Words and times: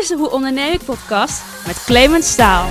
is 0.00 0.08
de 0.08 0.16
Hoe 0.16 0.30
Onderneem 0.30 0.72
ik 0.72 0.84
podcast 0.84 1.42
met 1.66 1.84
Clemens 1.84 2.30
Staal. 2.32 2.68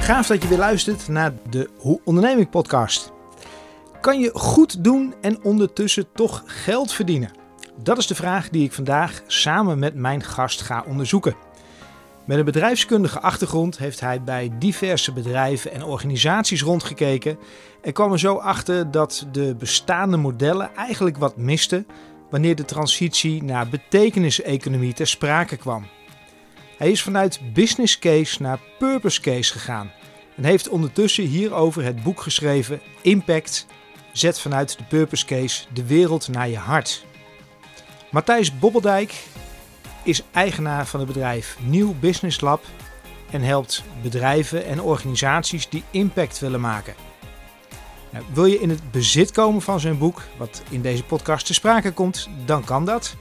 Gaaf 0.00 0.26
dat 0.26 0.42
je 0.42 0.48
weer 0.48 0.58
luistert 0.58 1.08
naar 1.08 1.32
de 1.50 1.70
Hoe 1.78 2.00
Onderneem 2.04 2.38
ik 2.38 2.50
podcast. 2.50 3.12
Kan 4.00 4.20
je 4.20 4.30
goed 4.34 4.84
doen 4.84 5.14
en 5.20 5.44
ondertussen 5.44 6.12
toch 6.12 6.42
geld 6.46 6.92
verdienen? 6.92 7.30
Dat 7.82 7.98
is 7.98 8.06
de 8.06 8.14
vraag 8.14 8.48
die 8.48 8.64
ik 8.64 8.72
vandaag 8.72 9.22
samen 9.26 9.78
met 9.78 9.94
mijn 9.94 10.22
gast 10.22 10.60
ga 10.60 10.84
onderzoeken. 10.86 11.45
Met 12.26 12.38
een 12.38 12.44
bedrijfskundige 12.44 13.20
achtergrond 13.20 13.78
heeft 13.78 14.00
hij 14.00 14.22
bij 14.22 14.50
diverse 14.58 15.12
bedrijven 15.12 15.72
en 15.72 15.84
organisaties 15.84 16.62
rondgekeken 16.62 17.38
en 17.82 17.92
kwam 17.92 18.12
er 18.12 18.18
zo 18.18 18.34
achter 18.34 18.90
dat 18.90 19.26
de 19.32 19.54
bestaande 19.58 20.16
modellen 20.16 20.74
eigenlijk 20.74 21.16
wat 21.16 21.36
misten 21.36 21.86
wanneer 22.30 22.56
de 22.56 22.64
transitie 22.64 23.42
naar 23.42 23.68
betekeniseconomie 23.68 24.92
ter 24.92 25.06
sprake 25.06 25.56
kwam. 25.56 25.86
Hij 26.78 26.90
is 26.90 27.02
vanuit 27.02 27.40
business 27.52 27.98
case 27.98 28.42
naar 28.42 28.60
purpose 28.78 29.20
case 29.20 29.52
gegaan 29.52 29.90
en 30.36 30.44
heeft 30.44 30.68
ondertussen 30.68 31.24
hierover 31.24 31.84
het 31.84 32.02
boek 32.02 32.20
geschreven 32.20 32.80
Impact. 33.02 33.66
Zet 34.12 34.40
vanuit 34.40 34.78
de 34.78 34.84
purpose 34.84 35.24
case 35.24 35.64
de 35.72 35.86
wereld 35.86 36.28
naar 36.28 36.48
je 36.48 36.56
hart. 36.56 37.04
Matthijs 38.10 38.58
Bobbeldijk 38.58 39.24
is 40.06 40.22
eigenaar 40.32 40.86
van 40.86 41.00
het 41.00 41.08
bedrijf 41.08 41.56
Nieuw 41.60 41.94
Business 42.00 42.40
Lab 42.40 42.64
en 43.30 43.42
helpt 43.42 43.84
bedrijven 44.02 44.66
en 44.66 44.80
organisaties 44.80 45.68
die 45.68 45.82
impact 45.90 46.38
willen 46.38 46.60
maken. 46.60 46.94
Nou, 48.10 48.24
wil 48.32 48.44
je 48.44 48.60
in 48.60 48.70
het 48.70 48.90
bezit 48.90 49.30
komen 49.30 49.62
van 49.62 49.80
zijn 49.80 49.98
boek, 49.98 50.22
wat 50.36 50.62
in 50.68 50.82
deze 50.82 51.04
podcast 51.04 51.46
te 51.46 51.54
sprake 51.54 51.92
komt, 51.92 52.28
dan 52.44 52.64
kan 52.64 52.84
dat. 52.84 53.16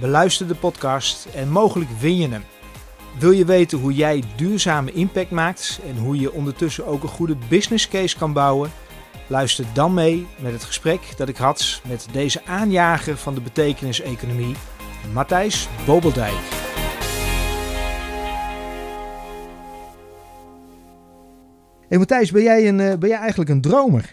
Beluister 0.00 0.48
de 0.48 0.54
podcast 0.54 1.26
en 1.34 1.48
mogelijk 1.48 1.90
win 2.00 2.16
je 2.16 2.28
hem. 2.28 2.44
Wil 3.18 3.30
je 3.30 3.44
weten 3.44 3.78
hoe 3.78 3.94
jij 3.94 4.22
duurzame 4.36 4.92
impact 4.92 5.30
maakt 5.30 5.80
en 5.88 5.96
hoe 5.96 6.20
je 6.20 6.32
ondertussen 6.32 6.86
ook 6.86 7.02
een 7.02 7.08
goede 7.08 7.36
business 7.48 7.88
case 7.88 8.16
kan 8.16 8.32
bouwen? 8.32 8.70
Luister 9.26 9.64
dan 9.72 9.94
mee 9.94 10.26
met 10.38 10.52
het 10.52 10.64
gesprek 10.64 11.00
dat 11.16 11.28
ik 11.28 11.36
had 11.36 11.80
met 11.88 12.06
deze 12.12 12.44
aanjager 12.46 13.16
van 13.16 13.34
de 13.34 13.40
betekeniseconomie, 13.40 14.56
Matthijs 15.12 15.68
Bobeldijk. 15.86 16.32
Hey 21.88 21.98
Matthijs, 21.98 22.30
ben 22.30 22.42
jij, 22.42 22.68
een, 22.68 22.80
eh, 22.80 22.98
ben 22.98 23.08
jij 23.08 23.18
eigenlijk 23.18 23.50
een 23.50 23.60
dromer? 23.60 24.10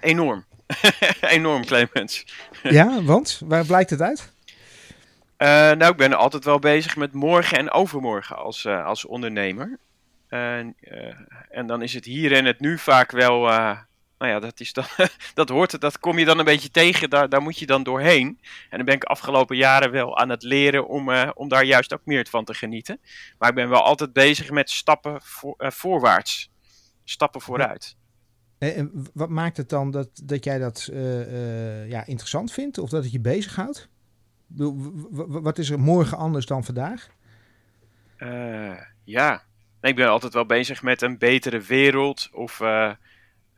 Enorm. 0.00 0.44
Enorm, 1.20 1.64
Clemens. 1.64 2.26
ja, 2.62 3.02
want? 3.02 3.40
Waar 3.44 3.64
blijkt 3.66 3.90
het 3.90 4.00
uit? 4.00 4.32
Uh, 5.38 5.48
nou, 5.48 5.90
ik 5.90 5.96
ben 5.96 6.12
altijd 6.12 6.44
wel 6.44 6.58
bezig 6.58 6.96
met 6.96 7.12
morgen 7.12 7.58
en 7.58 7.70
overmorgen 7.70 8.36
als, 8.36 8.64
uh, 8.64 8.84
als 8.84 9.04
ondernemer. 9.04 9.78
Uh, 10.28 10.58
en 11.48 11.66
dan 11.66 11.82
is 11.82 11.94
het 11.94 12.04
hier 12.04 12.32
en 12.32 12.44
het 12.44 12.60
nu 12.60 12.78
vaak 12.78 13.10
wel. 13.10 13.48
Nou 14.18 14.32
ja, 14.32 14.40
dat, 14.40 14.60
is 14.60 14.72
dan, 14.72 14.84
dat 15.34 15.48
hoort 15.48 15.80
dat 15.80 15.98
kom 15.98 16.18
je 16.18 16.24
dan 16.24 16.38
een 16.38 16.44
beetje 16.44 16.70
tegen, 16.70 17.10
daar, 17.10 17.28
daar 17.28 17.42
moet 17.42 17.58
je 17.58 17.66
dan 17.66 17.82
doorheen. 17.82 18.40
En 18.70 18.76
dan 18.76 18.84
ben 18.84 18.94
ik 18.94 19.04
afgelopen 19.04 19.56
jaren 19.56 19.90
wel 19.90 20.18
aan 20.18 20.28
het 20.28 20.42
leren 20.42 20.88
om, 20.88 21.10
om 21.34 21.48
daar 21.48 21.64
juist 21.64 21.92
ook 21.92 22.04
meer 22.04 22.26
van 22.30 22.44
te 22.44 22.54
genieten. 22.54 23.00
Maar 23.38 23.48
ik 23.48 23.54
ben 23.54 23.68
wel 23.68 23.82
altijd 23.82 24.12
bezig 24.12 24.50
met 24.50 24.70
stappen 24.70 25.22
voor, 25.22 25.54
voorwaarts, 25.58 26.50
stappen 27.04 27.40
vooruit. 27.40 27.96
En 28.58 29.06
wat 29.14 29.28
maakt 29.28 29.56
het 29.56 29.68
dan 29.68 29.90
dat, 29.90 30.08
dat 30.24 30.44
jij 30.44 30.58
dat 30.58 30.88
ja, 31.86 32.06
interessant 32.06 32.52
vindt 32.52 32.78
of 32.78 32.90
dat 32.90 33.02
het 33.02 33.12
je 33.12 33.20
bezighoudt? 33.20 33.88
Wat 35.26 35.58
is 35.58 35.70
er 35.70 35.80
morgen 35.80 36.18
anders 36.18 36.46
dan 36.46 36.64
vandaag? 36.64 37.08
Ja, 39.04 39.42
ik 39.80 39.96
ben 39.96 40.08
altijd 40.08 40.32
wel 40.32 40.46
bezig 40.46 40.82
met 40.82 41.02
een 41.02 41.18
betere 41.18 41.60
wereld 41.60 42.28
of 42.32 42.60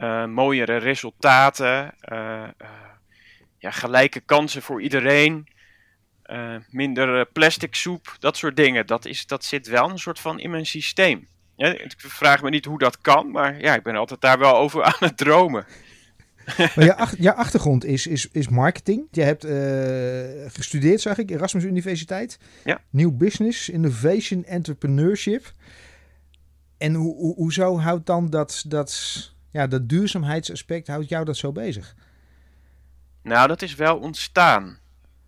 uh, 0.01 0.09
uh, 0.09 0.25
mooiere 0.27 0.77
resultaten, 0.77 1.95
ja, 3.59 3.71
gelijke 3.71 4.21
kansen 4.21 4.63
voor 4.63 4.83
iedereen, 4.83 5.49
minder 6.71 7.27
plastic 7.27 7.75
soep, 7.75 8.17
dat 8.19 8.37
soort 8.37 8.57
dingen. 8.57 8.87
Dat, 8.87 9.05
is, 9.05 9.27
dat 9.27 9.45
zit 9.45 9.69
wel 9.69 9.91
een 9.91 9.99
soort 9.99 10.21
van 10.21 10.41
in 10.41 10.51
mijn 10.51 10.67
systeem. 10.67 11.29
Ja, 11.57 11.67
ik 11.67 11.95
vraag 11.97 12.43
me 12.43 12.51
niet 12.51 12.65
hoe 12.65 12.79
dat 12.79 13.01
kan, 13.01 13.31
maar 13.31 13.61
ja, 13.61 13.75
ik 13.75 13.83
ben 13.83 13.97
altijd 13.97 14.21
daar 14.21 14.39
wel 14.39 14.57
over 14.57 14.83
aan 14.91 14.93
het 14.99 15.17
dromen. 15.17 15.67
Maar 16.57 16.95
ach, 16.95 17.15
je, 17.19 17.35
achtergrond 17.35 17.85
is, 17.85 18.07
is, 18.07 18.29
is 18.33 18.49
marketing. 18.49 19.07
Je 19.11 19.23
hebt 19.23 19.45
uh, 19.45 20.51
gestudeerd, 20.53 21.01
zag 21.01 21.19
ik, 21.19 21.31
Erasmus 21.31 21.65
Universiteit. 21.65 22.39
Ja. 22.65 22.81
Nieuw 22.91 23.13
business, 23.13 23.69
innovation, 23.69 24.45
entrepreneurship. 24.45 25.53
En 26.79 26.95
hoe, 26.95 27.17
hoe, 27.17 27.35
hoezo 27.35 27.79
houdt 27.79 28.07
dan 28.07 28.31
dat, 28.31 28.65
dat, 28.67 29.33
ja, 29.51 29.67
dat 29.67 29.89
duurzaamheidsaspect, 29.89 30.87
houdt 30.87 31.09
jou 31.09 31.25
dat 31.25 31.37
zo 31.37 31.53
bezig? 31.53 31.95
Nou, 33.23 33.49
dat 33.49 33.63
is 33.63 33.75
wel 33.75 33.99
ontstaan 33.99 34.79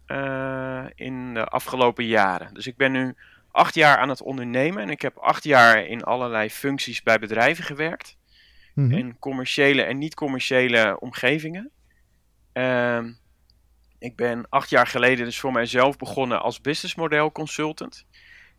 uh, 0.06 0.84
in 0.94 1.34
de 1.34 1.44
afgelopen 1.44 2.06
jaren. 2.06 2.55
Dus 2.55 2.66
ik 2.66 2.77
ben 2.77 2.93
nu 2.93 3.15
acht 3.50 3.75
jaar 3.75 3.97
aan 3.99 4.09
het 4.09 4.22
ondernemen 4.22 4.82
en 4.82 4.91
ik 4.91 5.03
heb 5.03 5.16
acht 5.16 5.44
jaar 5.44 5.87
in 5.87 6.03
allerlei 6.03 6.50
functies 6.50 7.03
bij 7.03 7.19
bedrijven 7.19 7.65
gewerkt. 7.65 8.16
Mm 8.75 8.91
in 8.93 9.19
commerciële 9.19 9.82
en 9.82 9.99
niet-commerciële 9.99 11.00
omgevingen. 11.00 11.71
Uh, 12.53 13.05
ik 13.99 14.16
ben 14.16 14.47
acht 14.49 14.71
jaar 14.71 14.87
geleden 14.87 15.25
dus 15.25 15.41
voor 15.41 15.53
mijzelf 15.53 15.97
begonnen 15.97 16.43
als 16.43 16.61
businessmodel 16.61 17.32
consultant. 17.32 18.06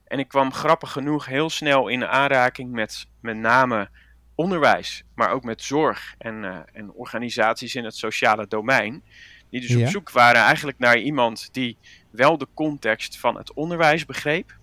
En 0.07 0.19
ik 0.19 0.27
kwam 0.27 0.53
grappig 0.53 0.91
genoeg 0.91 1.25
heel 1.25 1.49
snel 1.49 1.87
in 1.87 2.05
aanraking 2.05 2.71
met 2.71 3.07
met 3.21 3.37
name 3.37 3.89
onderwijs, 4.35 5.03
maar 5.15 5.31
ook 5.31 5.43
met 5.43 5.61
zorg 5.61 6.15
en, 6.17 6.43
uh, 6.43 6.57
en 6.73 6.91
organisaties 6.91 7.75
in 7.75 7.83
het 7.83 7.95
sociale 7.95 8.47
domein. 8.47 9.03
Die 9.49 9.61
dus 9.61 9.69
ja. 9.69 9.79
op 9.79 9.87
zoek 9.87 10.11
waren 10.11 10.41
eigenlijk 10.41 10.79
naar 10.79 10.97
iemand 10.97 11.53
die 11.53 11.77
wel 12.11 12.37
de 12.37 12.47
context 12.53 13.19
van 13.19 13.37
het 13.37 13.53
onderwijs 13.53 14.05
begreep, 14.05 14.57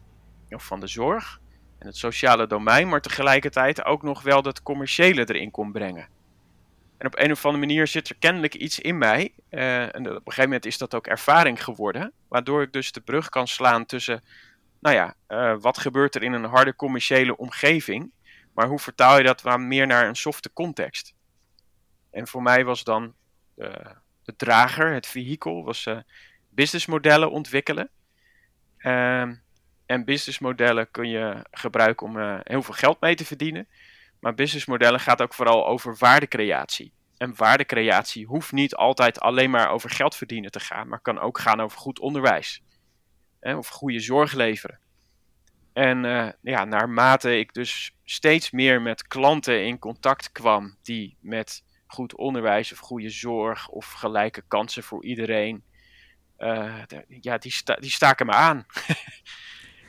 of 0.48 0.64
van 0.64 0.80
de 0.80 0.86
zorg, 0.86 1.40
en 1.78 1.86
het 1.86 1.96
sociale 1.96 2.46
domein, 2.46 2.88
maar 2.88 3.00
tegelijkertijd 3.00 3.84
ook 3.84 4.02
nog 4.02 4.22
wel 4.22 4.42
dat 4.42 4.62
commerciële 4.62 5.28
erin 5.28 5.50
kon 5.50 5.72
brengen. 5.72 6.08
En 6.98 7.06
op 7.06 7.18
een 7.18 7.30
of 7.30 7.44
andere 7.44 7.66
manier 7.66 7.86
zit 7.86 8.08
er 8.08 8.16
kennelijk 8.18 8.54
iets 8.54 8.78
in 8.78 8.98
mij. 8.98 9.32
Uh, 9.50 9.94
en 9.94 10.00
op 10.00 10.06
een 10.06 10.20
gegeven 10.24 10.42
moment 10.42 10.66
is 10.66 10.78
dat 10.78 10.94
ook 10.94 11.06
ervaring 11.06 11.64
geworden. 11.64 12.12
Waardoor 12.28 12.62
ik 12.62 12.72
dus 12.72 12.92
de 12.92 13.00
brug 13.00 13.28
kan 13.28 13.48
slaan 13.48 13.86
tussen, 13.86 14.22
nou 14.80 14.96
ja, 14.96 15.14
uh, 15.28 15.54
wat 15.60 15.78
gebeurt 15.78 16.14
er 16.14 16.22
in 16.22 16.32
een 16.32 16.44
harde 16.44 16.76
commerciële 16.76 17.36
omgeving. 17.36 18.10
Maar 18.54 18.68
hoe 18.68 18.78
vertaal 18.78 19.16
je 19.16 19.22
dat 19.22 19.58
meer 19.58 19.86
naar 19.86 20.08
een 20.08 20.16
softe 20.16 20.52
context? 20.52 21.14
En 22.10 22.28
voor 22.28 22.42
mij 22.42 22.64
was 22.64 22.84
dan 22.84 23.14
de, 23.54 23.94
de 24.22 24.36
drager, 24.36 24.92
het 24.92 25.06
vehikel, 25.06 25.64
was 25.64 25.86
uh, 25.86 25.98
businessmodellen 26.48 27.30
ontwikkelen. 27.30 27.90
Uh, 28.78 29.28
en 29.86 30.04
businessmodellen 30.04 30.90
kun 30.90 31.08
je 31.08 31.44
gebruiken 31.50 32.06
om 32.06 32.16
uh, 32.16 32.38
heel 32.42 32.62
veel 32.62 32.74
geld 32.74 33.00
mee 33.00 33.14
te 33.14 33.24
verdienen. 33.24 33.68
Maar 34.20 34.34
businessmodellen 34.34 35.00
gaat 35.00 35.22
ook 35.22 35.34
vooral 35.34 35.66
over 35.66 35.96
waardecreatie. 35.98 36.92
En 37.16 37.36
waardecreatie 37.36 38.26
hoeft 38.26 38.52
niet 38.52 38.74
altijd 38.74 39.20
alleen 39.20 39.50
maar 39.50 39.70
over 39.70 39.90
geld 39.90 40.16
verdienen 40.16 40.50
te 40.50 40.60
gaan, 40.60 40.88
maar 40.88 41.00
kan 41.00 41.18
ook 41.18 41.38
gaan 41.38 41.60
over 41.60 41.78
goed 41.78 41.98
onderwijs. 41.98 42.62
Hè, 43.40 43.56
of 43.56 43.68
goede 43.68 44.00
zorg 44.00 44.32
leveren. 44.32 44.78
En 45.72 46.04
uh, 46.04 46.28
ja, 46.42 46.64
naarmate 46.64 47.38
ik 47.38 47.54
dus 47.54 47.96
steeds 48.04 48.50
meer 48.50 48.82
met 48.82 49.06
klanten 49.06 49.64
in 49.64 49.78
contact 49.78 50.32
kwam 50.32 50.76
die 50.82 51.16
met 51.20 51.64
goed 51.86 52.16
onderwijs 52.16 52.72
of 52.72 52.78
goede 52.78 53.10
zorg 53.10 53.68
of 53.68 53.92
gelijke 53.92 54.42
kansen 54.48 54.82
voor 54.82 55.04
iedereen, 55.04 55.62
uh, 56.38 56.82
ja, 57.08 57.38
die, 57.38 57.54
die 57.80 57.90
staken 57.90 58.26
me 58.26 58.32
aan. 58.32 58.66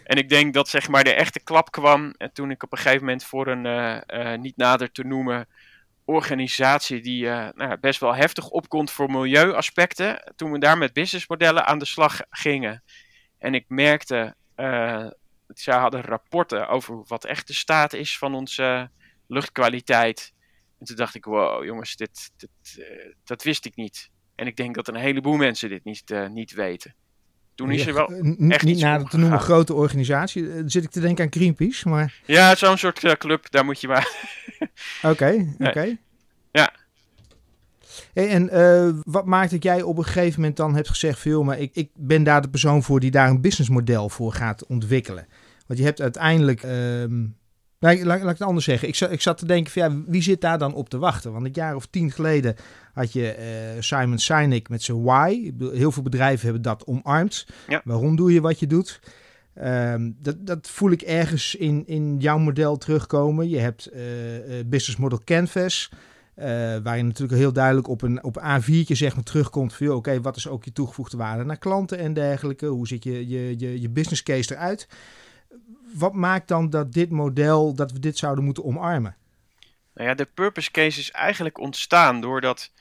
En 0.04 0.18
ik 0.18 0.30
denk 0.30 0.54
dat 0.54 0.70
zeg 0.70 0.88
maar 0.88 1.04
de 1.04 1.14
echte 1.14 1.40
klap 1.40 1.72
kwam 1.72 2.14
en 2.18 2.34
toen 2.34 2.52
ik 2.52 2.64
op 2.64 2.72
een 2.72 2.78
gegeven 2.78 3.00
moment 3.00 3.24
voor 3.24 3.48
een 3.48 4.42
niet 4.42 4.58
nader 4.58 4.92
te 4.92 5.04
noemen 5.04 5.48
organisatie 6.06 7.02
die 7.02 7.26
nou, 7.26 7.78
best 7.80 8.00
wel 8.00 8.16
heftig 8.16 8.50
opkomt 8.50 8.92
voor 8.92 9.12
milieuaspecten, 9.12 10.34
toen 10.36 10.52
we 10.52 10.60
daar 10.60 10.78
met 10.78 10.94
businessmodellen 10.94 11.66
aan 11.66 11.80
de 11.80 11.86
slag 11.86 12.22
gingen. 12.30 12.84
En 13.40 13.54
ik 13.54 13.66
merkte, 13.68 14.36
ze 15.60 15.72
hadden 15.72 16.02
rapporten 16.02 16.68
over 16.68 17.04
wat 17.08 17.26
echt 17.26 17.48
de 17.48 17.54
staat 17.54 17.94
is 17.94 18.18
van 18.18 18.36
onze 18.36 18.90
luchtkwaliteit. 19.28 20.34
En 20.80 20.86
toen 20.86 20.96
dacht 20.96 21.16
ik, 21.16 21.26
wow 21.26 21.66
jongens, 21.66 21.96
dit, 21.96 22.32
dit 22.38 22.86
dat 23.24 23.44
wist 23.44 23.66
ik 23.66 23.76
niet. 23.76 24.10
En 24.36 24.48
ik 24.48 24.56
denk 24.56 24.76
dat 24.76 24.88
een 24.88 24.96
heleboel 24.96 25.38
mensen 25.38 25.70
dit 25.70 25.84
niet, 25.84 26.14
niet 26.30 26.52
weten. 26.52 26.96
Toen 27.56 27.72
is 27.72 27.88
er 27.88 27.94
wel 27.94 28.10
echt 28.50 28.64
Niet 28.64 28.80
naar 28.80 29.04
te 29.04 29.18
noemen 29.18 29.40
grote 29.40 29.74
organisatie. 29.74 30.54
Dan 30.54 30.70
zit 30.70 30.84
ik 30.84 30.90
te 30.90 31.00
denken 31.00 31.26
aan 31.26 31.32
Greenpeace, 31.32 31.90
maar... 31.90 32.22
Ja, 32.26 32.56
zo'n 32.56 32.78
soort 32.78 33.04
uh, 33.04 33.12
club, 33.12 33.52
daar 33.52 33.66
moet 33.66 33.82
je 33.82 33.88
maar... 33.88 34.16
Oké, 34.58 34.68
oké. 35.02 35.10
Okay, 35.10 35.56
okay. 35.60 35.98
Ja. 36.52 36.74
En 38.14 38.50
uh, 38.54 38.90
wat 39.04 39.26
maakt 39.26 39.52
dat 39.52 39.64
jij 39.64 39.82
op 39.82 39.98
een 39.98 40.04
gegeven 40.04 40.40
moment 40.40 40.58
dan 40.58 40.76
hebt 40.76 40.90
gezegd: 40.90 41.20
veel, 41.20 41.44
maar 41.44 41.60
ik, 41.60 41.70
ik 41.74 41.90
ben 41.96 42.24
daar 42.24 42.42
de 42.42 42.50
persoon 42.50 42.84
voor 42.84 43.00
die 43.00 43.12
daar 43.12 43.30
een 43.30 43.42
businessmodel 43.42 44.10
voor 44.10 44.34
gaat 44.34 44.66
ontwikkelen? 44.66 45.28
Want 45.68 45.80
je 45.80 45.86
hebt 45.86 46.02
uiteindelijk. 46.02 46.64
Uh, 46.64 46.72
laat, 47.80 48.04
laat, 48.04 48.22
ik 48.22 48.28
het 48.28 48.42
anders 48.42 48.66
zeggen. 48.66 48.88
Ik, 48.88 49.00
ik 49.00 49.22
zat 49.22 49.38
te 49.38 49.46
denken: 49.46 49.72
van, 49.72 49.82
ja, 49.82 50.04
wie 50.08 50.22
zit 50.22 50.42
daar 50.42 50.58
dan 50.58 50.74
op 50.74 50.90
te 50.90 50.98
wachten? 50.98 51.32
Want 51.32 51.46
een 51.46 51.52
jaar 51.54 51.76
of 51.76 51.86
tien 51.86 52.12
geleden 52.12 52.56
had 52.94 53.14
je 53.14 53.36
uh, 53.76 53.82
Simon 53.82 54.20
Sinek 54.20 54.70
met 54.70 54.84
zijn 54.84 55.04
why. 55.04 55.52
Heel 55.60 55.92
veel 55.92 56.04
bedrijven 56.04 56.44
hebben 56.44 56.62
dat 56.62 56.86
omarmd. 56.86 57.48
Ja. 57.68 57.82
Waarom 57.84 58.16
doe 58.16 58.34
je 58.34 58.42
wat 58.42 58.60
je 58.60 58.68
doet? 58.68 59.00
Um, 59.64 60.16
dat, 60.20 60.36
dat 60.46 60.70
voel 60.70 60.92
ik 60.92 61.02
ergens 61.02 61.56
in, 61.56 61.84
in 61.88 62.18
jouw 62.18 62.38
model 62.38 62.78
terugkomen. 62.78 63.50
Je 63.50 63.60
hebt 63.60 63.90
uh, 63.94 64.02
Business 64.66 64.98
Model 64.98 65.22
Canvas. 65.26 65.92
Uh, 66.36 66.46
waarin 66.84 67.08
natuurlijk 67.08 67.40
heel 67.40 67.54
duidelijk 67.54 67.88
op 67.88 68.02
een 68.02 68.24
op 68.24 68.40
A4'tje 68.40 68.94
zeg 68.94 69.16
maar 69.16 69.24
terugkomt 69.24 69.74
van... 69.74 69.90
oké, 69.90 70.22
wat 70.22 70.36
is 70.36 70.48
ook 70.48 70.64
je 70.64 70.72
toegevoegde 70.72 71.18
waarde 71.18 71.44
naar 71.44 71.58
klanten 71.58 71.98
en 71.98 72.14
dergelijke? 72.14 72.66
Hoe 72.66 72.88
ziet 72.88 73.04
je, 73.04 73.28
je, 73.28 73.60
je, 73.60 73.82
je 73.82 73.90
business 73.90 74.24
case 74.24 74.56
eruit? 74.56 74.88
Wat 75.94 76.14
maakt 76.14 76.48
dan 76.48 76.70
dat 76.70 76.94
dit 76.94 77.10
model, 77.10 77.76
dat 77.76 77.92
we 77.92 78.00
dit 78.00 78.18
zouden 78.18 78.44
moeten 78.44 78.64
omarmen? 78.64 79.16
Nou 79.94 80.08
ja, 80.10 80.16
de 80.16 80.28
purpose 80.34 80.72
case 80.72 81.00
is 81.00 81.12
eigenlijk 81.12 81.60
ontstaan 81.60 82.22
doordat 82.22 82.72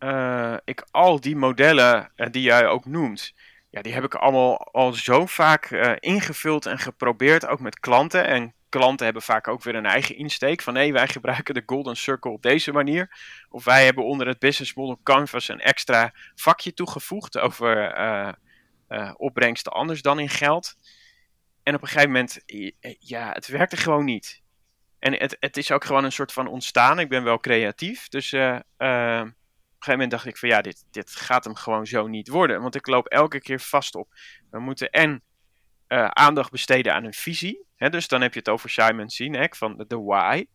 uh, 0.00 0.54
ik 0.64 0.86
al 0.90 1.20
die 1.20 1.36
modellen 1.36 2.10
die 2.30 2.42
jij 2.42 2.66
ook 2.66 2.86
noemt 2.86 3.32
ja, 3.72 3.82
die 3.82 3.92
heb 3.92 4.04
ik 4.04 4.14
allemaal 4.14 4.56
al 4.72 4.92
zo 4.92 5.26
vaak 5.26 5.70
ingevuld 6.00 6.66
en 6.66 6.78
geprobeerd, 6.78 7.46
ook 7.46 7.60
met 7.60 7.80
klanten. 7.80 8.26
En 8.26 8.54
klanten 8.72 9.04
hebben 9.04 9.22
vaak 9.22 9.48
ook 9.48 9.62
weer 9.62 9.74
een 9.74 9.86
eigen 9.86 10.16
insteek 10.16 10.62
van 10.62 10.72
nee, 10.72 10.92
wij 10.92 11.08
gebruiken 11.08 11.54
de 11.54 11.62
Golden 11.66 11.96
Circle 11.96 12.30
op 12.30 12.42
deze 12.42 12.72
manier. 12.72 13.16
Of 13.48 13.64
wij 13.64 13.84
hebben 13.84 14.04
onder 14.04 14.26
het 14.26 14.38
Business 14.38 14.74
Model 14.74 15.00
Canvas 15.02 15.48
een 15.48 15.60
extra 15.60 16.12
vakje 16.34 16.74
toegevoegd 16.74 17.38
over 17.38 17.98
uh, 17.98 18.32
uh, 18.88 19.12
opbrengsten 19.16 19.72
anders 19.72 20.02
dan 20.02 20.18
in 20.18 20.28
geld. 20.28 20.74
En 21.62 21.74
op 21.74 21.82
een 21.82 21.88
gegeven 21.88 22.10
moment, 22.10 22.40
ja, 22.98 23.32
het 23.32 23.46
werkte 23.46 23.76
gewoon 23.76 24.04
niet. 24.04 24.42
En 24.98 25.12
het, 25.12 25.36
het 25.40 25.56
is 25.56 25.70
ook 25.70 25.84
gewoon 25.84 26.04
een 26.04 26.12
soort 26.12 26.32
van 26.32 26.46
ontstaan. 26.46 26.98
Ik 26.98 27.08
ben 27.08 27.24
wel 27.24 27.38
creatief, 27.38 28.08
dus 28.08 28.32
een 28.32 29.34
gegeven 29.78 30.04
moment 30.04 30.10
dacht 30.10 30.26
ik 30.26 30.36
van 30.36 30.48
ja, 30.48 30.60
dit, 30.60 30.84
dit 30.90 31.10
gaat 31.10 31.44
hem 31.44 31.54
gewoon 31.54 31.86
zo 31.86 32.06
niet 32.06 32.28
worden. 32.28 32.62
Want 32.62 32.74
ik 32.74 32.86
loop 32.86 33.06
elke 33.06 33.40
keer 33.40 33.60
vast 33.60 33.94
op. 33.94 34.14
We 34.50 34.60
moeten 34.60 34.90
en 34.90 35.22
uh, 35.92 36.04
aandacht 36.08 36.50
besteden 36.50 36.94
aan 36.94 37.04
een 37.04 37.14
visie. 37.14 37.64
Hè, 37.76 37.90
dus 37.90 38.08
dan 38.08 38.20
heb 38.20 38.32
je 38.32 38.38
het 38.38 38.48
over 38.48 38.70
Simon 38.70 39.08
Sinek 39.08 39.56
van 39.56 39.84
de 39.88 39.98
why. 39.98 40.46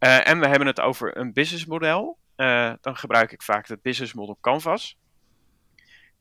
Uh, 0.00 0.28
en 0.28 0.40
we 0.40 0.46
hebben 0.46 0.66
het 0.66 0.80
over 0.80 1.16
een 1.16 1.32
businessmodel. 1.32 2.18
Uh, 2.36 2.72
dan 2.80 2.96
gebruik 2.96 3.32
ik 3.32 3.42
vaak 3.42 3.68
het 3.68 3.82
business 3.82 4.12
model 4.12 4.38
Canvas. 4.40 4.98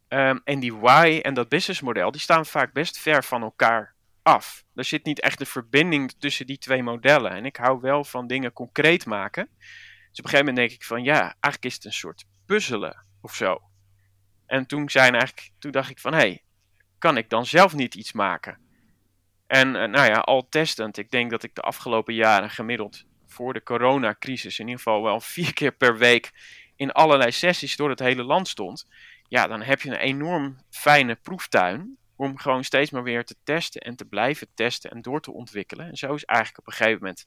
Um, 0.07 0.41
en 0.43 0.59
die 0.59 0.75
why 0.75 1.19
en 1.21 1.33
dat 1.33 1.49
businessmodel, 1.49 2.11
die 2.11 2.21
staan 2.21 2.45
vaak 2.45 2.73
best 2.73 2.99
ver 2.99 3.23
van 3.23 3.41
elkaar 3.41 3.95
af. 4.21 4.63
Er 4.75 4.83
zit 4.83 5.05
niet 5.05 5.19
echt 5.19 5.39
een 5.39 5.45
verbinding 5.45 6.13
tussen 6.19 6.47
die 6.47 6.57
twee 6.57 6.83
modellen. 6.83 7.31
En 7.31 7.45
ik 7.45 7.55
hou 7.55 7.81
wel 7.81 8.03
van 8.03 8.27
dingen 8.27 8.53
concreet 8.53 9.05
maken. 9.05 9.49
Dus 10.09 10.19
op 10.19 10.23
een 10.25 10.29
gegeven 10.29 10.45
moment 10.45 10.55
denk 10.55 10.71
ik 10.71 10.83
van 10.83 11.03
ja, 11.03 11.21
eigenlijk 11.21 11.65
is 11.65 11.73
het 11.73 11.85
een 11.85 11.93
soort 11.93 12.25
puzzelen 12.45 13.05
of 13.21 13.35
zo. 13.35 13.61
En 14.45 14.65
toen, 14.65 14.89
zijn 14.89 15.13
eigenlijk, 15.13 15.51
toen 15.59 15.71
dacht 15.71 15.89
ik 15.89 15.99
van, 15.99 16.13
hé, 16.13 16.19
hey, 16.19 16.43
kan 16.99 17.17
ik 17.17 17.29
dan 17.29 17.45
zelf 17.45 17.75
niet 17.75 17.95
iets 17.95 18.11
maken? 18.11 18.57
En 19.47 19.67
uh, 19.67 19.73
nou 19.73 20.11
ja, 20.11 20.19
al 20.19 20.49
testend, 20.49 20.97
ik 20.97 21.11
denk 21.11 21.31
dat 21.31 21.43
ik 21.43 21.55
de 21.55 21.61
afgelopen 21.61 22.13
jaren 22.13 22.49
gemiddeld 22.49 23.05
voor 23.27 23.53
de 23.53 23.63
coronacrisis 23.63 24.59
in 24.59 24.65
ieder 24.65 24.83
geval 24.83 25.03
wel 25.03 25.19
vier 25.35 25.53
keer 25.53 25.71
per 25.71 25.97
week 25.97 26.31
in 26.75 26.91
allerlei 26.91 27.31
sessies 27.31 27.75
door 27.75 27.89
het 27.89 27.99
hele 27.99 28.23
land 28.23 28.47
stond. 28.47 28.87
Ja, 29.27 29.47
dan 29.47 29.61
heb 29.61 29.81
je 29.81 29.89
een 29.89 29.95
enorm 29.95 30.57
fijne 30.69 31.15
proeftuin 31.15 31.97
om 32.15 32.37
gewoon 32.37 32.63
steeds 32.63 32.91
maar 32.91 33.03
weer 33.03 33.25
te 33.25 33.35
testen 33.43 33.81
en 33.81 33.95
te 33.95 34.05
blijven 34.05 34.47
testen 34.53 34.91
en 34.91 35.01
door 35.01 35.21
te 35.21 35.31
ontwikkelen. 35.31 35.87
En 35.87 35.97
zo 35.97 36.13
is 36.13 36.25
eigenlijk 36.25 36.59
op 36.59 36.67
een 36.67 36.73
gegeven 36.73 36.99
moment, 36.99 37.25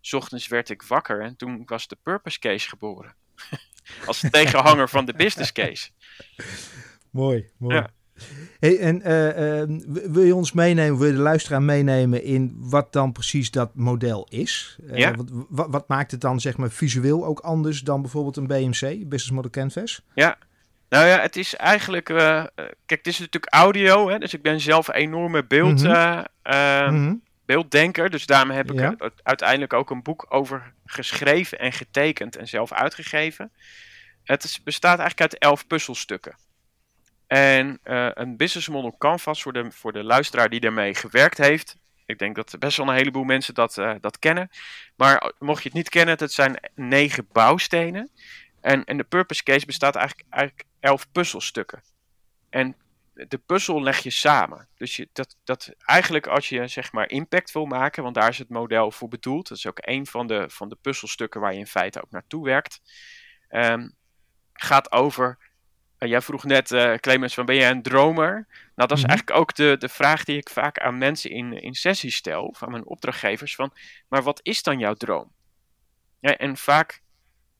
s 0.00 0.12
ochtends 0.12 0.48
werd 0.48 0.70
ik 0.70 0.82
wakker 0.82 1.22
en 1.22 1.36
toen 1.36 1.62
was 1.64 1.86
de 1.86 1.98
purpose 2.02 2.38
case 2.38 2.68
geboren. 2.68 3.14
als 4.06 4.24
tegenhanger 4.30 4.88
van 4.88 5.04
de 5.04 5.12
business 5.12 5.52
case. 5.52 5.90
Mooi, 7.10 7.50
mooi. 7.58 7.74
Ja. 7.74 7.90
Hey, 8.60 8.78
en 8.78 9.02
uh, 9.06 9.60
uh, 9.60 9.80
wil 9.86 10.22
je 10.22 10.34
ons 10.34 10.52
meenemen, 10.52 10.98
wil 10.98 11.06
je 11.06 11.12
de 11.12 11.18
luisteraar 11.18 11.62
meenemen 11.62 12.22
in 12.22 12.54
wat 12.56 12.92
dan 12.92 13.12
precies 13.12 13.50
dat 13.50 13.70
model 13.74 14.26
is? 14.30 14.78
Uh, 14.82 14.96
ja. 14.96 15.14
wat, 15.48 15.66
wat, 15.70 15.88
maakt 15.88 16.10
het 16.10 16.20
dan 16.20 16.40
zeg 16.40 16.56
maar 16.56 16.70
visueel 16.70 17.24
ook 17.24 17.40
anders 17.40 17.80
dan 17.80 18.02
bijvoorbeeld 18.02 18.36
een 18.36 18.46
BMC, 18.46 18.80
Business 18.80 19.30
Model 19.30 19.50
Canvas? 19.50 20.02
Ja, 20.14 20.38
nou 20.88 21.06
ja, 21.06 21.20
het 21.20 21.36
is 21.36 21.56
eigenlijk, 21.56 22.04
kijk, 22.04 22.86
het 22.86 23.06
is 23.06 23.18
natuurlijk 23.18 23.54
audio, 23.54 24.08
hè, 24.08 24.18
dus 24.18 24.34
ik 24.34 24.42
ben 24.42 24.60
zelf 24.60 24.88
een 24.88 24.94
enorme 24.94 25.44
beeld, 25.44 25.82
mm 25.82 25.90
-hmm. 26.42 26.94
mm 26.94 27.26
beelddenker, 27.48 28.10
dus 28.10 28.26
daarom 28.26 28.50
heb 28.50 28.72
ik 28.72 28.80
ja. 28.80 28.94
uiteindelijk 29.22 29.72
ook 29.72 29.90
een 29.90 30.02
boek 30.02 30.26
over 30.28 30.72
geschreven 30.84 31.58
en 31.58 31.72
getekend 31.72 32.36
en 32.36 32.48
zelf 32.48 32.72
uitgegeven. 32.72 33.52
Het 34.24 34.44
is, 34.44 34.62
bestaat 34.62 34.98
eigenlijk 34.98 35.20
uit 35.20 35.42
elf 35.42 35.66
puzzelstukken. 35.66 36.36
En 37.28 37.80
uh, 37.84 38.10
een 38.14 38.36
business 38.36 38.68
model 38.68 38.94
canvas 38.98 39.42
voor 39.42 39.52
de, 39.52 39.70
voor 39.70 39.92
de 39.92 40.04
luisteraar 40.04 40.48
die 40.48 40.60
daarmee 40.60 40.94
gewerkt 40.94 41.38
heeft. 41.38 41.76
Ik 42.06 42.18
denk 42.18 42.36
dat 42.36 42.58
best 42.58 42.76
wel 42.76 42.88
een 42.88 42.94
heleboel 42.94 43.24
mensen 43.24 43.54
dat, 43.54 43.76
uh, 43.76 43.94
dat 44.00 44.18
kennen. 44.18 44.50
Maar 44.96 45.32
mocht 45.38 45.62
je 45.62 45.68
het 45.68 45.78
niet 45.78 45.88
kennen, 45.88 46.18
het 46.18 46.32
zijn 46.32 46.70
negen 46.74 47.28
bouwstenen. 47.32 48.10
En, 48.60 48.84
en 48.84 48.96
de 48.96 49.04
purpose 49.04 49.42
case 49.42 49.66
bestaat 49.66 49.94
eigenlijk, 49.94 50.28
eigenlijk 50.30 50.68
elf 50.80 51.12
puzzelstukken. 51.12 51.82
En 52.50 52.76
de 53.12 53.38
puzzel 53.38 53.82
leg 53.82 53.98
je 53.98 54.10
samen. 54.10 54.68
Dus 54.76 54.96
je, 54.96 55.08
dat, 55.12 55.36
dat 55.44 55.70
eigenlijk 55.78 56.26
als 56.26 56.48
je 56.48 56.66
zeg 56.66 56.92
maar 56.92 57.10
impact 57.10 57.52
wil 57.52 57.66
maken, 57.66 58.02
want 58.02 58.14
daar 58.14 58.28
is 58.28 58.38
het 58.38 58.48
model 58.48 58.90
voor 58.90 59.08
bedoeld. 59.08 59.48
Dat 59.48 59.58
is 59.58 59.66
ook 59.66 59.78
een 59.80 60.06
van 60.06 60.26
de, 60.26 60.44
van 60.50 60.68
de 60.68 60.76
puzzelstukken 60.80 61.40
waar 61.40 61.52
je 61.52 61.58
in 61.58 61.66
feite 61.66 62.02
ook 62.02 62.10
naartoe 62.10 62.44
werkt. 62.44 62.80
Um, 63.50 63.94
gaat 64.52 64.92
over. 64.92 65.38
Uh, 65.98 66.08
jij 66.08 66.20
vroeg 66.20 66.44
net, 66.44 66.70
uh, 66.70 66.94
Clemens, 66.94 67.34
van 67.34 67.46
ben 67.46 67.56
jij 67.56 67.70
een 67.70 67.82
dromer? 67.82 68.46
Nou, 68.74 68.88
dat 68.88 68.90
is 68.90 68.96
mm 68.96 69.00
-hmm. 69.00 69.08
eigenlijk 69.08 69.40
ook 69.40 69.54
de, 69.54 69.76
de 69.78 69.88
vraag 69.88 70.24
die 70.24 70.36
ik 70.36 70.48
vaak 70.50 70.78
aan 70.78 70.98
mensen 70.98 71.30
in, 71.30 71.52
in 71.52 71.74
sessies 71.74 72.16
stel, 72.16 72.54
van 72.56 72.70
mijn 72.70 72.86
opdrachtgevers, 72.86 73.54
van, 73.54 73.72
maar 74.08 74.22
wat 74.22 74.40
is 74.42 74.62
dan 74.62 74.78
jouw 74.78 74.94
droom? 74.94 75.32
Ja, 76.20 76.36
en 76.36 76.56
vaak 76.56 77.02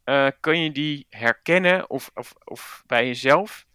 uh, 0.05 0.29
kun 0.41 0.63
je 0.63 0.73
die 0.73 1.07
herkennen 1.11 1.91
of, 1.91 2.11
of, 2.15 2.35
of 2.45 2.83
bij 2.87 3.07
jezelf 3.07 3.67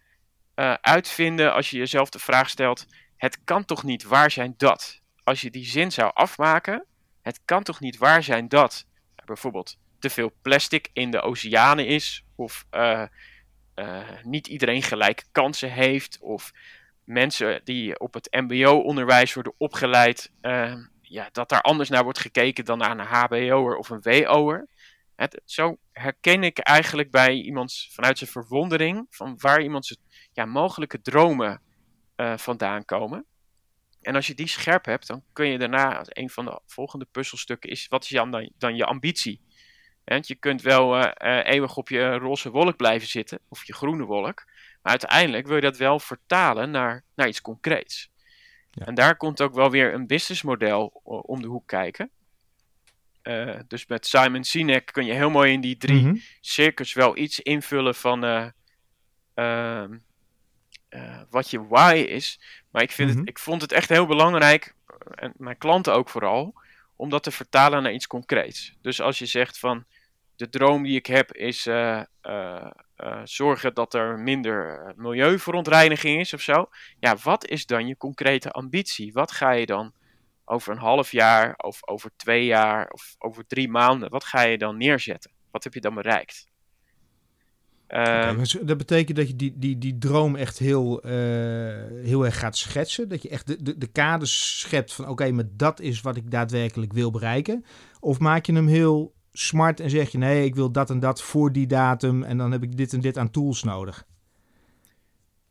uitvinden 0.81 1.53
als 1.53 1.70
je 1.70 1.77
jezelf 1.77 2.10
de 2.10 2.20
vraag 2.20 2.50
stelt, 2.50 2.86
het 3.17 3.39
kan 3.43 3.65
toch 3.65 3.84
niet 3.84 4.03
waar 4.03 4.32
zijn 4.32 4.53
dat? 4.58 5.00
Als 5.24 5.41
je 5.41 5.51
die 5.51 5.65
zin 5.65 5.91
zou 5.91 6.12
afmaken, 6.13 6.86
het 7.22 7.39
kan 7.46 7.63
toch 7.63 7.79
niet 7.79 7.98
waar 7.98 8.24
zijn 8.24 8.48
dat 8.48 8.86
bijvoorbeeld 9.25 9.77
te 10.00 10.10
veel 10.10 10.32
plastic 10.41 10.89
in 10.93 11.12
de 11.12 11.22
oceanen 11.22 11.88
is, 11.88 12.24
of 12.36 12.65
niet 14.24 14.48
iedereen 14.48 14.82
gelijke 14.82 15.24
kansen 15.32 15.72
heeft, 15.72 16.18
of 16.22 16.51
mensen 17.03 17.62
die 17.63 18.00
op 18.00 18.13
het 18.13 18.27
MBO-onderwijs 18.32 19.34
worden 19.34 19.53
opgeleid, 19.58 20.32
uh, 20.42 20.75
ja, 21.01 21.30
dat 21.32 21.50
daar 21.50 21.62
anders 21.62 21.89
naar 21.89 22.03
wordt 22.03 22.20
gekeken 22.20 22.65
dan 22.65 22.77
naar 22.77 22.92
een 22.92 23.06
HBO'er 23.06 23.75
of 23.75 23.89
een 23.89 24.01
WO'er. 24.01 24.68
Zo 25.46 25.77
herken 25.92 26.44
ik 26.44 26.58
eigenlijk 26.58 27.12
bij 27.12 27.34
iemand 27.34 27.88
vanuit 27.92 28.18
zijn 28.18 28.30
verwondering 28.30 29.06
van 29.10 29.36
waar 29.38 29.62
iemand 29.62 29.86
zijn 29.86 30.00
ja, 30.32 30.46
mogelijke 30.46 31.01
dromen 31.01 31.62
vandaan 32.36 32.86
komen. 32.86 33.25
En 34.03 34.15
als 34.15 34.27
je 34.27 34.34
die 34.34 34.48
scherp 34.48 34.86
hebt, 34.86 35.08
dan 35.08 35.24
kun 35.34 35.48
je 35.48 35.58
daarna, 35.58 36.01
een 36.06 36.30
van 36.30 36.46
de 36.46 36.60
volgende 36.65 37.06
puzzelstukken 37.12 37.70
is, 37.70 37.88
wat 37.88 38.03
is 38.03 38.10
dan, 38.10 38.51
dan 38.58 38.75
je 38.75 38.86
ambitie? 38.86 39.42
Want 40.05 40.27
je 40.27 40.36
kunt 40.36 40.62
wel 40.62 40.98
uh, 40.98 41.10
eeuwig 41.43 41.77
op 41.77 41.89
je 41.89 42.17
roze 42.17 42.50
wolk 42.50 42.75
blijven 42.75 43.07
zitten, 43.07 43.39
of 43.48 43.63
je 43.63 43.74
groene 43.74 44.03
wolk. 44.03 44.43
Maar 44.81 44.91
uiteindelijk 44.91 45.48
wil 45.48 45.55
je 45.55 45.62
dat 45.62 45.77
wel 45.77 46.00
vertalen 46.00 46.72
naar, 46.72 47.03
naar 47.15 47.27
iets 47.27 47.41
concreets. 47.41 48.12
Ja. 48.72 48.86
En 48.86 48.95
daar 48.95 49.17
komt 49.17 49.41
ook 49.41 49.53
wel 49.53 49.72
weer 49.72 49.93
een 49.93 50.07
businessmodel 50.07 51.01
om 51.03 51.41
de 51.41 51.48
hoek 51.48 51.67
kijken. 51.67 52.10
Uh, 53.24 53.60
dus 53.67 53.86
met 53.86 54.07
Simon 54.07 54.43
Sinek 54.43 54.86
kun 54.86 55.05
je 55.05 55.13
heel 55.13 55.29
mooi 55.29 55.51
in 55.51 55.62
die 55.62 55.77
drie 55.77 56.01
mm 56.01 56.05
-hmm. 56.05 56.22
cirkels 56.41 56.93
wel 56.93 57.17
iets 57.17 57.39
invullen 57.39 57.95
van 57.95 58.25
uh, 58.25 58.48
uh, 59.36 59.89
wat 61.29 61.50
je 61.50 61.67
why 61.67 62.05
is. 62.07 62.39
Maar 62.72 62.81
ik, 62.81 62.91
vind 62.91 63.10
mm 63.10 63.15
-hmm. 63.15 63.25
het, 63.25 63.29
ik 63.29 63.39
vond 63.39 63.62
het 63.62 63.72
echt 63.72 63.89
heel 63.89 64.05
belangrijk, 64.05 64.75
en 65.15 65.33
mijn 65.38 65.57
klanten 65.57 65.93
ook 65.93 66.10
vooral, 66.10 66.53
om 66.95 67.10
dat 67.10 67.24
te 67.24 67.31
vertalen 67.31 67.83
naar 67.83 67.93
iets 67.93 68.07
concreets. 68.07 68.74
Dus 68.81 69.01
als 69.01 69.19
je 69.19 69.25
zegt 69.25 69.60
van 69.60 69.86
de 70.35 70.49
droom 70.49 70.83
die 70.83 70.95
ik 70.95 71.05
heb 71.05 71.33
is 71.33 71.67
uh, 71.67 72.01
uh, 72.23 72.71
uh, 72.97 73.21
zorgen 73.23 73.73
dat 73.73 73.93
er 73.93 74.19
minder 74.19 74.93
milieuverontreiniging 74.95 76.19
is 76.19 76.33
of 76.33 76.41
zo. 76.41 76.65
Ja, 76.99 77.15
wat 77.23 77.47
is 77.47 77.65
dan 77.65 77.87
je 77.87 77.97
concrete 77.97 78.51
ambitie? 78.51 79.13
Wat 79.13 79.31
ga 79.31 79.51
je 79.51 79.65
dan 79.65 79.93
over 80.45 80.71
een 80.71 80.79
half 80.79 81.11
jaar 81.11 81.53
of 81.57 81.87
over 81.87 82.11
twee 82.15 82.45
jaar 82.45 82.89
of 82.89 83.15
over 83.17 83.47
drie 83.47 83.69
maanden, 83.69 84.09
wat 84.09 84.23
ga 84.23 84.41
je 84.41 84.57
dan 84.57 84.77
neerzetten? 84.77 85.31
Wat 85.51 85.63
heb 85.63 85.73
je 85.73 85.81
dan 85.81 85.93
bereikt? 85.93 86.51
Ehm, 87.87 88.43
dat 88.61 88.77
betekent 88.77 89.17
dat 89.17 89.27
je 89.27 89.35
die, 89.35 89.53
die, 89.57 89.77
die 89.77 89.97
droom 89.97 90.35
echt 90.35 90.59
heel, 90.59 91.01
eh, 91.01 91.11
heel 92.03 92.25
erg 92.25 92.39
gaat 92.39 92.57
schetsen. 92.57 93.09
Dat 93.09 93.21
je 93.21 93.29
echt 93.29 93.47
de, 93.47 93.63
de, 93.63 93.77
de 93.77 93.87
kaders 93.87 94.59
schept 94.59 94.93
van 94.93 95.07
oké, 95.07 95.31
maar 95.31 95.47
dat 95.51 95.79
is 95.79 96.01
wat 96.01 96.15
ik 96.15 96.31
daadwerkelijk 96.31 96.93
wil 96.93 97.11
bereiken. 97.11 97.65
Of 97.99 98.19
maak 98.19 98.45
je 98.45 98.53
hem 98.53 98.67
heel 98.67 99.13
smart 99.33 99.79
en 99.79 99.89
zeg 99.89 100.09
je 100.09 100.17
nee, 100.17 100.45
ik 100.45 100.55
wil 100.55 100.71
dat 100.71 100.89
en 100.89 100.99
dat 100.99 101.21
voor 101.21 101.51
die 101.51 101.67
datum 101.67 102.23
en 102.23 102.37
dan 102.37 102.51
heb 102.51 102.63
ik 102.63 102.77
dit 102.77 102.93
en 102.93 103.01
dit 103.01 103.17
aan 103.17 103.31
tools 103.31 103.63
nodig. 103.63 104.05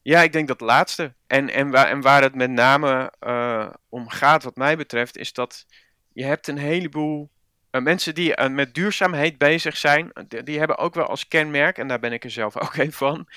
Ja, 0.02 0.22
ik 0.22 0.32
denk 0.32 0.48
dat 0.48 0.60
laatste. 0.60 1.14
En, 1.26 1.50
en, 1.50 1.70
waar, 1.70 1.86
en 1.86 2.00
waar 2.00 2.22
het 2.22 2.34
met 2.34 2.50
name 2.50 3.12
eh, 3.18 3.68
om 3.88 4.08
gaat, 4.08 4.42
wat 4.42 4.56
mij 4.56 4.76
betreft, 4.76 5.16
is 5.16 5.32
dat 5.32 5.66
je 6.12 6.24
hebt 6.24 6.48
een 6.48 6.58
heleboel 6.58 7.30
uh, 7.70 7.82
mensen 7.82 8.14
die 8.14 8.40
uh, 8.40 8.48
met 8.48 8.74
duurzaamheid 8.74 9.38
bezig 9.38 9.76
zijn. 9.76 10.12
Die, 10.28 10.42
die, 10.42 10.58
hebben 10.58 10.78
ook 10.78 10.94
wel 10.94 11.06
als 11.06 11.28
kenmerk, 11.28 11.78
en 11.78 11.88
daar 11.88 11.98
ben 11.98 12.12
ik 12.12 12.24
er 12.24 12.30
zelf 12.30 12.56
ook 12.62 12.76
een 12.76 12.92
van, 12.92 13.28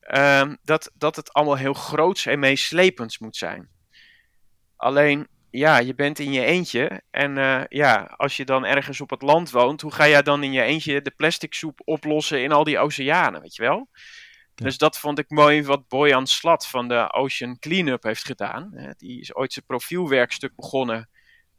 ehm, 0.00 0.54
dat, 0.62 0.90
dat 0.94 1.16
het 1.16 1.32
allemaal 1.32 1.56
heel 1.56 1.74
groots 1.74 2.26
en 2.26 2.38
meeslepends 2.38 3.18
moet 3.18 3.36
zijn. 3.36 3.68
Alleen, 4.76 5.28
ja, 5.52 5.78
je 5.78 5.94
bent 5.94 6.18
in 6.18 6.32
je 6.32 6.44
eentje. 6.44 7.02
En 7.10 7.36
uh, 7.36 7.62
ja, 7.68 8.14
als 8.16 8.36
je 8.36 8.44
dan 8.44 8.64
ergens 8.64 9.00
op 9.00 9.10
het 9.10 9.22
land 9.22 9.50
woont, 9.50 9.80
hoe 9.80 9.92
ga 9.92 10.08
jij 10.08 10.22
dan 10.22 10.42
in 10.42 10.52
je 10.52 10.62
eentje 10.62 11.02
de 11.02 11.10
plastic 11.10 11.54
soep 11.54 11.80
oplossen 11.84 12.42
in 12.42 12.52
al 12.52 12.64
die 12.64 12.78
oceanen, 12.78 13.40
weet 13.40 13.54
je 13.54 13.62
wel? 13.62 13.88
Ja. 14.54 14.64
Dus 14.64 14.78
dat 14.78 14.98
vond 14.98 15.18
ik 15.18 15.30
mooi 15.30 15.64
wat 15.64 15.88
Boyan 15.88 16.26
Slat 16.26 16.66
van 16.66 16.88
de 16.88 17.12
Ocean 17.12 17.58
Cleanup 17.58 18.02
heeft 18.02 18.24
gedaan. 18.24 18.94
Die 18.96 19.20
is 19.20 19.34
ooit 19.34 19.52
zijn 19.52 19.64
profielwerkstuk 19.64 20.56
begonnen 20.56 21.08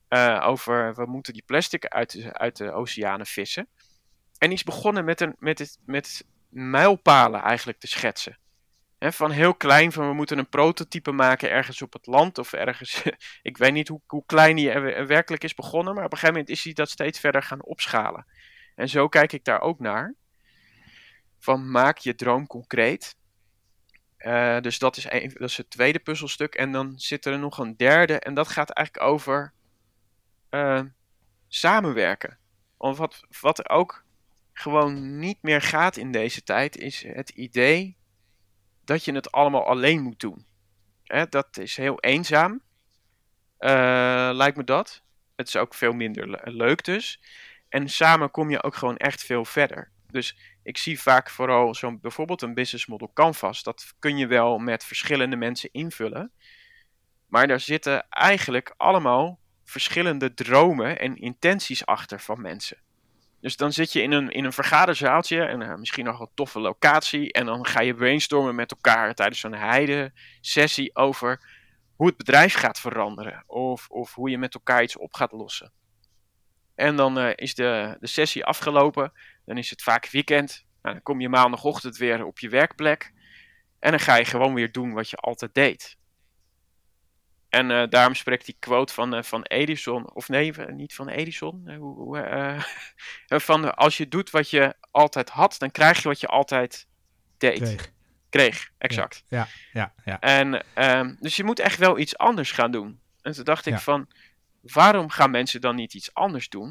uh, 0.09 0.43
over 0.47 0.95
we 0.95 1.05
moeten 1.05 1.33
die 1.33 1.43
plastic 1.45 1.85
uit 1.85 2.11
de, 2.11 2.33
uit 2.33 2.57
de 2.57 2.71
oceanen 2.71 3.25
vissen. 3.25 3.67
En 4.37 4.47
die 4.47 4.57
is 4.57 4.63
begonnen 4.63 5.05
met, 5.05 5.21
een, 5.21 5.35
met, 5.39 5.59
het, 5.59 5.79
met 5.85 6.25
mijlpalen 6.49 7.41
eigenlijk 7.41 7.79
te 7.79 7.87
schetsen. 7.87 8.37
Van 9.11 9.31
heel 9.31 9.55
klein, 9.55 9.91
van 9.91 10.07
we 10.07 10.13
moeten 10.13 10.37
een 10.37 10.49
prototype 10.49 11.11
maken 11.11 11.49
ergens 11.49 11.81
op 11.81 11.93
het 11.93 12.05
land 12.07 12.37
of 12.37 12.53
ergens. 12.53 13.03
ik 13.41 13.57
weet 13.57 13.73
niet 13.73 13.87
hoe, 13.87 14.01
hoe 14.07 14.25
klein 14.25 14.55
die 14.55 14.71
er 14.71 15.07
werkelijk 15.07 15.43
is 15.43 15.53
begonnen, 15.53 15.95
maar 15.95 16.05
op 16.05 16.11
een 16.11 16.17
gegeven 16.17 16.39
moment 16.39 16.57
is 16.57 16.63
hij 16.63 16.73
dat 16.73 16.89
steeds 16.89 17.19
verder 17.19 17.43
gaan 17.43 17.63
opschalen. 17.63 18.25
En 18.75 18.89
zo 18.89 19.07
kijk 19.07 19.31
ik 19.31 19.43
daar 19.43 19.61
ook 19.61 19.79
naar 19.79 20.15
van 21.43 21.71
maak 21.71 21.97
je 21.97 22.15
droom 22.15 22.47
concreet. 22.47 23.15
Uh, 24.17 24.59
dus 24.59 24.79
dat 24.79 24.97
is, 24.97 25.11
een, 25.11 25.29
dat 25.33 25.49
is 25.49 25.57
het 25.57 25.69
tweede 25.69 25.99
puzzelstuk. 25.99 26.55
En 26.55 26.71
dan 26.71 26.99
zit 26.99 27.25
er 27.25 27.39
nog 27.39 27.57
een 27.57 27.77
derde. 27.77 28.19
En 28.19 28.33
dat 28.33 28.47
gaat 28.47 28.69
eigenlijk 28.69 29.07
over 29.07 29.53
uh, 30.49 30.81
samenwerken. 31.47 32.37
Want 32.77 32.97
wat, 32.97 33.25
wat 33.41 33.69
ook 33.69 34.05
gewoon 34.53 35.19
niet 35.19 35.37
meer 35.41 35.61
gaat 35.61 35.97
in 35.97 36.11
deze 36.11 36.43
tijd, 36.43 36.77
is 36.77 37.03
het 37.03 37.29
idee 37.29 37.97
dat 38.85 39.05
je 39.05 39.13
het 39.13 39.31
allemaal 39.31 39.65
alleen 39.65 40.01
moet 40.01 40.19
doen. 40.19 40.45
Hè, 41.03 41.27
dat 41.29 41.57
is 41.57 41.77
heel 41.77 41.99
eenzaam, 41.99 42.61
uh, 43.59 44.29
lijkt 44.33 44.57
me 44.57 44.63
dat. 44.63 45.01
Het 45.35 45.47
is 45.47 45.55
ook 45.55 45.73
veel 45.73 45.93
minder 45.93 46.29
le 46.29 46.39
leuk 46.43 46.83
dus. 46.83 47.19
En 47.69 47.89
samen 47.89 48.31
kom 48.31 48.49
je 48.49 48.63
ook 48.63 48.75
gewoon 48.75 48.97
echt 48.97 49.23
veel 49.23 49.45
verder. 49.45 49.91
Dus 50.11 50.37
ik 50.63 50.77
zie 50.77 51.01
vaak 51.01 51.29
vooral 51.29 51.75
zo'n 51.75 51.99
bijvoorbeeld 52.01 52.41
een 52.41 52.53
business 52.53 52.85
model 52.85 53.11
canvas. 53.13 53.63
Dat 53.63 53.93
kun 53.99 54.17
je 54.17 54.27
wel 54.27 54.57
met 54.57 54.83
verschillende 54.83 55.35
mensen 55.35 55.69
invullen. 55.71 56.31
Maar 57.27 57.47
daar 57.47 57.59
zitten 57.59 58.09
eigenlijk 58.09 58.73
allemaal 58.77 59.39
verschillende 59.63 60.33
dromen 60.33 60.99
en 60.99 61.15
intenties 61.15 61.85
achter 61.85 62.19
van 62.19 62.41
mensen. 62.41 62.77
Dus 63.43 63.57
dan 63.57 63.73
zit 63.73 63.93
je 63.93 64.01
in 64.01 64.11
een, 64.11 64.29
in 64.29 64.43
een 64.43 64.53
vergaderzaaltje 64.53 65.43
en 65.43 65.61
uh, 65.61 65.75
misschien 65.75 66.05
nog 66.05 66.19
een 66.19 66.29
toffe 66.33 66.59
locatie. 66.59 67.33
En 67.33 67.45
dan 67.45 67.65
ga 67.65 67.81
je 67.81 67.93
brainstormen 67.93 68.55
met 68.55 68.71
elkaar 68.71 69.13
tijdens 69.13 69.39
zo'n 69.39 69.53
heide 69.53 70.11
sessie 70.41 70.95
over 70.95 71.41
hoe 71.95 72.07
het 72.07 72.17
bedrijf 72.17 72.53
gaat 72.53 72.79
veranderen. 72.79 73.43
Of, 73.47 73.87
of 73.89 74.13
hoe 74.13 74.29
je 74.29 74.37
met 74.37 74.53
elkaar 74.53 74.83
iets 74.83 74.97
op 74.97 75.13
gaat 75.13 75.31
lossen. 75.31 75.71
En 76.75 76.95
dan 76.95 77.19
uh, 77.19 77.31
is 77.35 77.55
de, 77.55 77.97
de 77.99 78.07
sessie 78.07 78.45
afgelopen. 78.45 79.11
Dan 79.45 79.57
is 79.57 79.69
het 79.69 79.81
vaak 79.81 80.09
weekend. 80.09 80.65
Nou, 80.81 80.95
dan 80.95 81.03
kom 81.03 81.21
je 81.21 81.29
maandagochtend 81.29 81.97
weer 81.97 82.25
op 82.25 82.39
je 82.39 82.49
werkplek. 82.49 83.13
En 83.79 83.89
dan 83.89 83.99
ga 83.99 84.15
je 84.15 84.25
gewoon 84.25 84.53
weer 84.53 84.71
doen 84.71 84.93
wat 84.93 85.09
je 85.09 85.17
altijd 85.17 85.53
deed. 85.53 85.97
En 87.53 87.69
uh, 87.69 87.83
daarom 87.89 88.15
spreekt 88.15 88.45
die 88.45 88.55
quote 88.59 88.93
van, 88.93 89.15
uh, 89.15 89.23
van 89.23 89.43
Edison, 89.43 90.13
of 90.13 90.29
nee, 90.29 90.53
niet 90.67 90.95
van 90.95 91.07
Edison. 91.07 91.63
Uh, 91.67 92.63
van 93.49 93.75
als 93.75 93.97
je 93.97 94.07
doet 94.07 94.29
wat 94.29 94.49
je 94.49 94.75
altijd 94.91 95.29
had, 95.29 95.55
dan 95.57 95.71
krijg 95.71 96.01
je 96.01 96.07
wat 96.07 96.19
je 96.19 96.27
altijd 96.27 96.87
deed. 97.37 97.59
Kreeg, 97.59 97.91
Kreeg 98.29 98.71
exact. 98.77 99.23
Ja, 99.27 99.47
ja, 99.73 99.93
ja. 100.05 100.19
En, 100.19 100.63
um, 100.75 101.17
dus 101.19 101.35
je 101.35 101.43
moet 101.43 101.59
echt 101.59 101.77
wel 101.77 101.99
iets 101.99 102.17
anders 102.17 102.51
gaan 102.51 102.71
doen. 102.71 102.99
En 103.21 103.31
toen 103.31 103.43
dacht 103.43 103.65
ik 103.65 103.73
ja. 103.73 103.79
van, 103.79 104.07
waarom 104.61 105.09
gaan 105.09 105.31
mensen 105.31 105.61
dan 105.61 105.75
niet 105.75 105.93
iets 105.93 106.13
anders 106.13 106.49
doen? 106.49 106.69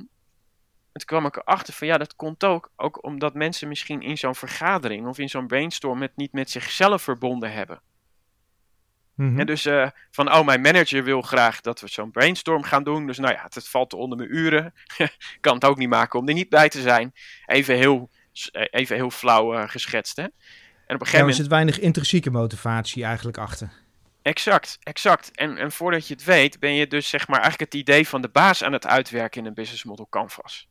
En 0.93 1.01
toen 1.01 1.07
kwam 1.07 1.27
ik 1.27 1.37
erachter 1.37 1.75
van 1.75 1.87
ja, 1.87 1.99
dat 1.99 2.17
komt 2.17 2.45
ook, 2.45 2.73
ook 2.77 3.05
omdat 3.05 3.35
mensen 3.35 3.69
misschien 3.69 4.01
in 4.01 4.19
zo'n 4.19 4.35
vergadering 4.35 5.07
of 5.07 5.19
in 5.19 5.29
zo'n 5.29 5.47
brainstorm 5.47 6.03
het 6.03 6.17
niet 6.17 6.33
met 6.33 6.51
zichzelf 6.51 7.03
verbonden 7.03 7.53
hebben. 7.53 7.83
Mm 9.15 9.29
-hmm. 9.29 9.39
En 9.39 9.47
dus 9.47 9.67
uh, 9.67 9.89
van, 10.11 10.33
oh, 10.33 10.45
mijn 10.45 10.61
manager 10.61 11.05
wil 11.05 11.23
graag 11.23 11.61
dat 11.61 11.81
we 11.81 11.89
zo'n 11.89 12.11
brainstorm 12.11 12.63
gaan 12.63 12.85
doen. 12.85 13.07
Dus 13.07 13.19
nou 13.19 13.33
ja, 13.33 13.43
het, 13.43 13.55
het 13.55 13.69
valt 13.69 13.93
onder 13.93 14.19
mijn 14.19 14.37
uren. 14.37 14.75
kan 15.41 15.55
het 15.55 15.65
ook 15.65 15.77
niet 15.77 15.89
maken 15.89 16.19
om 16.19 16.29
er 16.29 16.35
niet 16.35 16.49
bij 16.49 16.69
te 16.69 16.81
zijn. 16.81 17.13
Even 17.47 17.77
heel, 17.77 18.11
even 18.53 18.97
heel 18.97 19.11
flauw 19.11 19.55
uh, 19.55 19.69
geschetst, 19.69 20.17
hè. 20.17 20.23
En 20.23 20.99
op 20.99 21.07
een 21.07 21.07
gegeven 21.07 21.19
moment... 21.19 21.37
Er 21.37 21.43
zit 21.43 21.53
weinig 21.53 21.79
intrinsieke 21.79 22.31
motivatie 22.31 23.05
eigenlijk 23.05 23.39
achter. 23.39 23.71
Exact, 24.23 24.79
exact. 24.83 25.31
En, 25.35 25.57
en 25.57 25.73
voordat 25.73 26.07
je 26.07 26.15
het 26.15 26.25
weet, 26.25 26.59
ben 26.59 26.75
je 26.75 26.87
dus 26.87 27.09
zeg 27.09 27.29
maar 27.29 27.41
eigenlijk 27.41 27.73
het 27.73 27.81
idee 27.81 28.09
van 28.09 28.23
de 28.23 28.29
baas 28.29 28.65
aan 28.65 28.73
het 28.73 28.87
uitwerken 28.87 29.41
in 29.41 29.47
een 29.47 29.55
business 29.55 29.85
model 29.85 30.07
canvas. 30.11 30.69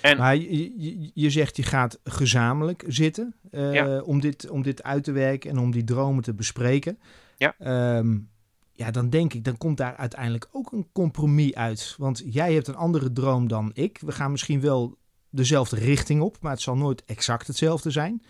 En, 0.00 0.16
maar 0.16 0.36
je, 0.36 0.82
je, 0.82 1.10
je, 1.14 1.30
zegt 1.30 1.56
je 1.56 1.62
gaat 1.62 1.98
gezamenlijk 2.04 2.84
zitten 2.86 3.34
uh, 3.50 3.74
ja. 3.74 4.00
om, 4.00 4.20
dit, 4.20 4.50
om 4.50 4.62
dit 4.62 4.82
uit 4.82 5.04
te 5.04 5.12
werken 5.12 5.50
en 5.50 5.58
om 5.58 5.70
die 5.70 5.84
dromen 5.84 6.22
te 6.22 6.34
bespreken. 6.34 6.98
Ja. 7.36 7.54
Um, 7.96 8.30
ja, 8.72 8.90
dan 8.90 9.10
denk 9.10 9.34
ik, 9.34 9.44
dan 9.44 9.56
komt 9.56 9.76
daar 9.76 9.96
uiteindelijk 9.96 10.48
ook 10.52 10.72
een 10.72 10.88
compromis 10.92 11.54
uit. 11.54 11.94
Want 11.98 12.22
jij 12.24 12.54
hebt 12.54 12.68
een 12.68 12.76
andere 12.76 13.12
droom 13.12 13.48
dan 13.48 13.70
ik. 13.74 13.98
We 14.00 14.12
gaan 14.12 14.30
misschien 14.30 14.60
wel 14.60 14.98
dezelfde 15.30 15.76
richting 15.76 16.20
op, 16.20 16.36
maar 16.40 16.52
het 16.52 16.60
zal 16.60 16.76
nooit 16.76 17.04
exact 17.04 17.46
hetzelfde 17.46 17.90
zijn. 17.90 18.22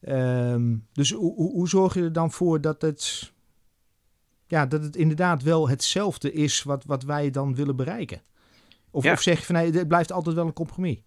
Um, 0.00 0.86
dus 0.92 1.12
hoe, 1.12 1.34
hoe 1.34 1.68
zorg 1.68 1.94
je 1.94 2.02
er 2.02 2.12
dan 2.12 2.32
voor 2.32 2.60
dat 2.60 2.82
het, 2.82 3.32
ja, 4.46 4.66
dat 4.66 4.82
het 4.82 4.96
inderdaad 4.96 5.42
wel 5.42 5.68
hetzelfde 5.68 6.32
is 6.32 6.62
wat, 6.62 6.84
wat 6.84 7.02
wij 7.02 7.30
dan 7.30 7.54
willen 7.54 7.76
bereiken? 7.76 8.22
Of, 8.96 9.04
ja. 9.04 9.12
of 9.12 9.22
zeg 9.22 9.38
je 9.38 9.44
van 9.44 9.54
nee, 9.54 9.70
het 9.70 9.88
blijft 9.88 10.12
altijd 10.12 10.36
wel 10.36 10.46
een 10.46 10.52
compromis? 10.52 10.98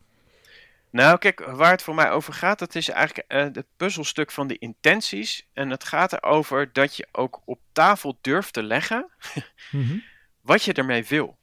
Nou, 0.91 1.17
kijk, 1.17 1.39
waar 1.39 1.71
het 1.71 1.81
voor 1.81 1.95
mij 1.95 2.11
over 2.11 2.33
gaat, 2.33 2.59
dat 2.59 2.75
is 2.75 2.89
eigenlijk 2.89 3.33
uh, 3.33 3.39
het 3.39 3.65
puzzelstuk 3.77 4.31
van 4.31 4.47
de 4.47 4.57
intenties. 4.57 5.47
En 5.53 5.69
het 5.69 5.83
gaat 5.83 6.13
erover 6.13 6.73
dat 6.73 6.95
je 6.95 7.07
ook 7.11 7.41
op 7.45 7.59
tafel 7.71 8.17
durft 8.21 8.53
te 8.53 8.63
leggen 8.63 9.09
mm 9.71 9.87
-hmm. 9.87 10.03
wat 10.41 10.63
je 10.63 10.73
ermee 10.73 11.05
wil. 11.05 11.37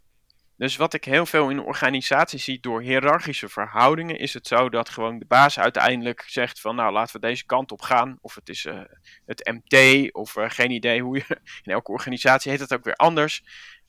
Dus 0.57 0.77
wat 0.77 0.95
ik 0.95 1.05
heel 1.05 1.27
veel 1.27 1.51
in 1.51 1.61
organisaties 1.61 2.45
zie 2.45 2.61
door 2.61 2.83
hiërarchische 2.83 3.49
verhoudingen, 3.49 4.19
is 4.19 4.35
het 4.35 4.47
zo 4.47 4.69
dat 4.69 4.89
gewoon 4.89 5.19
de 5.19 5.25
baas 5.25 5.59
uiteindelijk 5.59 6.25
zegt 6.27 6.61
van 6.61 6.77
nou 6.77 6.93
laten 6.93 7.21
we 7.21 7.27
deze 7.27 7.47
kant 7.47 7.73
op 7.73 7.83
gaan. 7.83 8.19
Of 8.21 8.35
het 8.35 8.49
is 8.49 8.65
uh, 8.65 8.81
het 9.27 9.51
MT 9.53 10.13
of 10.13 10.37
uh, 10.37 10.45
geen 10.49 10.71
idee 10.71 11.03
hoe 11.03 11.17
je, 11.17 11.25
in 11.65 11.73
elke 11.73 11.93
organisatie 11.93 12.51
heet 12.51 12.61
het 12.61 12.75
ook 12.75 12.85
weer 12.85 12.97
anders. 12.97 13.45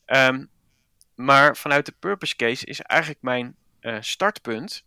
Um, 0.06 0.50
maar 1.18 1.56
vanuit 1.56 1.86
de 1.86 1.94
purpose 1.98 2.36
case 2.36 2.66
is 2.66 2.80
eigenlijk 2.80 3.22
mijn 3.22 3.56
uh, 3.80 3.96
startpunt 4.00 4.84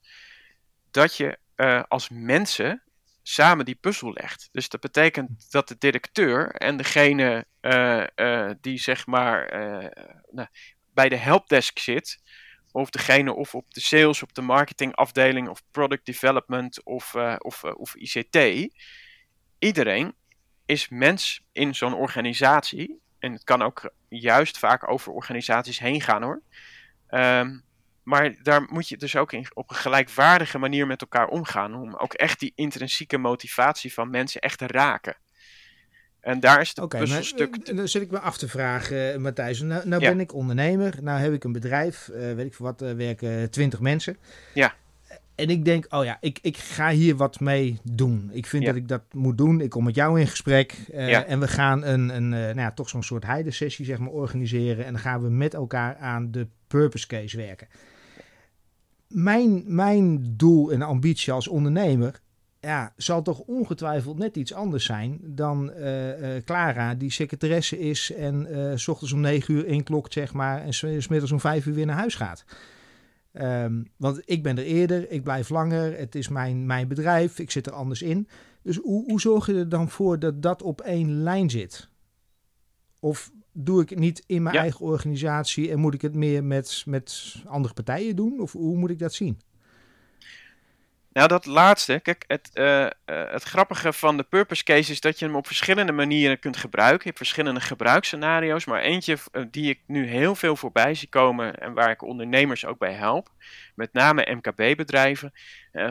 dat 0.92 1.18
je 1.18 1.38
uh, 1.56 1.84
als 1.88 2.10
mensen 2.10 2.84
samen 3.22 3.66
die 3.66 3.76
puzzel 3.76 4.14
legt. 4.14 4.50
Dus 4.52 4.70
dat 4.70 4.82
betekent 4.82 5.52
dat 5.52 5.68
de 5.68 5.76
directeur 5.80 6.52
en 6.52 6.78
degene 6.78 7.46
uh, 7.62 8.50
die 8.62 8.80
zeg 8.80 9.06
maar 9.06 9.50
nou, 10.32 10.48
bij 10.94 11.10
de 11.10 11.16
helpdesk 11.16 11.80
zit, 11.80 12.20
of 12.72 12.90
degene 12.90 13.34
of 13.34 13.56
op 13.56 13.74
de 13.74 13.82
sales, 13.82 14.24
op 14.24 14.34
de 14.34 14.42
marketingafdeling 14.42 15.50
of 15.50 15.64
product 15.72 16.06
development 16.06 16.84
of, 16.84 17.16
of, 17.38 17.64
of 17.64 17.96
ICT, 17.96 18.68
iedereen 19.60 20.16
is 20.66 20.90
mens 20.90 21.44
in 21.52 21.76
zo'n 21.76 21.94
organisatie 21.94 23.02
en 23.22 23.32
het 23.32 23.44
kan 23.44 23.62
ook 23.62 23.94
juist 24.08 24.58
vaak 24.58 24.90
over 24.90 25.12
organisaties 25.12 25.80
heen 25.80 26.02
gaan 26.02 26.24
hoor. 26.24 26.42
Um, 27.10 27.64
maar 28.04 28.36
daar 28.44 28.62
moet 28.62 28.90
je 28.90 28.98
dus 28.98 29.16
ook 29.16 29.32
in, 29.32 29.48
op 29.54 29.70
een 29.70 29.76
gelijkwaardige 29.76 30.58
manier 30.58 30.88
met 30.88 31.02
elkaar 31.02 31.28
omgaan. 31.28 31.76
Om 31.76 31.96
ook 31.96 32.14
echt 32.14 32.40
die 32.40 32.52
intrinsieke 32.56 33.18
motivatie 33.18 33.94
van 33.94 34.10
mensen 34.10 34.42
echt 34.42 34.58
te 34.58 34.68
raken. 34.68 35.16
En 36.20 36.40
daar 36.40 36.62
is 36.62 36.70
het 36.70 36.80
okay, 36.80 37.00
puzzelstuk. 37.00 37.66
Maar, 37.66 37.76
dan 37.76 37.88
zit 37.88 38.02
ik 38.02 38.12
me 38.12 38.20
af 38.20 38.38
te 38.38 38.48
vragen, 38.48 39.14
uh, 39.14 39.18
Matthijs. 39.18 39.62
Nou, 39.62 39.88
nou 39.88 40.02
ja. 40.02 40.10
ben 40.10 40.20
ik 40.20 40.34
ondernemer. 40.34 40.98
Nou 41.02 41.20
heb 41.20 41.34
ik 41.34 41.44
een 41.44 41.52
bedrijf. 41.52 42.08
Uh, 42.08 42.34
weet 42.34 42.46
ik 42.46 42.54
voor 42.54 42.66
wat, 42.66 42.82
uh, 42.82 42.92
werken 42.92 43.52
twintig 43.52 43.80
mensen. 43.80 44.18
Ja. 44.54 44.74
En 45.36 45.50
ik 45.50 45.66
denk, 45.66 45.86
oh 45.90 46.04
ja, 46.04 46.18
ik, 46.22 46.40
ik 46.42 46.58
ga 46.58 46.90
hier 46.92 47.16
wat 47.16 47.40
mee 47.40 47.80
doen. 47.84 48.30
Ik 48.34 48.46
vind 48.46 48.64
Ja. 48.64 48.70
dat 48.70 48.78
ik 48.78 48.88
dat 48.88 49.02
moet 49.12 49.38
doen. 49.38 49.62
Ik 49.62 49.70
kom 49.70 49.84
met 49.84 49.96
jou 49.96 50.20
in 50.20 50.28
gesprek. 50.28 50.78
eh, 50.92 51.10
Ja. 51.10 51.26
En 51.26 51.40
we 51.40 51.48
gaan 51.48 51.84
een, 51.84 52.16
een 52.16 52.34
eh, 52.34 52.40
nou 52.40 52.60
ja, 52.60 52.72
toch 52.72 52.90
zo'n 52.90 53.04
soort 53.04 53.26
heidensessie 53.26 53.86
zeg 53.86 53.98
maar, 53.98 54.10
organiseren. 54.12 54.86
En 54.86 54.92
dan 54.94 55.02
gaan 55.02 55.22
we 55.22 55.30
met 55.30 55.54
elkaar 55.54 55.98
aan 55.98 56.32
de 56.32 56.48
purpose 56.68 57.08
case 57.08 57.38
werken. 57.38 57.68
Mijn, 59.08 59.64
mijn 59.66 60.34
doel 60.38 60.72
en 60.72 60.82
ambitie 60.82 61.34
als 61.34 61.48
ondernemer 61.48 62.22
ja, 62.60 62.94
zal 62.98 63.22
toch 63.22 63.40
ongetwijfeld 63.40 64.18
net 64.18 64.36
iets 64.36 64.54
anders 64.54 64.86
zijn 64.86 65.20
dan 65.24 65.72
eh, 65.72 66.44
Clara, 66.46 66.96
die 66.96 67.12
secretaresse 67.12 67.80
is 67.80 68.12
en 68.14 68.46
eh, 68.46 68.78
s 68.78 68.88
ochtends 68.88 69.14
om 69.14 69.20
negen 69.20 69.54
uur 69.54 69.66
inklokt, 69.68 70.14
zeg 70.14 70.34
maar, 70.34 70.62
en 70.62 70.74
s- 70.74 70.86
smiddags 70.98 71.32
om 71.32 71.40
vijf 71.40 71.66
uur 71.66 71.74
weer 71.74 71.86
naar 71.86 71.96
huis 71.96 72.16
gaat. 72.16 72.46
Ehm, 73.32 73.84
want 73.98 74.22
ik 74.26 74.44
ben 74.44 74.58
er 74.58 74.64
eerder, 74.64 75.12
ik 75.12 75.24
blijf 75.24 75.50
langer, 75.50 75.98
het 75.98 76.16
is 76.16 76.28
mijn, 76.28 76.66
mijn 76.66 76.88
bedrijf, 76.88 77.40
ik 77.40 77.52
zit 77.52 77.68
er 77.68 77.74
anders 77.74 78.02
in. 78.02 78.28
Dus 78.62 78.78
hoe, 78.78 79.04
hoe 79.06 79.22
zorg 79.22 79.46
je 79.46 79.54
er 79.54 79.70
dan 79.70 79.90
voor 79.90 80.20
dat 80.20 80.42
dat 80.42 80.62
op 80.62 80.82
één 80.82 81.24
lijn 81.24 81.50
zit? 81.50 81.90
Of 83.00 83.32
doe 83.54 83.82
ik 83.82 83.90
het 83.90 84.00
niet 84.00 84.24
in 84.26 84.44
mijn 84.44 84.56
Ja. 84.56 84.62
eigen 84.62 84.86
organisatie 84.86 85.72
en 85.72 85.80
moet 85.80 85.94
ik 85.94 86.02
het 86.02 86.16
meer 86.16 86.44
met, 86.44 86.84
met 86.86 87.36
andere 87.46 87.74
partijen 87.74 88.16
doen? 88.16 88.40
Of 88.40 88.52
hoe 88.52 88.78
moet 88.78 88.90
ik 88.90 89.00
dat 89.00 89.14
zien? 89.14 89.40
Nou, 91.14 91.28
dat 91.28 91.46
laatste. 91.46 92.00
Kijk, 92.00 92.24
het, 92.28 92.50
eh, 92.54 92.86
eh, 92.86 92.92
het 93.06 93.44
grappige 93.44 93.94
van 93.94 94.18
de 94.18 94.24
purpose 94.24 94.64
case 94.64 94.92
is 94.92 95.02
dat 95.02 95.20
je 95.20 95.26
hem 95.26 95.36
op 95.36 95.48
verschillende 95.48 95.92
manieren 95.92 96.40
kunt 96.40 96.58
gebruiken. 96.58 97.00
Je 97.00 97.06
hebt 97.06 97.18
verschillende 97.18 97.60
gebruiksscenario's. 97.60 98.66
Maar 98.66 98.82
eentje 98.82 99.18
eh, 99.32 99.44
die 99.52 99.70
ik 99.70 99.80
nu 99.88 100.06
heel 100.08 100.36
veel 100.36 100.56
voorbij 100.56 100.96
zie 100.96 101.10
komen 101.10 101.56
en 101.58 101.74
waar 101.74 101.90
ik 101.90 102.02
ondernemers 102.02 102.66
ook 102.66 102.78
bij 102.78 102.94
help, 102.94 103.30
met 103.76 103.94
name 103.94 104.36
MKB-bedrijven, 104.36 105.34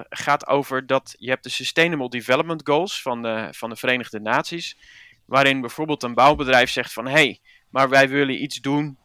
gaat 0.09 0.47
over 0.47 0.87
dat 0.87 1.15
je 1.19 1.29
hebt 1.29 1.43
de 1.43 1.51
Sustainable 1.51 2.09
Development 2.09 2.61
Goals 2.65 3.03
van 3.03 3.23
de, 3.23 3.49
van 3.51 3.71
de 3.71 3.77
Verenigde 3.77 4.21
Naties. 4.21 4.77
Waarin 5.25 5.61
bijvoorbeeld 5.61 6.03
een 6.03 6.15
bouwbedrijf 6.15 6.71
zegt 6.71 6.93
van 6.93 7.07
hé, 7.07 7.13
hey, 7.13 7.41
maar 7.71 7.89
wij 7.89 8.09
willen 8.09 8.43
iets 8.43 8.61
doen 8.61 8.99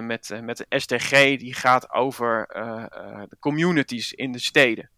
met, 0.00 0.38
met 0.42 0.56
de 0.56 0.66
SDG 0.68 1.10
die 1.38 1.54
gaat 1.54 1.92
over 1.92 2.46
de 3.28 3.36
communities 3.38 4.12
in 4.12 4.32
de 4.32 4.38
steden. 4.38 4.90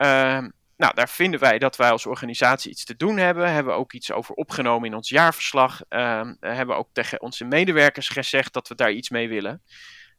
Ehm, 0.00 0.48
nou, 0.76 0.94
daar 0.94 1.08
vinden 1.08 1.40
wij 1.40 1.58
dat 1.58 1.76
wij 1.76 1.90
als 1.90 2.06
organisatie 2.06 2.70
iets 2.70 2.84
te 2.84 2.96
doen 2.96 3.16
hebben. 3.16 3.52
Hebben 3.52 3.72
we 3.72 3.78
ook 3.78 3.92
iets 3.92 4.12
over 4.12 4.34
opgenomen 4.34 4.88
in 4.88 4.94
ons 4.94 5.08
jaarverslag. 5.08 5.80
Ehm, 5.88 6.34
eh, 6.40 6.54
hebben 6.54 6.74
we 6.74 6.80
ook 6.80 6.88
tegen 6.92 7.20
onze 7.20 7.44
medewerkers 7.44 8.08
gezegd 8.08 8.52
dat 8.52 8.68
we 8.68 8.74
daar 8.74 8.92
iets 8.92 9.10
mee 9.10 9.28
willen. 9.28 9.62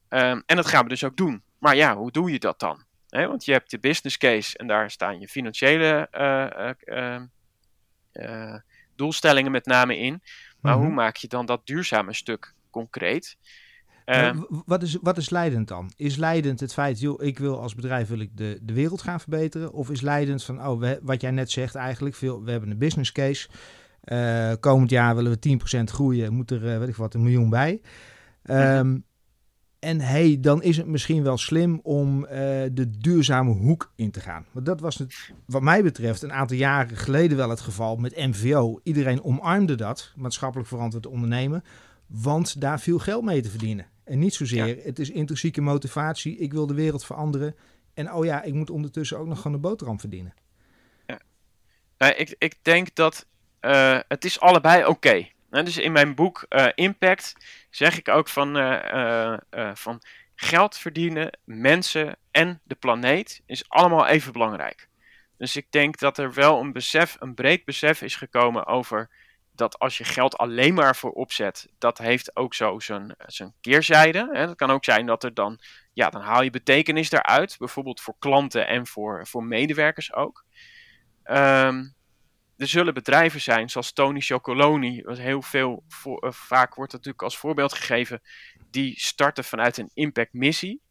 Ehm, 0.10 0.42
en 0.46 0.56
dat 0.56 0.68
gaan 0.68 0.84
we 0.84 0.90
dus 0.90 1.04
ook 1.04 1.18
doen. 1.18 1.44
Maar 1.58 1.76
ja, 1.76 1.96
hoe 1.96 2.12
doe 2.12 2.32
je 2.32 2.40
dat 2.40 2.60
dan? 2.60 2.84
Want 3.10 3.46
je 3.46 3.52
hebt 3.52 3.72
de 3.72 3.80
business 3.80 4.18
case 4.18 4.58
en 4.58 4.68
daar 4.68 4.92
staan 4.92 5.20
je 5.20 5.28
financiële 5.28 6.08
eh, 6.12 6.70
eh, 6.86 7.22
eh, 8.12 8.56
doelstellingen 8.96 9.52
met 9.52 9.66
name 9.66 9.98
in. 9.98 10.24
Maar 10.60 10.76
Mhm. 10.76 10.84
hoe 10.86 10.94
maak 10.94 11.16
je 11.16 11.28
dan 11.28 11.46
dat 11.46 11.66
duurzame 11.66 12.14
stuk 12.14 12.54
concreet? 12.70 13.38
Ehm, 14.06 14.40
wat, 14.66 14.84
is, 14.84 14.98
wat 15.02 15.18
is 15.18 15.30
leidend 15.30 15.68
dan? 15.68 15.92
Is 15.96 16.16
leidend 16.16 16.60
het 16.60 16.74
feit, 16.74 17.00
joh, 17.00 17.24
ik 17.24 17.40
wil 17.40 17.62
als 17.62 17.76
bedrijf 17.76 18.08
wil 18.08 18.20
ik 18.20 18.38
de, 18.38 18.60
de 18.62 18.74
wereld 18.74 19.02
gaan 19.02 19.20
verbeteren? 19.20 19.74
Of 19.74 19.90
is 19.90 20.02
leidend 20.02 20.44
van, 20.44 20.68
oh, 20.68 20.80
we, 20.80 21.00
wat 21.02 21.22
jij 21.22 21.32
net 21.32 21.52
zegt 21.52 21.76
eigenlijk, 21.76 22.16
veel, 22.16 22.44
we 22.44 22.52
hebben 22.52 22.72
een 22.72 22.78
business 22.78 23.12
case. 23.12 23.50
Eh, 24.02 24.52
komend 24.60 24.90
jaar 24.90 25.16
willen 25.16 25.32
we 25.32 25.60
10% 25.80 25.84
groeien, 25.84 26.34
moet 26.34 26.52
er, 26.52 26.74
eh, 26.74 26.80
weet 26.80 26.88
ik 26.88 26.96
wat, 26.96 27.14
een 27.14 27.24
miljoen 27.24 27.50
bij. 27.50 27.82
Ehm, 28.44 28.98
En 29.80 30.02
hey, 30.02 30.38
dan 30.40 30.64
is 30.64 30.78
het 30.78 30.88
misschien 30.88 31.24
wel 31.24 31.38
slim 31.38 31.80
om 31.84 32.26
eh, 32.26 32.38
de 32.72 32.90
duurzame 32.98 33.52
hoek 33.52 33.92
in 33.96 34.12
te 34.12 34.20
gaan. 34.20 34.46
Want 34.52 34.66
dat 34.66 34.80
was 34.80 34.98
het, 34.98 35.32
wat 35.46 35.62
mij 35.62 35.84
betreft, 35.84 36.22
een 36.22 36.34
aantal 36.34 36.58
jaren 36.58 36.98
geleden 36.98 37.38
wel 37.38 37.50
het 37.50 37.60
geval 37.60 37.96
met 37.96 38.16
MVO. 38.16 38.80
Iedereen 38.84 39.24
omarmde 39.24 39.76
dat, 39.76 40.14
maatschappelijk 40.16 40.70
verantwoord 40.70 41.08
ondernemen, 41.08 41.64
want 42.12 42.62
daar 42.62 42.80
viel 42.80 43.00
geld 43.00 43.24
mee 43.24 43.42
te 43.42 43.50
verdienen. 43.50 43.86
En 44.04 44.20
niet 44.20 44.34
zozeer, 44.34 44.84
het 44.84 45.00
is 45.00 45.10
intrinsieke 45.10 45.62
motivatie, 45.62 46.38
ik 46.38 46.54
wil 46.54 46.68
de 46.68 46.74
wereld 46.74 47.06
veranderen. 47.06 47.56
En 47.94 48.14
oh 48.14 48.26
ja, 48.26 48.42
ik 48.44 48.54
moet 48.54 48.70
ondertussen 48.70 49.18
ook 49.18 49.28
nog 49.28 49.38
gewoon 49.38 49.54
een 49.54 49.62
boterham 49.62 50.00
verdienen. 50.00 50.34
Nou, 52.02 52.14
ik, 52.14 52.36
ik 52.38 52.56
denk 52.62 52.96
dat 52.96 53.28
eh, 53.60 54.00
het 54.08 54.26
is 54.26 54.40
allebei 54.40 54.86
oké. 54.86 55.28
Nou, 55.50 55.66
dus 55.66 55.78
in 55.78 55.92
mijn 55.92 56.16
boek 56.16 56.46
eh, 56.50 56.68
Impact 56.76 57.36
zeg 57.70 57.98
ik 57.98 58.08
ook 58.08 58.28
van, 58.28 58.58
eh, 58.58 59.38
van 59.74 60.02
geld 60.36 60.78
verdienen, 60.78 61.38
mensen 61.44 62.16
en 62.32 62.60
de 62.64 62.76
planeet 62.76 63.42
is 63.46 63.70
allemaal 63.70 64.08
even 64.08 64.32
belangrijk. 64.32 64.88
Dus 65.38 65.56
ik 65.56 65.68
denk 65.70 66.00
dat 66.00 66.18
er 66.18 66.34
wel 66.34 66.60
een 66.60 66.72
besef, 66.72 67.18
een 67.20 67.34
breed 67.34 67.66
besef 67.66 68.02
is 68.02 68.16
gekomen 68.16 68.66
over 68.66 69.10
dat 69.62 69.80
als 69.80 69.98
je 69.98 70.04
geld 70.04 70.38
alleen 70.38 70.74
maar 70.74 70.96
voor 70.96 71.12
opzet, 71.12 71.68
dat 71.78 71.98
heeft 71.98 72.36
ook 72.36 72.54
zo 72.54 72.80
zijn, 72.80 73.54
keerzijde. 73.62 74.30
Hè. 74.32 74.40
Het 74.40 74.56
kan 74.56 74.72
ook 74.72 74.84
zijn 74.84 75.06
dat 75.06 75.24
er 75.24 75.34
dan, 75.34 75.60
ja, 75.94 76.10
dan 76.10 76.22
haal 76.22 76.42
je 76.42 76.50
betekenis 76.50 77.12
eruit, 77.12 77.56
bijvoorbeeld 77.58 78.02
voor 78.02 78.16
klanten 78.20 78.68
en 78.68 78.88
voor, 78.88 79.28
voor 79.28 79.44
medewerkers 79.44 80.14
ook. 80.14 80.46
Ehm, 81.24 81.84
er 82.58 82.68
zullen 82.68 82.94
bedrijven 82.94 83.42
zijn, 83.42 83.70
zoals 83.70 83.94
Tony 83.94 84.20
Chocoloni, 84.22 85.02
wat 85.02 85.18
heel 85.18 85.42
veel, 85.42 85.84
voor, 85.88 86.20
eh, 86.20 86.32
vaak 86.32 86.76
wordt 86.76 86.92
natuurlijk 86.92 87.24
als 87.24 87.38
voorbeeld 87.38 87.74
gegeven, 87.74 88.22
die 88.70 89.00
starten 89.00 89.44
vanuit 89.44 89.78
een 89.78 89.92
impactmissie. 89.94 90.82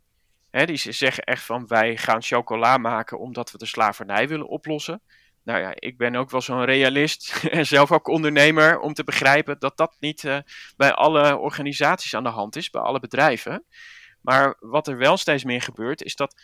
Hè, 0.51 0.67
die 0.67 0.93
zeggen 0.93 1.25
echt 1.25 1.45
van 1.45 1.67
wij 1.67 1.97
gaan 1.97 2.23
chocola 2.23 2.79
maken 2.79 3.19
omdat 3.19 3.51
we 3.51 3.59
de 3.59 3.67
slavernij 3.67 4.29
willen 4.29 4.49
oplossen. 4.49 5.03
Nou 5.51 5.63
ja, 5.63 5.73
ik 5.75 5.99
ben 5.99 6.17
ook 6.17 6.31
wel 6.31 6.41
zo'n 6.41 6.65
realist 6.65 7.45
en 7.51 7.67
zelf 7.67 7.93
ook 7.93 8.09
ondernemer 8.09 8.79
om 8.79 8.93
te 8.93 9.05
begrijpen 9.05 9.59
dat 9.59 9.77
dat 9.77 9.97
niet 10.01 10.25
eh, 10.25 10.39
bij 10.77 10.93
alle 10.93 11.37
organisaties 11.37 12.15
aan 12.15 12.23
de 12.23 12.29
hand 12.29 12.57
is, 12.57 12.71
bij 12.71 12.81
alle 12.81 13.01
bedrijven. 13.01 13.65
Maar 14.21 14.57
wat 14.61 14.89
er 14.89 14.97
wel 14.97 15.17
steeds 15.17 15.45
meer 15.45 15.63
gebeurt, 15.63 16.03
is 16.03 16.17
dat 16.17 16.43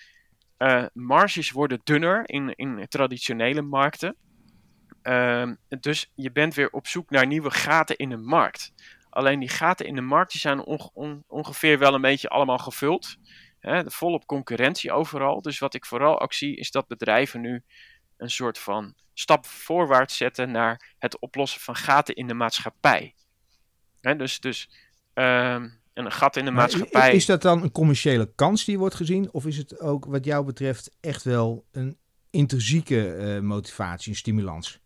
eh, 0.57 0.85
marges 0.93 1.51
worden 1.51 1.81
dunner 1.85 2.23
in, 2.29 2.55
in 2.55 2.87
traditionele 2.89 3.63
markten. 3.63 4.17
Ehm, 5.03 5.55
dus 5.81 6.13
je 6.15 6.33
bent 6.33 6.55
weer 6.55 6.71
op 6.71 6.87
zoek 6.87 7.11
naar 7.11 7.27
nieuwe 7.27 7.51
gaten 7.51 7.97
in 7.97 8.09
de 8.09 8.17
markt. 8.17 8.73
Alleen 9.11 9.41
die 9.41 9.49
gaten 9.49 9.87
in 9.87 9.95
de 9.95 10.01
markt 10.01 10.33
die 10.33 10.41
zijn 10.41 10.61
onge- 10.61 10.91
on- 10.93 11.25
ongeveer 11.27 11.79
wel 11.79 11.95
een 11.95 12.01
beetje 12.01 12.29
allemaal 12.29 12.59
gevuld. 12.59 13.17
Hè, 13.61 13.91
volop 13.91 14.27
concurrentie 14.27 14.93
overal. 14.93 15.43
Dus 15.43 15.59
wat 15.59 15.75
ik 15.75 15.87
vooral 15.87 16.21
ook 16.21 16.33
zie 16.33 16.57
is 16.57 16.71
dat 16.71 16.87
bedrijven 16.87 17.41
nu 17.41 17.63
een 18.17 18.31
soort 18.31 18.59
van 18.59 18.95
stap 19.15 19.47
voorwaarts 19.47 20.17
zetten 20.17 20.51
naar 20.51 20.95
het 20.99 21.19
oplossen 21.19 21.61
van 21.61 21.77
gaten 21.77 22.15
in 22.15 22.27
de 22.27 22.35
maatschappij. 22.35 23.15
Hè, 24.01 24.17
dus 24.17 24.41
dus 24.41 24.71
ehm, 25.15 25.69
een 25.95 26.13
gat 26.13 26.37
in 26.37 26.45
de 26.45 26.51
Maar 26.51 26.61
maatschappij. 26.61 27.15
Is 27.15 27.27
dat 27.27 27.43
dan 27.43 27.63
een 27.63 27.73
commerciële 27.73 28.33
kans 28.35 28.65
die 28.65 28.79
wordt 28.79 28.95
gezien? 28.95 29.33
Of 29.33 29.47
is 29.47 29.57
het 29.57 29.81
ook 29.81 30.05
wat 30.05 30.25
jou 30.25 30.45
betreft 30.45 30.91
echt 31.01 31.23
wel 31.23 31.65
een 31.73 31.99
intrinsieke 32.31 33.15
eh, 33.15 33.41
motivatie, 33.41 34.11
een 34.11 34.19
stimulans? 34.19 34.81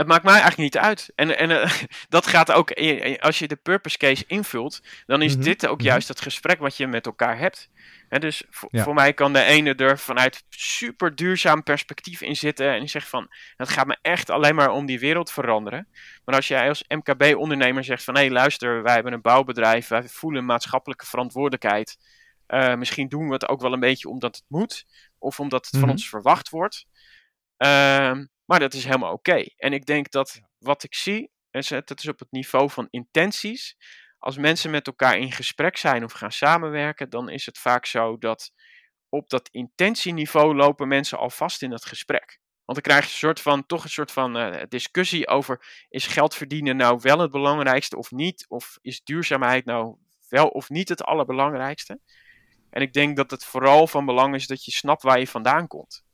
Het 0.00 0.08
maakt 0.08 0.24
mij 0.24 0.32
eigenlijk 0.40 0.62
niet 0.74 0.78
uit. 0.78 1.12
En, 1.14 1.38
en 1.38 1.50
eh, 1.62 1.72
dat 2.08 2.26
gaat 2.26 2.52
ook, 2.52 2.70
als 3.20 3.38
je 3.38 3.48
de 3.48 3.56
purpose 3.56 3.96
case 3.98 4.24
invult, 4.26 4.80
dan 5.06 5.22
is 5.22 5.34
Mhm, 5.34 5.42
dit 5.44 5.66
ook 5.66 5.78
mhm. 5.78 5.86
juist 5.86 6.08
het 6.08 6.20
gesprek 6.20 6.58
wat 6.58 6.76
je 6.76 6.86
met 6.86 7.06
elkaar 7.06 7.38
hebt. 7.38 7.70
Hè, 8.08 8.18
dus 8.18 8.42
voor, 8.50 8.68
Ja. 8.72 8.82
voor 8.82 8.94
mij 8.94 9.12
kan 9.12 9.32
de 9.32 9.42
ene 9.42 9.74
er 9.74 9.98
vanuit 9.98 10.44
super 10.48 11.14
duurzaam 11.14 11.62
perspectief 11.62 12.20
in 12.20 12.36
zitten 12.36 12.72
en 12.72 12.88
zegt 12.88 13.08
van, 13.08 13.28
het 13.56 13.68
gaat 13.68 13.86
me 13.86 13.98
echt 14.02 14.30
alleen 14.30 14.54
maar 14.54 14.70
om 14.70 14.86
die 14.86 14.98
wereld 15.00 15.30
veranderen. 15.32 15.88
Maar 16.24 16.34
als 16.34 16.48
jij 16.48 16.68
als 16.68 16.84
MKB-ondernemer 16.88 17.84
zegt 17.84 18.04
van, 18.04 18.14
hé 18.14 18.20
hey, 18.20 18.30
luister, 18.30 18.82
wij 18.82 18.94
hebben 18.94 19.12
een 19.12 19.20
bouwbedrijf, 19.20 19.88
wij 19.88 20.08
voelen 20.08 20.44
maatschappelijke 20.44 21.06
verantwoordelijkheid. 21.06 21.96
Eh, 22.46 22.74
misschien 22.74 23.08
doen 23.08 23.26
we 23.26 23.32
het 23.32 23.48
ook 23.48 23.60
wel 23.60 23.72
een 23.72 23.80
beetje 23.80 24.08
omdat 24.08 24.36
het 24.36 24.44
moet, 24.48 24.84
of 25.18 25.40
omdat 25.40 25.64
het 25.64 25.72
Mhm. 25.74 25.80
van 25.80 25.90
ons 25.90 26.08
verwacht 26.08 26.48
wordt. 26.48 26.86
Ehm, 27.56 28.24
maar 28.50 28.60
dat 28.60 28.74
is 28.74 28.84
helemaal 28.84 29.12
oké. 29.12 29.44
En 29.56 29.72
ik 29.72 29.86
denk 29.86 30.10
dat 30.10 30.40
wat 30.58 30.82
ik 30.82 30.94
zie, 30.94 31.30
is 31.50 31.70
het 31.70 32.00
is 32.00 32.08
op 32.08 32.18
het 32.18 32.30
niveau 32.30 32.70
van 32.70 32.88
intenties. 32.90 33.76
Als 34.18 34.36
mensen 34.36 34.70
met 34.70 34.86
elkaar 34.86 35.18
in 35.18 35.32
gesprek 35.32 35.76
zijn 35.76 36.04
of 36.04 36.12
gaan 36.12 36.32
samenwerken, 36.32 37.10
dan 37.10 37.28
is 37.28 37.46
het 37.46 37.58
vaak 37.58 37.86
zo 37.86 38.18
dat 38.18 38.52
op 39.08 39.28
dat 39.28 39.48
intentieniveau 39.48 40.54
lopen 40.54 40.88
mensen 40.88 41.18
al 41.18 41.30
vast 41.30 41.62
in 41.62 41.70
dat 41.70 41.84
gesprek. 41.84 42.40
Want 42.64 42.82
dan 42.82 42.92
krijg 42.92 43.04
je 43.04 43.10
een 43.12 43.18
soort 43.18 43.40
van, 43.40 43.66
toch 43.66 43.84
een 43.84 43.90
soort 43.90 44.12
van 44.12 44.36
eh, 44.36 44.62
discussie 44.68 45.28
over: 45.28 45.84
is 45.88 46.06
geld 46.06 46.34
verdienen 46.34 46.76
nou 46.76 46.98
wel 47.02 47.18
het 47.18 47.30
belangrijkste 47.30 47.96
of 47.96 48.10
niet? 48.10 48.44
Of 48.48 48.78
is 48.80 49.02
duurzaamheid 49.02 49.64
nou 49.64 49.96
wel 50.28 50.48
of 50.48 50.68
niet 50.68 50.88
het 50.88 51.02
allerbelangrijkste? 51.02 52.00
En 52.70 52.82
ik 52.82 52.92
denk 52.92 53.16
dat 53.16 53.30
het 53.30 53.44
vooral 53.44 53.86
van 53.86 54.06
belang 54.06 54.34
is 54.34 54.46
dat 54.46 54.64
je 54.64 54.70
snapt 54.70 55.02
waar 55.02 55.18
je 55.18 55.26
vandaan 55.26 55.66
komt. 55.66 56.08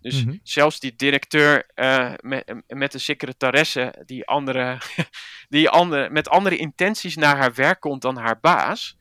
Dus 0.00 0.24
Mhm. 0.24 0.36
zelfs 0.42 0.80
die 0.80 0.96
directeur 0.96 1.66
eh, 1.74 2.12
met, 2.20 2.54
met 2.66 2.92
de 2.92 2.98
secretaresse 2.98 4.02
die, 4.06 4.26
andere, 4.26 4.78
die 5.48 5.68
andere, 5.68 6.10
met 6.10 6.28
andere 6.28 6.56
intenties 6.56 7.16
naar 7.16 7.36
haar 7.36 7.54
werk 7.54 7.80
komt 7.80 8.02
dan 8.02 8.16
haar 8.16 8.40
baas. 8.40 8.96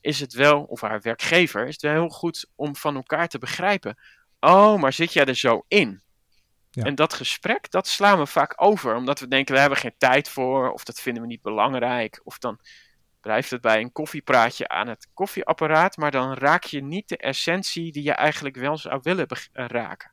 is 0.00 0.20
het 0.20 0.32
wel, 0.32 0.62
of 0.62 0.80
haar 0.80 1.00
werkgever, 1.00 1.66
is 1.66 1.72
het 1.72 1.82
wel 1.82 1.92
heel 1.92 2.08
goed 2.08 2.46
om 2.54 2.76
van 2.76 2.96
elkaar 2.96 3.28
te 3.28 3.38
begrijpen. 3.38 3.98
Oh, 4.40 4.80
maar 4.80 4.92
zit 4.92 5.12
jij 5.12 5.24
er 5.24 5.34
zo 5.36 5.64
in? 5.68 6.02
Ja. 6.70 6.84
En 6.84 6.94
dat 6.94 7.12
gesprek, 7.12 7.70
dat 7.70 7.88
slaan 7.88 8.18
we 8.18 8.26
vaak 8.26 8.54
over, 8.56 8.94
omdat 8.94 9.20
we 9.20 9.28
denken, 9.28 9.54
we 9.54 9.60
hebben 9.60 9.78
geen 9.78 9.94
tijd 9.98 10.28
voor, 10.28 10.72
of 10.72 10.84
dat 10.84 11.00
vinden 11.00 11.22
we 11.22 11.28
niet 11.28 11.42
belangrijk, 11.42 12.20
of 12.24 12.38
dan 12.38 12.60
blijft 13.20 13.50
het 13.50 13.60
bij 13.60 13.80
een 13.80 13.92
koffiepraatje 13.92 14.68
aan 14.68 14.88
het 14.88 15.08
koffieapparaat, 15.14 15.96
maar 15.96 16.10
dan 16.10 16.34
raak 16.34 16.64
je 16.64 16.82
niet 16.82 17.08
de 17.08 17.16
essentie 17.16 17.92
die 17.92 18.02
je 18.02 18.12
eigenlijk 18.12 18.56
wel 18.56 18.76
zou 18.76 19.00
willen 19.02 19.26
raken. 19.52 20.12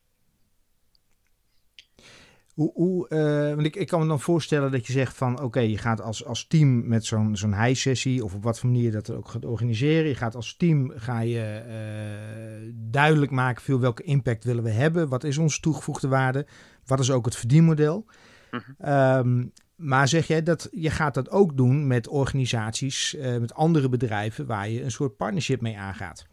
Hoe, 2.58 2.72
hoe, 2.74 3.10
uh, 3.10 3.56
want 3.56 3.66
ik, 3.66 3.76
ik 3.76 3.88
kan 3.88 4.00
me 4.02 4.08
dan 4.08 4.20
voorstellen 4.20 4.72
dat 4.72 4.88
je 4.88 4.94
zegt 4.94 5.18
van 5.18 5.42
oké, 5.42 5.60
je 5.60 5.78
gaat 5.78 6.02
als, 6.02 6.26
als 6.26 6.48
team 6.48 6.88
met 6.88 7.06
zo'n 7.06 7.36
zo'n 7.36 7.64
high-sessie 7.64 8.24
of 8.24 8.34
op 8.34 8.44
wat 8.44 8.60
voor 8.60 8.70
manier 8.70 8.84
je 8.84 8.92
dat 8.92 9.12
ook 9.12 9.28
gaat 9.28 9.46
organiseren. 9.46 10.08
Je 10.08 10.16
gaat 10.16 10.36
als 10.36 10.56
team 10.56 10.92
ga 10.96 11.20
je 11.20 11.64
uh, 11.68 12.74
duidelijk 12.76 13.32
maken 13.32 13.64
veel 13.64 13.80
welke 13.80 14.04
impact 14.04 14.44
willen 14.44 14.64
we 14.64 14.70
hebben. 14.70 15.10
Wat 15.10 15.24
is 15.24 15.38
onze 15.38 15.60
toegevoegde 15.60 16.08
waarde? 16.08 16.48
Wat 16.86 17.00
is 17.00 17.12
ook 17.12 17.26
het 17.26 17.36
verdienmodel? 17.36 18.06
Mm 18.52 18.62
-hmm. 18.78 18.94
um, 18.94 19.52
maar 19.76 20.08
zeg 20.08 20.28
jij 20.28 20.44
dat 20.44 20.68
je 20.72 20.90
gaat 20.90 21.14
dat 21.14 21.30
ook 21.30 21.58
doen 21.58 21.88
met 21.88 22.08
organisaties, 22.08 23.14
uh, 23.14 23.38
met 23.38 23.54
andere 23.54 23.90
bedrijven 23.90 24.46
waar 24.46 24.70
je 24.70 24.84
een 24.84 24.92
soort 24.92 25.18
partnership 25.18 25.62
mee 25.62 25.78
aangaat? 25.78 26.26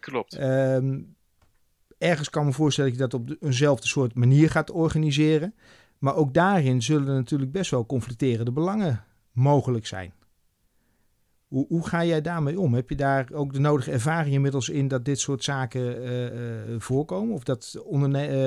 Klopt. 0.00 0.40
Um, 0.40 1.16
ergens 2.00 2.30
kan 2.30 2.44
me 2.44 2.52
voorstellen 2.52 2.90
dat 2.90 3.00
je 3.00 3.06
dat 3.06 3.20
op 3.20 3.42
eenzelfde 3.42 3.86
soort 3.86 4.14
manier 4.14 4.50
gaat 4.50 4.70
organiseren. 4.70 5.54
Maar 5.98 6.14
ook 6.14 6.34
daarin 6.34 6.82
zullen 6.82 7.14
natuurlijk 7.14 7.52
best 7.52 7.70
wel 7.70 7.86
conflicterende 7.86 8.52
belangen 8.52 9.04
mogelijk 9.32 9.86
zijn. 9.86 10.12
Hoe, 11.48 11.66
hoe 11.68 11.86
ga 11.86 12.04
jij 12.04 12.20
daarmee 12.20 12.60
om? 12.60 12.74
Heb 12.74 12.88
je 12.88 12.96
daar 12.96 13.28
ook 13.32 13.52
de 13.52 13.58
nodige 13.58 13.90
ervaring 13.90 14.34
inmiddels 14.34 14.68
in 14.68 14.88
dat 14.88 15.04
dit 15.04 15.20
soort 15.20 15.44
zaken 15.44 16.02
uh, 16.02 16.24
uh, 16.24 16.80
voorkomen? 16.80 17.34
Of 17.34 17.44
dat 17.44 17.74
uh, 17.74 17.82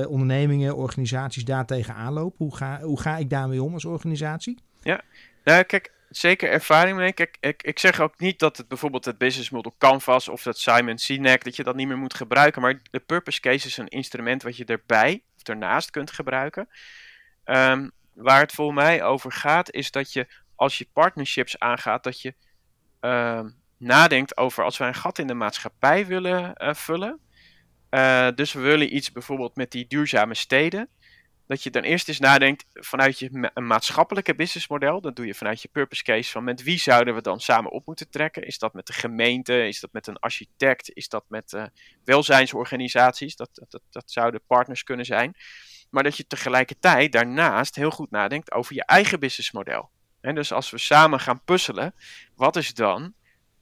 ondernemingen, 0.09 0.75
organisaties 0.75 1.45
daartegen 1.45 1.95
aanlopen? 1.95 2.45
Hoe 2.45 2.55
ga, 2.55 2.81
hoe 2.81 2.99
ga 2.99 3.17
ik 3.17 3.29
daarmee 3.29 3.63
om 3.63 3.73
als 3.73 3.85
organisatie? 3.85 4.57
Ja, 4.81 5.01
nou 5.43 5.63
kijk, 5.63 5.91
zeker 6.17 6.49
ervaring 6.49 6.97
mee. 6.97 7.13
Kijk, 7.13 7.37
ik, 7.39 7.63
ik 7.63 7.79
zeg 7.79 7.99
ook 7.99 8.19
niet 8.19 8.39
dat 8.39 8.57
het 8.57 8.67
bijvoorbeeld 8.67 9.05
het 9.05 9.17
business 9.17 9.49
model 9.49 9.75
Canvas 9.77 10.29
of 10.29 10.43
dat 10.43 10.57
Simon 10.57 10.97
Sinek, 10.97 11.43
dat 11.43 11.55
je 11.55 11.63
dat 11.63 11.75
niet 11.75 11.87
meer 11.87 11.97
moet 11.97 12.13
gebruiken. 12.13 12.61
Maar 12.61 12.79
de 12.91 12.99
purpose 12.99 13.39
case 13.39 13.67
is 13.67 13.77
een 13.77 13.87
instrument 13.87 14.43
wat 14.43 14.57
je 14.57 14.65
erbij 14.65 15.23
of 15.35 15.47
ernaast 15.47 15.89
kunt 15.91 16.11
gebruiken. 16.11 16.69
Um, 17.45 17.91
waar 18.13 18.39
het 18.39 18.51
volgens 18.51 18.77
mij 18.77 19.03
over 19.03 19.31
gaat, 19.31 19.71
is 19.71 19.91
dat 19.91 20.13
je 20.13 20.27
als 20.55 20.77
je 20.77 20.87
partnerships 20.93 21.59
aangaat, 21.59 22.03
dat 22.03 22.21
je 22.21 22.33
uh, 23.01 23.41
nadenkt 23.77 24.37
over 24.37 24.63
als 24.63 24.77
wij 24.77 24.87
een 24.87 24.93
gat 24.93 25.19
in 25.19 25.27
de 25.27 25.33
maatschappij 25.33 26.05
willen 26.05 26.55
uh, 26.57 26.73
vullen. 26.73 27.19
Uh, 27.89 28.27
dus 28.35 28.53
we 28.53 28.59
willen 28.59 28.95
iets 28.95 29.11
bijvoorbeeld 29.11 29.55
met 29.55 29.71
die 29.71 29.87
duurzame 29.87 30.33
steden 30.33 30.89
dat 31.47 31.63
je 31.63 31.69
dan 31.69 31.83
eerst 31.83 32.07
eens 32.07 32.19
nadenkt 32.19 32.65
vanuit 32.73 33.19
je 33.19 33.49
een 33.53 33.67
maatschappelijke 33.67 34.35
businessmodel. 34.35 35.01
Dat 35.01 35.15
doe 35.15 35.25
je 35.25 35.33
vanuit 35.33 35.61
je 35.61 35.69
purpose 35.71 36.03
case 36.03 36.31
van 36.31 36.43
met 36.43 36.63
wie 36.63 36.79
zouden 36.79 37.15
we 37.15 37.21
dan 37.21 37.39
samen 37.39 37.71
op 37.71 37.85
moeten 37.85 38.09
trekken. 38.09 38.43
Is 38.43 38.57
dat 38.57 38.73
met 38.73 38.87
de 38.87 38.93
gemeente? 38.93 39.67
Is 39.67 39.79
dat 39.79 39.91
met 39.93 40.07
een 40.07 40.17
architect? 40.17 40.91
Is 40.93 41.09
dat 41.09 41.23
met 41.27 41.51
uh, 41.51 41.65
welzijnsorganisaties? 42.03 43.35
Dat, 43.35 43.49
dat, 43.69 43.81
dat, 43.89 44.11
zouden 44.11 44.41
partners 44.47 44.83
kunnen 44.83 45.05
zijn. 45.05 45.35
Maar 45.89 46.03
dat 46.03 46.17
je 46.17 46.27
tegelijkertijd 46.27 47.11
daarnaast 47.11 47.75
heel 47.75 47.91
goed 47.91 48.11
nadenkt 48.11 48.51
over 48.51 48.75
je 48.75 48.85
eigen 48.85 49.19
businessmodel. 49.19 49.89
En 50.21 50.35
dus 50.35 50.51
als 50.51 50.69
we 50.69 50.77
samen 50.77 51.19
gaan 51.19 51.43
puzzelen, 51.43 51.95
wat 52.35 52.55
is 52.55 52.73
dan 52.73 53.13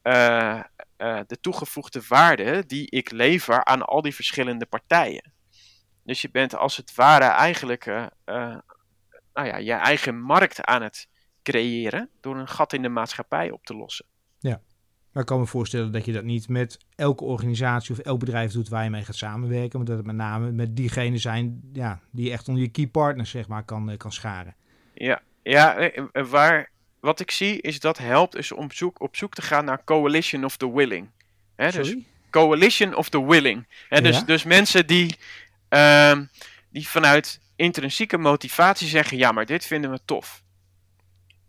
uh, 0.04 0.64
uh, 0.98 1.20
de 1.28 1.40
toegevoegde 1.42 2.02
waarde 2.08 2.66
die 2.66 2.90
ik 2.90 3.12
lever 3.12 3.66
aan 3.66 3.86
al 3.86 4.02
die 4.02 4.16
verschillende 4.16 4.66
partijen? 4.66 5.34
Dus 6.12 6.22
je 6.22 6.30
bent 6.32 6.56
als 6.56 6.78
het 6.78 6.96
ware 6.96 7.26
eigenlijk 7.26 7.86
uh, 7.86 8.06
uh, 8.26 8.56
nou 9.34 9.48
ja, 9.48 9.58
je 9.58 9.72
eigen 9.72 10.22
markt 10.22 10.66
aan 10.66 10.82
het 10.82 11.08
creëren 11.44 12.10
door 12.22 12.38
een 12.38 12.48
gat 12.48 12.74
in 12.74 12.82
de 12.82 12.90
maatschappij 12.90 13.52
op 13.52 13.66
te 13.66 13.76
lossen. 13.76 14.06
Ja, 14.40 14.62
maar 15.12 15.22
ik 15.22 15.28
kan 15.28 15.40
me 15.40 15.46
voorstellen 15.46 15.92
dat 15.92 16.06
je 16.06 16.12
dat 16.12 16.24
niet 16.24 16.50
met 16.50 16.80
elke 16.96 17.24
organisatie 17.24 17.96
of 17.96 18.00
elk 18.00 18.20
bedrijf 18.20 18.52
doet 18.52 18.70
waar 18.70 18.84
je 18.84 18.90
mee 18.90 19.04
gaat 19.04 19.16
samenwerken, 19.16 19.78
maar 19.78 19.88
dat 19.88 19.98
het 19.98 20.06
met 20.06 20.16
name 20.16 20.52
met 20.52 20.76
diegenen 20.76 21.20
zijn 21.20 21.62
ja, 21.74 22.00
die 22.10 22.32
echt 22.32 22.48
onder 22.48 22.64
je 22.64 22.70
key 22.70 22.88
partners 22.88 23.30
zeg 23.30 23.48
maar, 23.48 23.64
kan, 23.64 23.98
kan 23.98 24.12
scharen. 24.12 24.56
Ja, 24.94 25.22
ja 25.44 25.92
waar, 26.12 26.70
wat 27.00 27.20
ik 27.20 27.32
zie 27.32 27.62
is 27.62 27.80
dat 27.80 27.98
helpt 27.98 28.36
is 28.36 28.52
om 28.52 28.72
zoek, 28.72 29.02
op 29.02 29.16
zoek 29.16 29.34
te 29.34 29.42
gaan 29.42 29.66
naar 29.66 29.84
coalition 29.84 30.46
of 30.46 30.58
the 30.58 30.74
willing. 30.74 31.10
Hè, 31.56 31.72
dus 31.72 31.96
coalition 32.30 32.96
of 32.96 33.10
the 33.10 33.26
willing. 33.26 33.68
Hè, 33.90 34.02
dus, 34.02 34.18
ja? 34.18 34.24
dus 34.24 34.44
mensen 34.44 34.88
die 34.88 35.16
Um, 35.74 36.30
die 36.70 36.88
vanuit 36.88 37.40
intrinsieke 37.56 38.18
motivatie 38.18 38.88
zeggen: 38.88 39.18
ja, 39.18 39.32
maar 39.32 39.46
dit 39.46 39.66
vinden 39.66 39.92
we 39.92 40.00
tof. 40.06 40.44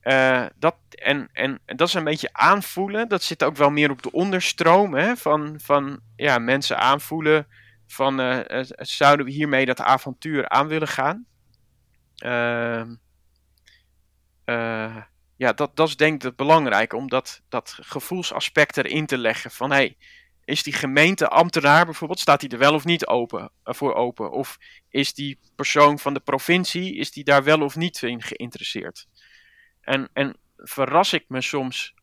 Uh, 0.02 0.46
dat, 0.56 0.76
en, 0.88 1.28
en, 1.32 1.60
dat 1.66 1.88
is 1.88 1.94
een 1.94 2.04
beetje 2.04 2.32
aanvoelen. 2.32 3.08
Dat 3.08 3.22
zit 3.22 3.42
ook 3.42 3.56
wel 3.56 3.70
meer 3.70 3.90
op 3.90 4.02
de 4.02 4.12
onderstroom 4.12 4.94
hè, 4.94 5.16
van, 5.16 5.54
van 5.62 6.00
ja, 6.16 6.38
mensen 6.38 6.78
aanvoelen. 6.78 7.46
Van 7.86 8.20
uh, 8.20 8.62
zouden 8.76 9.26
we 9.26 9.32
hiermee 9.32 9.66
dat 9.66 9.80
avontuur 9.80 10.48
aan 10.48 10.68
willen 10.68 10.88
gaan? 10.88 11.26
Uh, 12.24 12.82
ja, 15.36 15.52
dat, 15.52 15.76
dat 15.76 15.88
is 15.88 15.96
denk 15.96 16.14
ik 16.14 16.22
het 16.22 16.36
belangrijke 16.36 16.96
om 16.96 17.08
dat, 17.08 17.42
dat 17.48 17.78
gevoelsaspect 17.80 18.76
erin 18.76 19.06
te 19.06 19.18
leggen. 19.18 19.50
Van 19.50 19.70
hey, 19.70 19.96
is 20.52 20.62
die 20.62 20.72
gemeenteambtenaar 20.72 21.84
bijvoorbeeld, 21.84 22.20
staat 22.20 22.40
hij 22.40 22.50
er 22.50 22.58
wel 22.58 22.74
of 22.74 22.84
niet 22.84 23.06
open, 23.06 23.40
uh, 23.40 23.74
voor 23.74 23.94
open? 23.94 24.30
Of 24.30 24.58
is 24.88 25.14
die 25.14 25.38
persoon 25.54 25.98
van 25.98 26.14
de 26.14 26.20
provincie, 26.20 26.96
is 26.96 27.10
die 27.10 27.24
daar 27.24 27.44
wel 27.44 27.60
of 27.60 27.76
niet 27.76 28.02
in 28.02 28.22
geïnteresseerd? 28.22 29.06
En, 29.80 30.08
en 30.12 30.36
verras 30.56 31.12
ik 31.12 31.24
me 31.28 31.40
soms, 31.40 31.94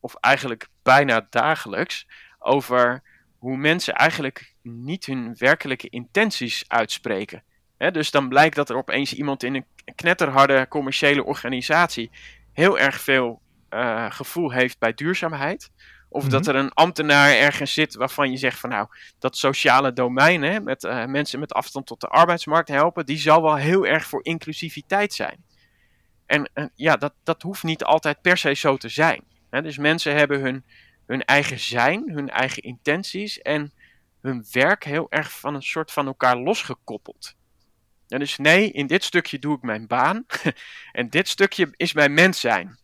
of 0.00 0.14
eigenlijk 0.14 0.68
bijna 0.82 1.26
dagelijks, 1.30 2.06
over 2.38 3.02
hoe 3.38 3.56
mensen 3.56 3.94
eigenlijk 3.94 4.54
niet 4.62 5.06
hun 5.06 5.34
werkelijke 5.36 5.88
intenties 5.88 6.64
uitspreken. 6.68 7.42
Dus 7.92 8.10
dan 8.10 8.28
blijkt 8.28 8.56
dat 8.56 8.70
er 8.70 8.76
opeens 8.76 9.14
iemand 9.14 9.42
in 9.42 9.54
een 9.54 9.66
knetterharde 9.94 10.66
commerciële 10.68 11.24
organisatie 11.24 12.10
heel 12.52 12.78
erg 12.78 13.00
veel 13.00 13.42
uh, 13.70 14.10
gevoel 14.10 14.50
heeft 14.50 14.78
bij 14.78 14.94
duurzaamheid. 14.94 15.70
Of 16.08 16.24
mm-hmm. 16.24 16.38
dat 16.38 16.46
er 16.46 16.54
een 16.54 16.72
ambtenaar 16.72 17.30
ergens 17.30 17.72
zit 17.72 17.94
waarvan 17.94 18.30
je 18.30 18.36
zegt 18.36 18.58
van 18.58 18.70
nou, 18.70 18.88
dat 19.18 19.36
sociale 19.36 19.92
domein, 19.92 20.42
hè, 20.42 20.60
met 20.60 20.84
uh, 20.84 21.04
mensen 21.04 21.40
met 21.40 21.52
afstand 21.52 21.86
tot 21.86 22.00
de 22.00 22.06
arbeidsmarkt 22.06 22.68
helpen, 22.68 23.06
die 23.06 23.18
zal 23.18 23.42
wel 23.42 23.56
heel 23.56 23.86
erg 23.86 24.06
voor 24.06 24.24
inclusiviteit 24.24 25.12
zijn. 25.12 25.44
En 26.26 26.50
uh, 26.54 26.64
ja, 26.74 26.96
dat, 26.96 27.14
dat 27.22 27.42
hoeft 27.42 27.62
niet 27.62 27.84
altijd 27.84 28.20
per 28.20 28.36
se 28.36 28.54
zo 28.54 28.76
te 28.76 28.88
zijn. 28.88 29.24
Hè. 29.50 29.62
Dus 29.62 29.78
mensen 29.78 30.14
hebben 30.14 30.40
hun, 30.40 30.64
hun 31.06 31.24
eigen 31.24 31.58
zijn, 31.58 32.10
hun 32.10 32.30
eigen 32.30 32.62
intenties 32.62 33.38
en 33.38 33.72
hun 34.20 34.46
werk 34.52 34.84
heel 34.84 35.06
erg 35.10 35.40
van 35.40 35.54
een 35.54 35.62
soort 35.62 35.92
van 35.92 36.06
elkaar 36.06 36.36
losgekoppeld. 36.36 37.36
Dus 38.06 38.38
nee, 38.38 38.70
in 38.70 38.86
dit 38.86 39.04
stukje 39.04 39.38
doe 39.38 39.56
ik 39.56 39.62
mijn 39.62 39.86
baan 39.86 40.26
en 40.92 41.08
dit 41.08 41.28
stukje 41.28 41.68
is 41.76 41.92
mijn 41.92 42.14
mens 42.14 42.40
zijn. 42.40 42.78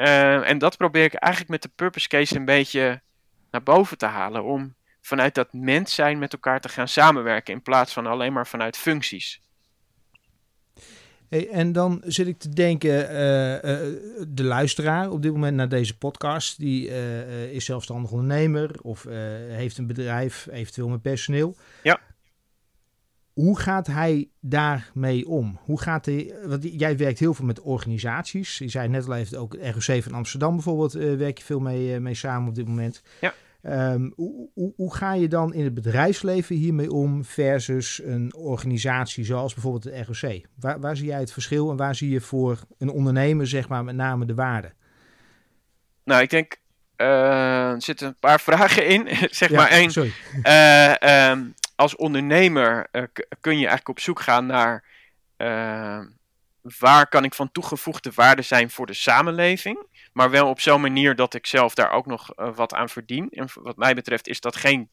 Uh, 0.00 0.48
en 0.48 0.58
dat 0.58 0.76
probeer 0.76 1.04
ik 1.04 1.14
eigenlijk 1.14 1.52
met 1.52 1.62
de 1.62 1.70
purpose 1.74 2.08
case 2.08 2.36
een 2.36 2.44
beetje 2.44 3.00
naar 3.50 3.62
boven 3.62 3.98
te 3.98 4.06
halen. 4.06 4.44
Om 4.44 4.74
vanuit 5.00 5.34
dat 5.34 5.52
mens 5.52 5.94
zijn 5.94 6.18
met 6.18 6.32
elkaar 6.32 6.60
te 6.60 6.68
gaan 6.68 6.88
samenwerken. 6.88 7.54
In 7.54 7.62
plaats 7.62 7.92
van 7.92 8.06
alleen 8.06 8.32
maar 8.32 8.46
vanuit 8.46 8.76
functies. 8.76 9.40
Hey, 11.28 11.48
en 11.48 11.72
dan 11.72 12.02
zit 12.04 12.26
ik 12.26 12.38
te 12.38 12.48
denken, 12.48 13.10
uh, 13.10 13.54
uh, 13.54 13.96
de 14.28 14.44
luisteraar 14.44 15.10
op 15.10 15.22
dit 15.22 15.32
moment 15.32 15.56
naar 15.56 15.68
deze 15.68 15.98
podcast, 15.98 16.58
die 16.58 16.88
uh, 16.88 17.52
is 17.52 17.64
zelfstandig 17.64 18.10
ondernemer 18.10 18.70
of 18.82 19.04
heeft 19.48 19.78
een 19.78 19.86
bedrijf, 19.86 20.48
eventueel 20.50 20.88
met 20.88 21.02
personeel. 21.02 21.56
Ja. 21.82 22.00
Hoe 23.38 23.58
gaat 23.58 23.86
hij 23.86 24.28
daarmee 24.40 25.28
om? 25.28 25.58
Hoe 25.64 25.80
gaat 25.80 26.06
hij, 26.06 26.34
want 26.44 26.78
jij 26.78 26.96
werkt 26.96 27.18
heel 27.18 27.34
veel 27.34 27.44
met 27.44 27.60
organisaties. 27.60 28.58
Je 28.58 28.68
zei 28.68 28.88
net 28.88 29.06
al 29.06 29.14
even 29.14 29.38
ook 29.38 29.54
ROC 29.54 30.02
van 30.02 30.12
Amsterdam 30.12 30.54
bijvoorbeeld, 30.54 30.96
uh, 30.96 31.16
werk 31.16 31.38
je 31.38 31.44
veel 31.44 31.60
mee, 31.60 31.94
uh, 31.94 32.00
mee 32.00 32.14
samen 32.14 32.48
op 32.48 32.54
dit 32.54 32.68
moment. 32.68 33.02
Ja. 33.20 33.34
Um, 33.92 34.12
hoe, 34.16 34.48
hoe, 34.54 34.72
hoe, 34.76 34.94
ga 34.94 35.14
je 35.14 35.28
dan 35.28 35.54
in 35.54 35.64
het 35.64 35.74
bedrijfsleven 35.74 36.56
hiermee 36.56 36.92
om 36.92 37.24
versus 37.24 38.00
een 38.04 38.34
organisatie 38.34 39.24
zoals 39.24 39.54
bijvoorbeeld 39.54 39.82
de 39.82 40.04
ROC? 40.04 40.40
Waar, 40.60 40.80
waar 40.80 40.96
zie 40.96 41.06
jij 41.06 41.20
het 41.20 41.32
verschil 41.32 41.70
en 41.70 41.76
waar 41.76 41.94
zie 41.94 42.10
je 42.10 42.20
voor 42.20 42.58
een 42.78 42.90
ondernemer 42.90 43.46
zeg 43.46 43.68
maar 43.68 43.84
met 43.84 43.94
name 43.94 44.24
de 44.24 44.34
waarde? 44.34 44.72
Nou, 46.04 46.22
ik 46.22 46.30
denk, 46.30 46.56
uh, 46.96 47.70
er 47.70 47.82
zitten 47.82 48.06
een 48.06 48.18
paar 48.20 48.40
vragen 48.50 48.86
in. 48.86 49.08
zeg 49.30 49.50
ja, 49.50 49.56
maar 49.56 49.68
één. 49.68 49.90
Sorry. 49.90 50.12
Als 51.78 51.96
ondernemer 51.96 52.88
uh, 52.92 53.02
kun 53.40 53.52
je 53.52 53.66
eigenlijk 53.66 53.88
op 53.88 54.00
zoek 54.00 54.20
gaan 54.20 54.46
naar 54.46 54.84
uh, 55.36 56.00
waar 56.78 57.08
kan 57.08 57.24
ik 57.24 57.34
van 57.34 57.52
toegevoegde 57.52 58.10
waarde 58.14 58.42
zijn 58.42 58.70
voor 58.70 58.86
de 58.86 58.94
samenleving. 58.94 59.86
Maar 60.12 60.30
wel 60.30 60.48
op 60.48 60.60
zo'n 60.60 60.80
manier 60.80 61.16
dat 61.16 61.34
ik 61.34 61.46
zelf 61.46 61.74
daar 61.74 61.90
ook 61.90 62.06
nog 62.06 62.32
eh, 62.34 62.54
wat 62.54 62.74
aan 62.74 62.88
verdien. 62.88 63.30
En 63.30 63.48
wat 63.54 63.76
mij 63.76 63.94
betreft 63.94 64.28
is 64.28 64.40
dat 64.40 64.56
geen. 64.56 64.90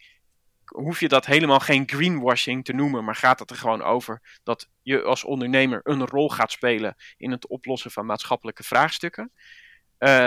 Hoef 0.65 0.99
je 0.99 1.07
dat 1.07 1.25
helemaal 1.25 1.59
geen 1.59 1.83
greenwashing 1.85 2.65
te 2.65 2.73
noemen, 2.73 3.03
maar 3.03 3.15
gaat 3.15 3.39
het 3.39 3.49
er 3.49 3.57
gewoon 3.57 3.81
over 3.81 4.21
dat 4.43 4.69
je 4.81 5.03
als 5.03 5.23
ondernemer 5.23 5.79
een 5.83 6.05
rol 6.05 6.29
gaat 6.29 6.51
spelen 6.51 6.95
in 7.17 7.31
het 7.31 7.47
oplossen 7.47 7.91
van 7.91 8.05
maatschappelijke 8.05 8.63
vraagstukken. 8.63 9.31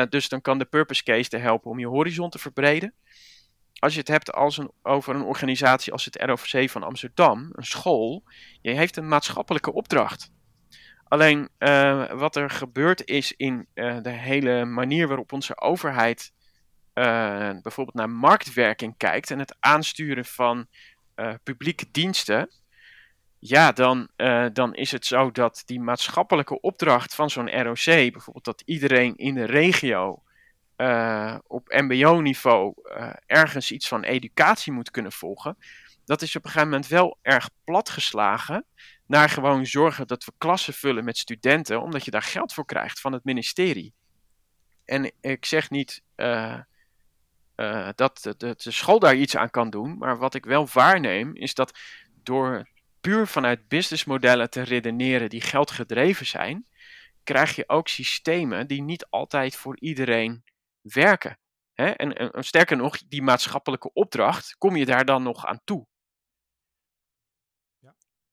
Dus 0.08 0.28
dan 0.28 0.40
kan 0.40 0.58
de 0.58 0.64
purpose 0.64 1.02
case 1.02 1.30
er 1.30 1.40
helpen 1.40 1.70
om 1.70 1.78
je 1.78 1.86
horizon 1.86 2.30
te 2.30 2.38
verbreden. 2.38 2.94
Als 3.78 3.92
je 3.92 3.98
het 3.98 4.08
hebt 4.08 4.32
als 4.32 4.58
een, 4.58 4.70
over 4.82 5.14
een 5.14 5.22
organisatie 5.22 5.92
als 5.92 6.04
het 6.04 6.22
ROC 6.22 6.70
van 6.70 6.82
Amsterdam, 6.82 7.48
een 7.52 7.64
school, 7.64 8.22
je 8.60 8.70
heeft 8.70 8.96
een 8.96 9.08
maatschappelijke 9.08 9.72
opdracht. 9.72 10.30
Alleen 11.04 11.48
uh, 11.58 12.10
wat 12.12 12.36
er 12.36 12.50
gebeurt 12.50 13.06
is 13.06 13.32
in 13.36 13.66
uh, 13.74 13.96
de 14.02 14.10
hele 14.10 14.64
manier 14.64 15.08
waarop 15.08 15.32
onze 15.32 15.60
overheid 15.60 16.32
uh, 16.94 17.50
bijvoorbeeld 17.62 17.96
naar 17.96 18.10
marktwerking 18.10 18.96
kijkt 18.96 19.30
en 19.30 19.38
het 19.38 19.56
aansturen 19.60 20.24
van 20.24 20.66
publieke 21.42 21.86
diensten. 21.90 22.50
Ja, 23.38 23.72
dan, 23.72 24.08
dan 24.52 24.74
is 24.74 24.92
het 24.92 25.06
zo 25.06 25.30
dat 25.30 25.62
die 25.66 25.80
maatschappelijke 25.80 26.60
opdracht 26.60 27.14
van 27.14 27.30
zo'n 27.30 27.62
ROC, 27.62 27.84
bijvoorbeeld 27.84 28.44
dat 28.44 28.62
iedereen 28.64 29.16
in 29.16 29.34
de 29.34 29.44
regio 29.44 30.22
op 31.46 31.68
MBO-niveau 31.68 32.74
ergens 33.26 33.70
iets 33.70 33.88
van 33.88 34.02
educatie 34.02 34.72
moet 34.72 34.90
kunnen 34.90 35.12
volgen, 35.12 35.56
dat 36.04 36.22
is 36.22 36.36
op 36.36 36.44
een 36.44 36.50
gegeven 36.50 36.70
moment 36.70 36.88
wel 36.90 37.18
erg 37.22 37.50
platgeslagen 37.64 38.64
naar 39.06 39.28
gewoon 39.28 39.66
zorgen 39.66 40.06
dat 40.06 40.24
we 40.24 40.32
klassen 40.38 40.74
vullen 40.74 41.04
met 41.04 41.18
studenten, 41.18 41.82
omdat 41.82 42.04
je 42.04 42.10
daar 42.10 42.22
geld 42.22 42.52
voor 42.52 42.64
krijgt 42.64 43.00
van 43.00 43.12
het 43.12 43.24
ministerie. 43.24 43.94
En 44.84 45.12
ik 45.20 45.44
zeg 45.44 45.70
niet 45.70 46.02
uh, 46.16 46.58
dat 47.94 48.22
de, 48.22 48.54
de, 48.56 48.70
school 48.70 48.98
daar 48.98 49.16
iets 49.16 49.36
aan 49.36 49.50
kan 49.50 49.70
doen, 49.70 49.98
maar 49.98 50.18
wat 50.18 50.34
ik 50.34 50.44
wel 50.44 50.68
waarneem 50.72 51.34
is 51.34 51.54
dat 51.54 51.78
door 52.22 52.68
puur 53.00 53.26
vanuit 53.26 53.68
businessmodellen 53.68 54.50
te 54.50 54.62
redeneren 54.62 55.28
die 55.28 55.40
geldgedreven 55.40 56.26
zijn, 56.26 56.66
krijg 57.24 57.56
je 57.56 57.68
ook 57.68 57.88
systemen 57.88 58.66
die 58.66 58.82
niet 58.82 59.06
altijd 59.10 59.56
voor 59.56 59.76
iedereen 59.78 60.44
werken. 60.92 61.38
Hè? 61.72 61.86
En, 61.90 62.12
en, 62.14 62.44
sterker 62.44 62.76
nog, 62.76 62.98
die 63.08 63.22
maatschappelijke 63.22 63.92
opdracht, 63.92 64.56
kom 64.58 64.76
je 64.76 64.86
daar 64.86 65.04
dan 65.04 65.22
nog 65.22 65.46
aan 65.46 65.60
toe? 65.64 65.86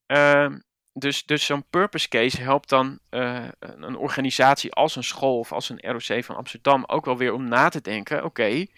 Uh, 0.08 0.56
dus 0.94 1.24
dus 1.26 1.46
zo'n 1.46 1.70
purpose 1.70 2.08
case 2.08 2.42
helpt 2.42 2.70
dan 2.70 3.00
uh, 3.10 3.48
een 3.60 3.96
organisatie 3.96 4.74
als 4.74 4.96
een 4.96 5.04
school 5.04 5.40
of 5.40 5.52
als 5.52 5.70
een 5.70 5.80
ROC 5.80 6.24
van 6.24 6.36
Amsterdam 6.36 6.84
ook 6.88 7.06
wel 7.06 7.18
weer 7.18 7.34
om 7.34 7.48
na 7.48 7.70
te 7.70 7.82
denken: 7.82 8.18
oké, 8.18 8.26
okay, 8.26 8.70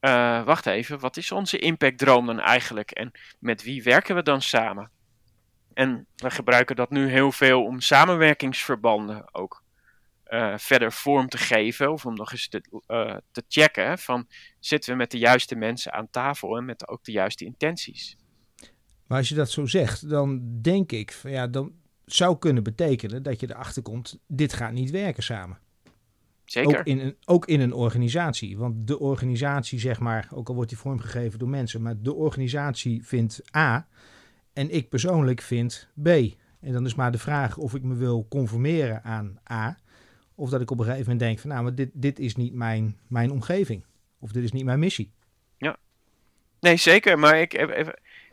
uh, 0.00 0.38
eh, 0.38 0.44
wacht 0.44 0.66
even, 0.66 0.98
wat 0.98 1.16
is 1.16 1.32
onze 1.32 1.58
impactdroom 1.58 2.26
dan 2.26 2.40
eigenlijk 2.40 2.90
en 2.90 3.12
met 3.38 3.62
wie 3.62 3.82
werken 3.82 4.14
we 4.14 4.22
dan 4.22 4.42
samen? 4.42 4.90
En 5.74 6.06
we 6.16 6.30
gebruiken 6.30 6.76
dat 6.76 6.90
nu 6.90 7.08
heel 7.08 7.32
veel 7.32 7.64
om 7.64 7.80
samenwerkingsverbanden 7.80 9.34
ook 9.34 9.63
uh, 10.34 10.58
verder 10.58 10.92
vorm 10.92 11.28
te 11.28 11.38
geven 11.38 11.92
of 11.92 12.06
om 12.06 12.14
nog 12.14 12.32
eens 12.32 12.48
te, 12.48 12.60
te 13.30 13.44
checken 13.48 13.98
van 13.98 14.28
zitten 14.58 14.92
we 14.92 14.96
met 14.96 15.10
de 15.10 15.18
juiste 15.18 15.54
mensen 15.54 15.92
aan 15.92 16.10
tafel 16.10 16.56
en 16.56 16.64
met 16.64 16.88
ook 16.88 17.04
de 17.04 17.12
juiste 17.12 17.44
intenties. 17.44 18.16
Maar 19.06 19.18
als 19.18 19.28
je 19.28 19.34
dat 19.34 19.50
zo 19.50 19.66
zegt, 19.66 20.08
dan 20.08 20.60
denk 20.60 20.92
ik, 20.92 21.12
van, 21.12 21.30
ja, 21.30 21.46
dan 21.46 21.72
zou 22.04 22.38
kunnen 22.38 22.62
betekenen 22.62 23.22
dat 23.22 23.40
je 23.40 23.50
erachter 23.50 23.82
komt, 23.82 24.18
dit 24.26 24.52
gaat 24.52 24.72
niet 24.72 24.90
werken 24.90 25.22
samen. 25.22 25.58
Zeker. 26.44 26.78
Ook 26.78 26.86
in, 26.86 26.98
een, 26.98 27.16
ook 27.24 27.46
in 27.46 27.60
een 27.60 27.72
organisatie. 27.72 28.58
Want 28.58 28.86
de 28.86 28.98
organisatie, 28.98 29.78
zeg 29.78 30.00
maar, 30.00 30.28
ook 30.32 30.48
al 30.48 30.54
wordt 30.54 30.70
die 30.70 30.78
vormgegeven 30.78 31.38
door 31.38 31.48
mensen, 31.48 31.82
maar 31.82 32.02
de 32.02 32.14
organisatie 32.14 33.06
vindt 33.06 33.56
A 33.56 33.88
en 34.52 34.70
ik 34.70 34.88
persoonlijk 34.88 35.40
vind 35.40 35.88
B. 36.02 36.08
En 36.60 36.72
dan 36.72 36.86
is 36.86 36.94
maar 36.94 37.12
de 37.12 37.18
vraag 37.18 37.56
of 37.56 37.74
ik 37.74 37.82
me 37.82 37.94
wil 37.94 38.26
conformeren 38.28 39.02
aan 39.04 39.38
A. 39.50 39.78
Of 40.34 40.50
dat 40.50 40.60
ik 40.60 40.70
op 40.70 40.78
een 40.78 40.84
gegeven 40.84 41.10
moment 41.10 41.20
denk 41.20 41.38
van 41.38 41.50
nou, 41.50 41.62
maar 41.62 41.74
dit, 41.74 41.90
dit 41.92 42.18
is 42.18 42.36
niet 42.36 42.54
mijn, 42.54 42.98
mijn 43.06 43.30
omgeving. 43.30 43.84
Of 44.18 44.32
dit 44.32 44.44
is 44.44 44.52
niet 44.52 44.64
mijn 44.64 44.78
missie. 44.78 45.12
Ja. 45.58 45.76
Nee, 46.60 46.76
zeker. 46.76 47.18
Maar 47.18 47.40
ik, 47.40 47.52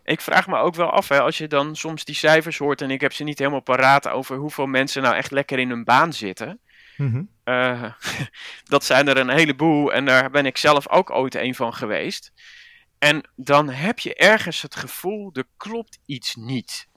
ik 0.04 0.22
vraag 0.22 0.48
me 0.48 0.58
ook 0.58 0.76
wel 0.76 0.90
af, 0.90 1.08
hè, 1.08 1.22
als 1.22 1.38
je 1.38 1.48
dan 1.48 1.76
soms 1.76 2.06
die 2.06 2.16
cijfers 2.16 2.58
hoort 2.58 2.82
en 2.82 2.92
ik 2.92 3.02
heb 3.02 3.14
ze 3.14 3.24
niet 3.24 3.40
helemaal 3.40 3.62
paraat 3.62 4.08
over 4.08 4.38
hoeveel 4.38 4.66
mensen 4.66 5.02
nou 5.02 5.16
echt 5.16 5.32
lekker 5.32 5.60
in 5.60 5.70
hun 5.70 5.84
baan 5.84 6.14
zitten. 6.14 6.60
Mm 6.98 7.30
dat 8.64 8.84
zijn 8.84 9.08
er 9.08 9.18
een 9.18 9.30
heleboel 9.30 9.94
en 9.94 10.06
daar 10.06 10.30
ben 10.30 10.46
ik 10.46 10.58
zelf 10.58 10.90
ook 10.90 11.10
ooit 11.10 11.36
een 11.36 11.56
van 11.56 11.74
geweest. 11.74 12.32
En 12.98 13.30
dan 13.36 13.70
heb 13.70 14.00
je 14.00 14.16
ergens 14.16 14.62
het 14.62 14.76
gevoel, 14.76 15.30
er 15.34 15.48
klopt 15.58 16.00
iets 16.06 16.36
niet. 16.36 16.88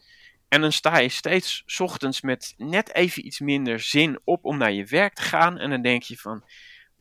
En 0.48 0.61
dan 0.61 0.72
sta 0.72 0.98
je 0.98 1.09
steeds 1.09 1.64
ochtends 1.78 2.20
met 2.20 2.54
net 2.57 2.94
even 2.94 3.26
iets 3.26 3.40
minder 3.40 3.80
zin 3.80 4.20
op 4.24 4.44
om 4.44 4.59
naar 4.59 4.72
je 4.72 4.85
werk 4.85 5.14
te 5.14 5.22
gaan. 5.22 5.59
En 5.59 5.70
dan 5.70 5.83
denk 5.83 6.02
je 6.02 6.16
van, 6.16 6.44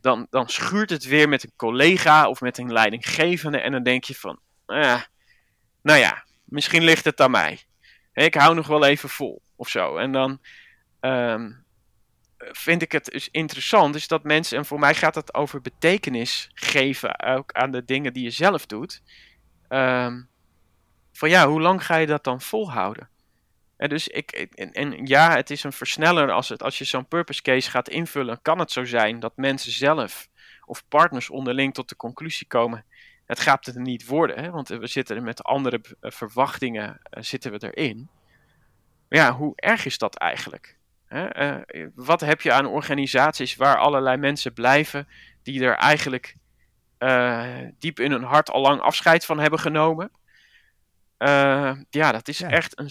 dan, 0.00 0.26
dan 0.30 0.48
schuurt 0.48 0.90
het 0.90 1.04
weer 1.04 1.28
met 1.28 1.44
een 1.44 1.52
collega 1.56 2.28
of 2.28 2.40
met 2.40 2.58
een 2.58 2.72
leidinggevende. 2.72 3.60
En 3.60 3.72
dan 3.72 3.82
denk 3.82 4.04
je 4.04 4.14
van, 4.14 4.40
eh, 4.66 5.00
nou 5.82 5.98
ja, 5.98 6.24
misschien 6.44 6.84
ligt 6.84 7.04
het 7.04 7.20
aan 7.20 7.30
mij. 7.30 7.62
Ik 8.12 8.34
hou 8.34 8.54
nog 8.54 8.66
wel 8.66 8.84
even 8.84 9.08
vol 9.08 9.42
of 9.56 9.68
zo. 9.68 9.96
En 9.96 10.12
dan 10.12 10.40
um, 11.00 11.64
vind 12.38 12.82
ik 12.82 12.92
het 12.92 13.04
dus 13.04 13.28
interessant, 13.30 13.94
is 13.94 14.08
dat 14.08 14.22
mensen, 14.22 14.58
en 14.58 14.64
voor 14.64 14.78
mij 14.78 14.94
gaat 14.94 15.14
het 15.14 15.34
over 15.34 15.60
betekenis 15.60 16.50
geven 16.54 17.20
ook 17.20 17.52
aan 17.52 17.70
de 17.70 17.84
dingen 17.84 18.12
die 18.12 18.22
je 18.22 18.30
zelf 18.30 18.66
doet. 18.66 19.02
Um, 19.68 20.28
van 21.12 21.28
ja, 21.28 21.48
hoe 21.48 21.60
lang 21.60 21.84
ga 21.84 21.96
je 21.96 22.06
dat 22.06 22.24
dan 22.24 22.40
volhouden? 22.40 23.08
Dus 23.88 24.08
ik, 24.08 24.30
en, 24.30 24.72
en, 24.72 25.06
ja, 25.06 25.36
het 25.36 25.50
is 25.50 25.64
een 25.64 25.72
versneller 25.72 26.30
als, 26.30 26.48
het, 26.48 26.62
als 26.62 26.78
je 26.78 26.84
zo'n 26.84 27.08
purpose 27.08 27.42
case 27.42 27.70
gaat 27.70 27.88
invullen, 27.88 28.42
kan 28.42 28.58
het 28.58 28.70
zo 28.70 28.84
zijn 28.84 29.20
dat 29.20 29.36
mensen 29.36 29.72
zelf 29.72 30.28
of 30.64 30.88
partners 30.88 31.30
onderling 31.30 31.74
tot 31.74 31.88
de 31.88 31.96
conclusie 31.96 32.46
komen 32.46 32.84
het 33.26 33.40
gaat 33.40 33.66
er 33.66 33.80
niet 33.80 34.06
worden, 34.06 34.42
hè, 34.44 34.50
want 34.50 34.68
we 34.68 34.86
zitten 34.86 35.22
met 35.22 35.44
andere 35.44 35.80
eh, 36.00 36.10
verwachtingen 36.10 36.88
uh, 36.88 37.22
zitten 37.22 37.52
we 37.52 37.72
erin. 37.72 38.08
Maar 39.08 39.18
ja, 39.18 39.32
hoe 39.32 39.52
erg 39.56 39.84
is 39.84 39.98
dat 39.98 40.16
eigenlijk? 40.16 40.76
Hè? 41.06 41.58
Uh, 41.74 41.86
wat 41.94 42.20
heb 42.20 42.40
je 42.40 42.52
aan 42.52 42.66
organisaties 42.66 43.56
waar 43.56 43.78
allerlei 43.78 44.16
mensen 44.16 44.52
blijven 44.52 45.08
die 45.42 45.64
er 45.64 45.74
eigenlijk 45.74 46.34
diep 47.78 48.00
in 48.00 48.10
hun 48.10 48.22
hart 48.22 48.50
al 48.50 48.60
lang 48.60 48.80
afscheid 48.80 49.24
van 49.24 49.38
hebben 49.38 49.58
genomen? 49.58 50.10
Ja, 51.90 52.12
dat 52.12 52.28
is 52.28 52.40
echt 52.40 52.78
een 52.78 52.90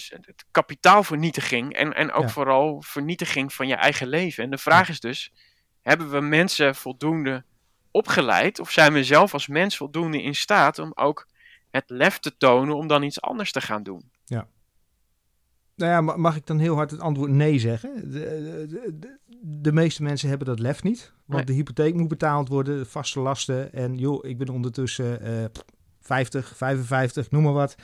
kapitaalvernietiging 0.52 1.74
en, 1.74 1.94
en 1.94 2.12
ook 2.12 2.30
vooral 2.30 2.82
vernietiging 2.82 3.54
van 3.54 3.68
je 3.68 3.76
eigen 3.76 4.08
leven. 4.08 4.44
En 4.44 4.50
de 4.50 4.58
vraag 4.58 4.90
is 4.90 5.00
dus, 5.00 5.32
hebben 5.82 6.12
we 6.12 6.20
mensen 6.20 6.76
voldoende 6.76 7.44
opgeleid? 7.92 8.60
Of 8.60 8.72
zijn 8.72 8.94
we 8.94 9.04
zelf 9.04 9.34
als 9.34 9.48
mens 9.48 9.78
voldoende 9.78 10.22
in 10.22 10.36
staat 10.36 10.80
om 10.80 10.92
ook 10.96 11.28
het 11.72 11.84
lef 11.88 12.20
te 12.20 12.38
tonen 12.38 12.76
om 12.76 12.88
dan 12.88 13.04
iets 13.04 13.22
anders 13.22 13.52
te 13.52 13.62
gaan 13.62 13.84
doen? 13.84 14.12
Ja. 14.26 14.48
Nou 15.76 15.92
ja, 15.92 16.16
mag 16.18 16.36
ik 16.36 16.46
dan 16.46 16.60
heel 16.60 16.76
hard 16.76 16.92
het 16.92 17.00
antwoord 17.00 17.32
nee 17.32 17.60
zeggen? 17.60 18.12
De, 18.12 18.66
de, 18.68 19.18
de, 19.42 19.72
meeste 19.72 20.04
mensen 20.04 20.30
hebben 20.30 20.48
dat 20.48 20.60
lef 20.60 20.84
niet. 20.84 21.14
Want 21.26 21.48
de 21.48 21.54
hypotheek 21.54 21.94
moet 21.94 22.08
betaald 22.08 22.48
worden, 22.48 22.88
vaste 22.88 23.20
lasten. 23.20 23.74
En 23.74 23.98
joh, 23.98 24.26
ik 24.26 24.38
ben 24.38 24.50
ondertussen 24.50 25.28
uh, 25.28 25.46
50, 26.02 26.54
55, 26.58 27.32
noem 27.32 27.44
maar 27.44 27.54
wat. 27.54 27.76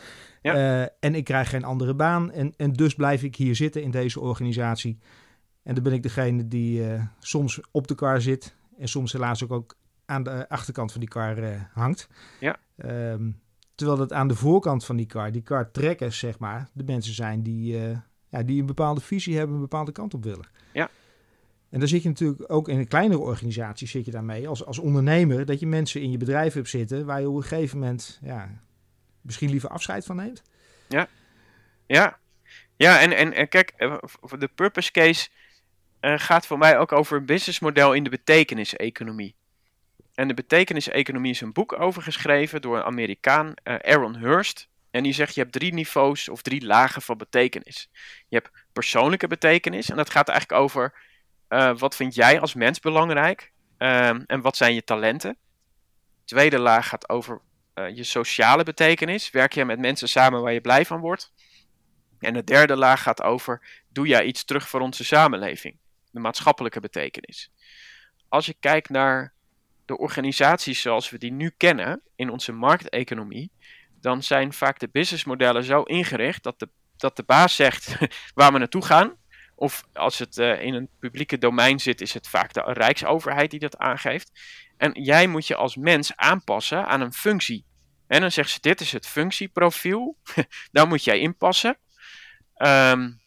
Ja. 0.41 0.55
Uh, 0.55 0.87
en 0.99 1.15
ik 1.15 1.23
krijg 1.23 1.49
geen 1.49 1.63
andere 1.63 1.93
baan. 1.93 2.31
En, 2.31 2.53
en 2.57 2.73
dus 2.73 2.95
blijf 2.95 3.23
ik 3.23 3.35
hier 3.35 3.55
zitten 3.55 3.83
in 3.83 3.91
deze 3.91 4.19
organisatie. 4.19 4.99
En 5.63 5.73
dan 5.73 5.83
ben 5.83 5.93
ik 5.93 6.03
degene 6.03 6.47
die 6.47 6.81
uh, 6.81 7.03
soms 7.19 7.59
op 7.71 7.87
de 7.87 7.95
kar 7.95 8.21
zit. 8.21 8.55
En 8.77 8.87
soms 8.87 9.11
helaas 9.11 9.43
ook, 9.43 9.51
ook 9.51 9.77
aan 10.05 10.23
de 10.23 10.49
achterkant 10.49 10.91
van 10.91 10.99
die 10.99 11.09
kar 11.09 11.43
uh, 11.43 11.61
hangt. 11.73 12.07
Ja. 12.39 12.59
Um, 13.11 13.39
terwijl 13.75 13.97
dat 13.97 14.13
aan 14.13 14.27
de 14.27 14.35
voorkant 14.35 14.85
van 14.85 14.95
die 14.95 15.05
kar, 15.05 15.31
die 15.31 15.41
kar 15.41 15.71
trekkers, 15.71 16.19
zeg 16.19 16.39
maar, 16.39 16.69
de 16.73 16.83
mensen 16.83 17.13
zijn 17.13 17.43
die, 17.43 17.77
ja, 18.27 18.43
die 18.43 18.59
een 18.59 18.65
bepaalde 18.65 19.01
visie 19.01 19.37
hebben, 19.37 19.55
een 19.55 19.61
bepaalde 19.61 19.91
kant 19.91 20.13
op 20.13 20.23
willen. 20.23 20.47
Ja. 20.73 20.89
En 21.69 21.79
dan 21.79 21.87
zit 21.87 22.03
je 22.03 22.09
natuurlijk 22.09 22.51
ook 22.51 22.67
in 22.67 22.77
een 22.77 22.87
kleinere 22.87 23.21
organisatie, 23.21 23.87
zit 23.87 24.05
je 24.05 24.11
daarmee 24.11 24.47
als, 24.47 24.65
als 24.65 24.79
ondernemer, 24.79 25.45
dat 25.45 25.59
je 25.59 25.67
mensen 25.67 26.01
in 26.01 26.11
je 26.11 26.17
bedrijf 26.17 26.53
hebt 26.53 26.69
zitten 26.69 27.05
waar 27.05 27.21
je 27.21 27.29
op 27.29 27.35
een 27.35 27.41
gegeven 27.41 27.79
moment 27.79 28.19
ja, 28.23 28.49
misschien 29.29 29.49
liever 29.49 29.69
afscheid 29.69 30.05
van 30.05 30.15
neemt. 30.15 30.41
Ja, 30.87 31.07
ja. 31.87 32.19
Ja, 32.75 32.99
en, 32.99 33.11
en, 33.11 33.33
en 33.33 33.49
kijk, 33.49 33.73
eh, 33.77 33.97
de 34.37 34.47
purpose 34.47 34.91
case 34.91 35.29
uh, 36.01 36.13
gaat 36.17 36.45
voor 36.45 36.57
mij 36.57 36.77
ook 36.77 36.91
over 36.91 37.17
een 37.17 37.25
businessmodel 37.25 37.93
in 37.93 38.03
de 38.03 38.09
betekenis-economie. 38.09 39.35
En 40.13 40.27
de 40.27 40.33
betekenis-economie 40.33 41.31
is 41.31 41.41
een 41.41 41.53
boek 41.53 41.79
over 41.79 42.01
geschreven 42.01 42.61
door 42.61 42.77
een 42.77 42.83
Amerikaan, 42.83 43.53
uh, 43.63 43.75
Aaron 43.75 44.15
Hurst. 44.15 44.67
En 44.91 45.03
die 45.03 45.13
zegt 45.13 45.35
je 45.35 45.41
hebt 45.41 45.53
drie 45.53 45.73
niveaus 45.73 46.29
of 46.29 46.41
drie 46.41 46.65
lagen 46.65 47.01
van 47.01 47.17
betekenis. 47.17 47.89
Je 48.27 48.35
hebt 48.35 48.49
persoonlijke 48.73 49.27
betekenis 49.27 49.89
en 49.89 49.95
dat 49.95 50.09
gaat 50.09 50.27
eigenlijk 50.27 50.61
over 50.61 50.93
wat 51.77 51.95
vind 51.95 52.15
jij 52.15 52.39
als 52.39 52.53
mens 52.53 52.79
belangrijk 52.79 53.51
um, 53.77 54.23
en 54.25 54.41
wat 54.41 54.57
zijn 54.57 54.73
je 54.73 54.83
talenten. 54.83 55.37
Tweede 56.25 56.59
laag 56.59 56.87
gaat 56.87 57.09
over 57.09 57.41
uh, 57.79 57.95
je 57.95 58.03
sociale 58.03 58.63
betekenis. 58.63 59.31
Werk 59.31 59.53
je 59.53 59.65
met 59.65 59.79
mensen 59.79 60.09
samen 60.09 60.41
waar 60.41 60.53
je 60.53 60.61
blij 60.61 60.85
van 60.85 60.99
wordt? 60.99 61.33
En 62.19 62.33
de 62.33 62.43
derde 62.43 62.75
laag 62.75 63.01
gaat 63.01 63.21
over 63.21 63.83
doe 63.89 64.07
jij 64.07 64.23
iets 64.23 64.43
terug 64.43 64.69
voor 64.69 64.79
onze 64.79 65.03
samenleving? 65.03 65.77
De 66.11 66.19
maatschappelijke 66.19 66.79
betekenis. 66.79 67.51
Als 68.29 68.45
je 68.45 68.55
kijkt 68.59 68.89
naar 68.89 69.33
de 69.85 69.97
organisaties 69.97 70.81
zoals 70.81 71.09
we 71.09 71.17
die 71.17 71.31
nu 71.31 71.53
kennen 71.57 72.01
in 72.15 72.29
onze 72.29 72.51
markteconomie, 72.51 73.51
dan 74.01 74.23
zijn 74.23 74.53
vaak 74.53 74.79
de 74.79 74.89
businessmodellen 74.91 75.63
zo 75.63 75.81
ingericht 75.81 76.43
dat 76.43 76.59
de, 76.59 76.69
dat 76.97 77.15
de 77.15 77.23
baas 77.23 77.55
zegt 77.55 77.97
waar 78.35 78.51
we 78.51 78.57
naartoe 78.57 78.85
gaan. 78.85 79.17
Of 79.55 79.83
als 79.93 80.19
het 80.19 80.37
uh, 80.37 80.61
in 80.61 80.73
een 80.73 80.89
publieke 80.99 81.37
domein 81.37 81.79
zit, 81.79 82.01
is 82.01 82.13
het 82.13 82.27
vaak 82.27 82.53
de 82.53 82.61
rijksoverheid 82.65 83.51
die 83.51 83.59
dat 83.59 83.77
aangeeft. 83.77 84.31
En 84.77 85.03
jij 85.03 85.27
moet 85.27 85.47
je 85.47 85.55
als 85.55 85.75
mens 85.75 86.15
aanpassen 86.15 86.85
aan 86.85 87.01
een 87.01 87.13
functie. 87.13 87.65
En 88.09 88.21
dan 88.21 88.31
zegt 88.31 88.49
ze: 88.49 88.57
Dit 88.61 88.81
is 88.81 88.91
het 88.91 89.07
functieprofiel. 89.07 90.17
Daar 90.71 90.87
moet 90.87 91.03
jij 91.03 91.19
inpassen. 91.19 91.77
Um, 92.57 93.21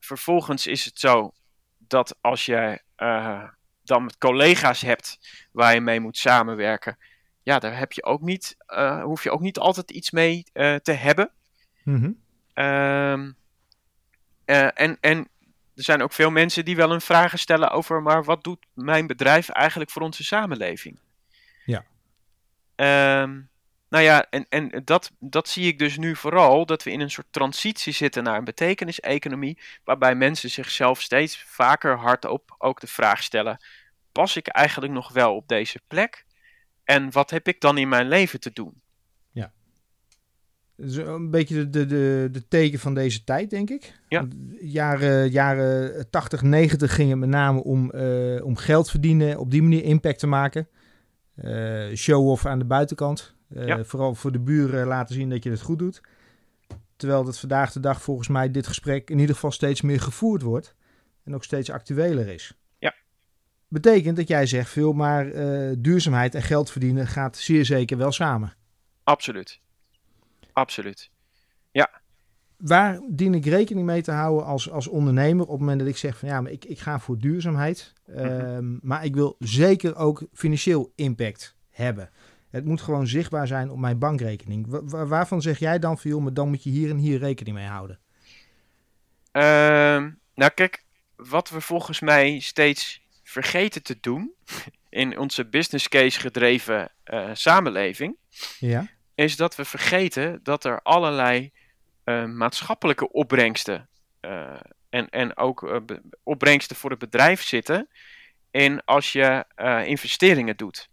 vervolgens 0.00 0.66
is 0.66 0.84
het 0.84 0.98
zo 0.98 1.32
dat 1.78 2.16
als 2.20 2.46
je 2.46 2.82
uh, 2.96 3.48
dan 3.82 4.04
met 4.04 4.18
collega's 4.18 4.80
hebt 4.80 5.18
waar 5.52 5.74
je 5.74 5.80
mee 5.80 6.00
moet 6.00 6.18
samenwerken, 6.18 6.98
ja, 7.42 7.58
daar 7.58 7.78
heb 7.78 7.92
je 7.92 8.04
ook 8.04 8.20
niet, 8.20 8.56
uh, 8.68 9.02
hoef 9.02 9.22
je 9.22 9.30
ook 9.30 9.40
niet 9.40 9.58
altijd 9.58 9.90
iets 9.90 10.10
mee 10.10 10.44
uh, 10.52 10.74
te 10.74 10.92
hebben. 10.92 11.30
Mm 11.82 11.94
-hmm. 11.94 12.22
um, 12.64 13.36
en, 14.44 14.96
en 15.00 15.18
er 15.74 15.82
zijn 15.82 16.02
ook 16.02 16.12
veel 16.12 16.30
mensen 16.30 16.64
die 16.64 16.76
wel 16.76 16.92
een 16.92 17.00
vragen 17.00 17.38
stellen 17.38 17.70
over, 17.70 18.02
maar 18.02 18.24
wat 18.24 18.44
doet 18.44 18.66
mijn 18.74 19.06
bedrijf 19.06 19.48
eigenlijk 19.48 19.90
voor 19.90 20.02
onze 20.02 20.24
samenleving? 20.24 20.98
Ja. 21.64 21.84
Um, 23.22 23.50
nou 23.88 24.04
ja, 24.04 24.26
en, 24.30 24.46
en 24.48 24.82
dat, 24.84 25.12
dat 25.18 25.48
zie 25.48 25.66
ik 25.66 25.78
dus 25.78 25.98
nu 25.98 26.16
vooral, 26.16 26.66
dat 26.66 26.82
we 26.82 26.90
in 26.90 27.00
een 27.00 27.10
soort 27.10 27.26
transitie 27.30 27.92
zitten 27.92 28.22
naar 28.22 28.38
een 28.38 28.44
betekeniseconomie, 28.44 29.58
waarbij 29.84 30.14
mensen 30.14 30.50
zichzelf 30.50 31.00
steeds 31.00 31.42
vaker 31.46 31.96
hardop 31.96 32.54
ook 32.58 32.80
de 32.80 32.86
vraag 32.86 33.22
stellen, 33.22 33.58
pas 34.12 34.36
ik 34.36 34.46
eigenlijk 34.46 34.92
nog 34.92 35.12
wel 35.12 35.34
op 35.34 35.48
deze 35.48 35.80
plek? 35.86 36.24
En 36.84 37.12
wat 37.12 37.30
heb 37.30 37.48
ik 37.48 37.60
dan 37.60 37.78
in 37.78 37.88
mijn 37.88 38.08
leven 38.08 38.40
te 38.40 38.50
doen? 38.52 38.80
Ja. 39.30 39.52
Dus 40.76 40.96
een 40.96 41.30
beetje 41.30 41.54
de, 41.54 41.70
de, 41.70 41.86
de, 41.86 42.28
de 42.32 42.48
teken 42.48 42.78
van 42.78 42.94
deze 42.94 43.24
tijd, 43.24 43.50
denk 43.50 43.70
ik. 43.70 44.00
Ja. 44.08 44.26
Jaren, 44.60 45.30
jaren 45.30 46.10
80, 46.10 46.42
90 46.42 46.94
ging 46.94 47.10
het 47.10 47.18
met 47.18 47.28
name 47.28 47.62
om, 47.62 47.92
uh, 47.94 48.44
om 48.44 48.56
geld 48.56 48.90
verdienen, 48.90 49.38
op 49.38 49.50
die 49.50 49.62
manier 49.62 49.84
impact 49.84 50.18
te 50.18 50.26
maken. 50.26 50.68
Uh, 51.36 51.94
show-off 51.94 52.46
aan 52.46 52.58
de 52.58 52.64
buitenkant. 52.64 53.35
Uh, 53.48 53.66
ja. 53.66 53.84
Vooral 53.84 54.14
voor 54.14 54.32
de 54.32 54.40
buren 54.40 54.86
laten 54.86 55.14
zien 55.14 55.30
dat 55.30 55.42
je 55.42 55.50
het 55.50 55.60
goed 55.60 55.78
doet. 55.78 56.00
Terwijl 56.96 57.24
dat 57.24 57.38
vandaag 57.38 57.72
de 57.72 57.80
dag 57.80 58.02
volgens 58.02 58.28
mij 58.28 58.50
dit 58.50 58.66
gesprek 58.66 59.10
in 59.10 59.18
ieder 59.18 59.34
geval 59.34 59.50
steeds 59.50 59.80
meer 59.80 60.00
gevoerd 60.00 60.42
wordt. 60.42 60.74
En 61.24 61.34
ook 61.34 61.44
steeds 61.44 61.70
actueler 61.70 62.28
is. 62.28 62.52
Ja. 62.78 62.94
Betekent 63.68 64.16
dat 64.16 64.28
jij 64.28 64.46
zegt 64.46 64.70
veel, 64.70 64.92
maar 64.92 65.26
uh, 65.26 65.74
duurzaamheid 65.78 66.34
en 66.34 66.42
geld 66.42 66.70
verdienen 66.70 67.06
gaat 67.06 67.36
zeer 67.36 67.64
zeker 67.64 67.96
wel 67.96 68.12
samen. 68.12 68.54
Absoluut. 69.02 69.60
Absoluut. 70.52 71.10
Ja. 71.70 71.90
Waar 72.56 73.00
dien 73.08 73.34
ik 73.34 73.44
rekening 73.44 73.86
mee 73.86 74.02
te 74.02 74.12
houden 74.12 74.46
als, 74.46 74.70
als 74.70 74.86
ondernemer 74.86 75.44
op 75.44 75.50
het 75.50 75.60
moment 75.60 75.78
dat 75.78 75.88
ik 75.88 75.96
zeg 75.96 76.18
van 76.18 76.28
ja, 76.28 76.40
maar 76.40 76.52
ik, 76.52 76.64
ik 76.64 76.78
ga 76.78 77.00
voor 77.00 77.18
duurzaamheid. 77.18 77.92
Mm 78.06 78.16
-hmm. 78.16 78.78
maar 78.82 79.04
ik 79.04 79.14
wil 79.14 79.36
zeker 79.38 79.96
ook 79.96 80.26
financieel 80.32 80.92
impact 80.94 81.56
hebben. 81.70 82.10
Het 82.50 82.64
moet 82.64 82.80
gewoon 82.80 83.06
zichtbaar 83.06 83.46
zijn 83.46 83.70
op 83.70 83.78
mijn 83.78 83.98
bankrekening. 83.98 84.66
Wa 84.68 85.06
waarvan 85.06 85.42
zeg 85.42 85.58
jij 85.58 85.78
dan 85.78 85.98
veel, 85.98 86.20
maar 86.20 86.34
dan 86.34 86.48
moet 86.48 86.62
je 86.62 86.70
hier 86.70 86.90
en 86.90 86.96
hier 86.96 87.18
rekening 87.18 87.56
mee 87.56 87.66
houden? 87.66 87.98
Uh, 89.32 89.42
nou 90.34 90.50
kijk, 90.54 90.84
wat 91.16 91.50
we 91.50 91.60
volgens 91.60 92.00
mij 92.00 92.40
steeds 92.40 93.02
vergeten 93.22 93.82
te 93.82 93.98
doen 94.00 94.32
in 94.88 95.18
onze 95.18 95.44
business 95.44 95.88
case 95.88 96.20
gedreven 96.20 96.92
uh, 97.04 97.30
samenleving, 97.32 98.16
ja. 98.58 98.86
is 99.14 99.36
dat 99.36 99.56
we 99.56 99.64
vergeten 99.64 100.40
dat 100.42 100.64
er 100.64 100.82
allerlei 100.82 101.52
uh, 102.04 102.24
maatschappelijke 102.24 103.12
opbrengsten 103.12 103.88
uh, 104.20 104.60
en, 104.88 105.08
en 105.08 105.36
ook 105.36 105.82
opbrengsten 106.22 106.76
voor 106.76 106.90
het 106.90 106.98
bedrijf 106.98 107.42
zitten 107.42 107.88
in 108.50 108.84
als 108.84 109.12
je 109.12 109.44
investeringen 109.86 110.56
doet. 110.56 110.88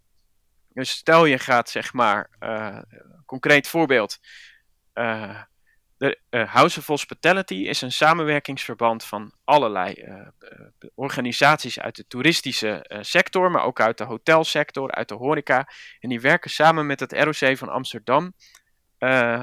Dus 0.74 0.90
stel 0.90 1.26
je 1.26 1.40
gaat, 1.40 1.70
zeg 1.70 1.94
maar, 1.94 2.30
uh, 2.40 2.78
concreet 3.26 3.68
voorbeeld. 3.68 4.20
Uh, 4.94 5.42
de 5.98 6.20
uh, 6.30 6.54
House 6.54 6.80
of 6.80 6.88
Hospitality 6.88 7.54
is 7.54 7.82
een 7.82 7.92
samenwerkingsverband 7.92 9.04
van 9.04 9.34
allerlei 9.44 10.06
organisaties 10.96 11.80
uit 11.80 11.96
de 11.96 12.08
toeristische 12.08 13.00
sector, 13.02 13.52
maar 13.52 13.64
ook 13.64 13.80
uit 13.80 13.98
de 13.98 14.04
hotelsector, 14.04 14.92
uit 14.92 15.08
de 15.08 15.16
horeca. 15.16 15.70
En 16.00 16.10
die 16.10 16.22
werken 16.22 16.50
samen 16.50 16.86
met 16.86 17.00
het 17.00 17.14
ROC 17.14 17.58
van 17.58 17.70
Amsterdam 17.70 18.34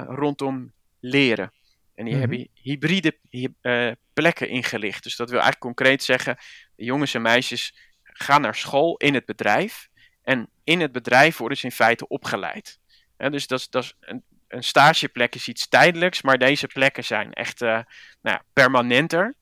rondom 0.07 0.73
leren. 0.99 1.53
En 1.95 2.05
die 2.05 2.15
mm 2.15 2.21
-hmm. 2.21 2.31
hebben 2.31 2.49
hybride 2.53 3.17
plekken 4.13 4.49
ingelicht. 4.49 5.03
Dus 5.03 5.15
dat 5.15 5.29
wil 5.29 5.39
eigenlijk 5.39 5.75
concreet 5.75 6.03
zeggen: 6.03 6.37
de 6.75 6.83
jongens 6.83 7.13
en 7.13 7.21
meisjes 7.21 7.73
gaan 8.03 8.41
naar 8.41 8.55
school 8.55 8.97
in 8.97 9.13
het 9.13 9.25
bedrijf. 9.25 9.89
En 10.23 10.49
in 10.63 10.79
het 10.81 10.91
bedrijf 10.91 11.37
worden 11.37 11.57
ze 11.57 11.65
in 11.65 11.71
feite 11.71 12.07
opgeleid. 12.07 12.79
dus 13.17 13.47
dat, 13.47 13.67
dat 13.69 13.83
is 13.83 13.95
een, 13.99 14.23
een, 14.47 14.63
stageplek 14.63 15.35
is 15.35 15.47
iets 15.47 15.67
tijdelijks, 15.67 16.21
maar 16.21 16.37
deze 16.37 16.67
plekken 16.67 17.03
zijn 17.03 17.33
echt 17.33 17.61
uh, 17.61 17.69
nou 17.69 17.85
ja, 18.21 18.43
permanenter. 18.53 19.35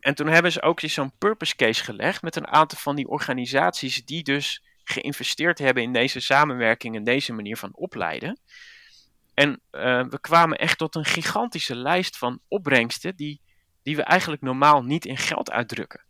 En 0.00 0.14
toen 0.14 0.26
hebben 0.26 0.52
ze 0.52 0.62
ook 0.62 0.80
zo'n 0.80 1.12
purpose 1.18 1.56
case 1.56 1.84
gelegd 1.84 2.22
met 2.22 2.36
een 2.36 2.46
aantal 2.46 2.78
van 2.78 2.96
die 2.96 3.08
organisaties 3.08 4.04
die 4.04 4.22
dus 4.22 4.62
geïnvesteerd 4.84 5.58
hebben 5.58 5.82
in 5.82 5.92
deze 5.92 6.20
samenwerking 6.20 6.96
en 6.96 7.04
deze 7.04 7.32
manier 7.32 7.56
van 7.56 7.74
opleiden. 7.74 8.38
En 9.34 9.60
uh, 9.72 10.04
we 10.08 10.18
kwamen 10.20 10.58
echt 10.58 10.78
tot 10.78 10.94
een 10.94 11.04
gigantische 11.04 11.76
lijst 11.76 12.18
van 12.18 12.40
opbrengsten 12.48 13.16
die, 13.16 13.40
die 13.82 13.96
we 13.96 14.02
eigenlijk 14.02 14.42
normaal 14.42 14.82
niet 14.82 15.04
in 15.04 15.16
geld 15.16 15.50
uitdrukken. 15.50 16.04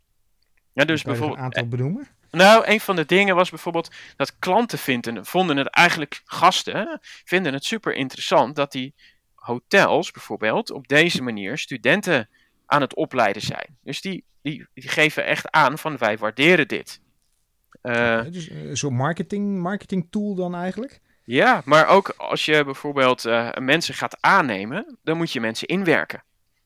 Ja, 0.73 0.85
dus 0.85 1.03
bijvoorbeeld. 1.03 1.39
Een 1.39 1.45
aantal 1.45 1.69
benoemen? 1.69 2.09
Nou, 2.31 2.67
een 2.67 2.81
van 2.81 2.97
de 2.97 3.07
dingen 3.07 3.35
was 3.35 3.51
bijvoorbeeld 3.51 3.91
dat 4.17 4.39
klanten 4.39 4.79
vinden, 4.79 5.27
vonden 5.27 5.57
het 5.57 5.69
eigenlijk, 5.69 6.21
gasten 6.25 6.99
vinden 7.01 7.53
het 7.53 7.65
super 7.65 7.95
interessant 7.95 8.57
dat 8.57 8.73
die 8.73 8.95
hotels 9.35 10.11
bijvoorbeeld 10.11 10.71
op 10.71 10.89
deze 10.89 11.23
manier 11.23 11.59
studenten 11.59 12.29
aan 12.67 12.81
het 12.81 12.95
opleiden 12.95 13.43
zijn. 13.43 13.77
Dus 13.83 14.01
die, 14.01 14.25
die, 14.43 14.67
die 14.75 14.89
geven 14.89 15.25
echt 15.25 15.51
aan 15.51 15.79
van 15.79 15.99
wij 15.99 16.19
waarderen 16.19 16.69
dit. 16.69 17.01
Uh, 17.83 18.23
dus 18.31 18.49
uh, 18.49 18.71
zo'n 18.73 18.95
marketing, 18.95 19.59
marketing 19.59 20.07
tool 20.11 20.35
dan 20.35 20.55
eigenlijk? 20.55 21.01
Ja, 21.25 21.63
maar 21.65 21.87
ook 21.87 22.09
als 22.09 22.45
je 22.45 22.65
bijvoorbeeld 22.65 23.27
uh, 23.27 23.53
mensen 23.55 23.95
gaat 23.95 24.17
aannemen, 24.21 24.99
dan 25.03 25.17
moet 25.17 25.33
je 25.33 25.41
mensen 25.41 25.69
inwerken. 25.69 26.23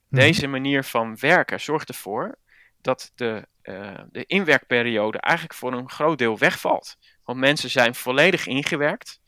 Hmm. 0.09 0.19
Deze 0.19 0.47
manier 0.47 0.85
van 0.85 1.17
werken 1.21 1.61
zorgt 1.61 1.89
ervoor 1.89 2.39
dat 2.81 3.13
de 3.15 3.47
uh, 3.65 3.99
de 4.11 4.25
inwerkperiode 4.27 5.19
eigenlijk 5.19 5.59
voor 5.59 5.73
een 5.73 5.91
groot 5.91 6.19
deel 6.19 6.39
wegvalt. 6.39 6.97
Want 7.25 7.39
mensen 7.39 7.71
zijn 7.71 7.95
volledig 7.95 8.47
ingewerkt. 8.47 9.21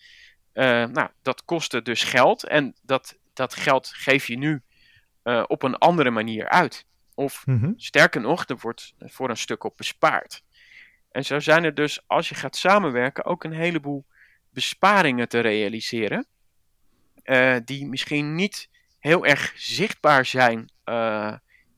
Uh, 0.55 0.65
nou, 0.85 1.09
dat 1.23 1.45
kostte 1.45 1.83
dus 1.83 2.03
geld 2.03 2.45
en 2.45 2.75
dat, 2.83 3.19
dat 3.33 3.55
geld 3.55 3.89
geef 3.89 4.27
je 4.27 4.39
nu 4.39 4.63
uh, 5.25 5.45
op 5.47 5.63
een 5.63 5.77
andere 5.77 6.11
manier 6.11 6.49
uit. 6.49 6.87
Of 7.15 7.47
mm 7.47 7.61
-hmm. 7.61 7.75
sterker 7.77 8.21
nog, 8.21 8.49
er 8.49 8.57
wordt 8.61 8.95
voor 8.99 9.31
een 9.31 9.37
stuk 9.37 9.65
op 9.65 9.77
bespaard. 9.77 10.43
En 11.11 11.25
zo 11.25 11.41
zijn 11.41 11.65
er 11.65 11.75
dus, 11.75 12.01
als 12.07 12.29
je 12.29 12.35
gaat 12.35 12.57
samenwerken, 12.57 13.25
ook 13.25 13.45
een 13.45 13.53
heleboel 13.53 14.07
besparingen 14.51 15.29
te 15.29 15.41
realiseren. 15.41 16.27
die 17.65 17.87
misschien 17.87 18.35
niet 18.35 18.69
heel 18.99 19.27
erg 19.27 19.53
zichtbaar 19.57 20.25
zijn 20.25 20.71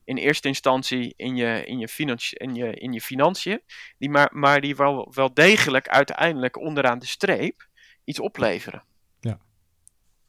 in 0.09 0.17
eerste 0.17 0.49
instantie 0.49 1.15
in 1.17 1.37
je, 1.37 1.65
in 1.65 1.79
je, 1.79 1.89
financi 1.89 2.37
in 2.37 2.55
je, 2.55 2.75
in 2.75 2.93
je 2.93 3.01
financiën, 3.01 3.61
die 3.99 4.11
maar, 4.11 4.31
maar 4.33 4.61
die 4.61 4.77
wel, 4.77 5.13
wel 5.15 5.35
degelijk 5.35 5.89
uiteindelijk 5.89 6.59
onderaan 6.59 6.99
de 6.99 7.07
streep 7.07 7.69
iets 8.05 8.21
opleveren. 8.21 8.83
Ja. 9.21 9.39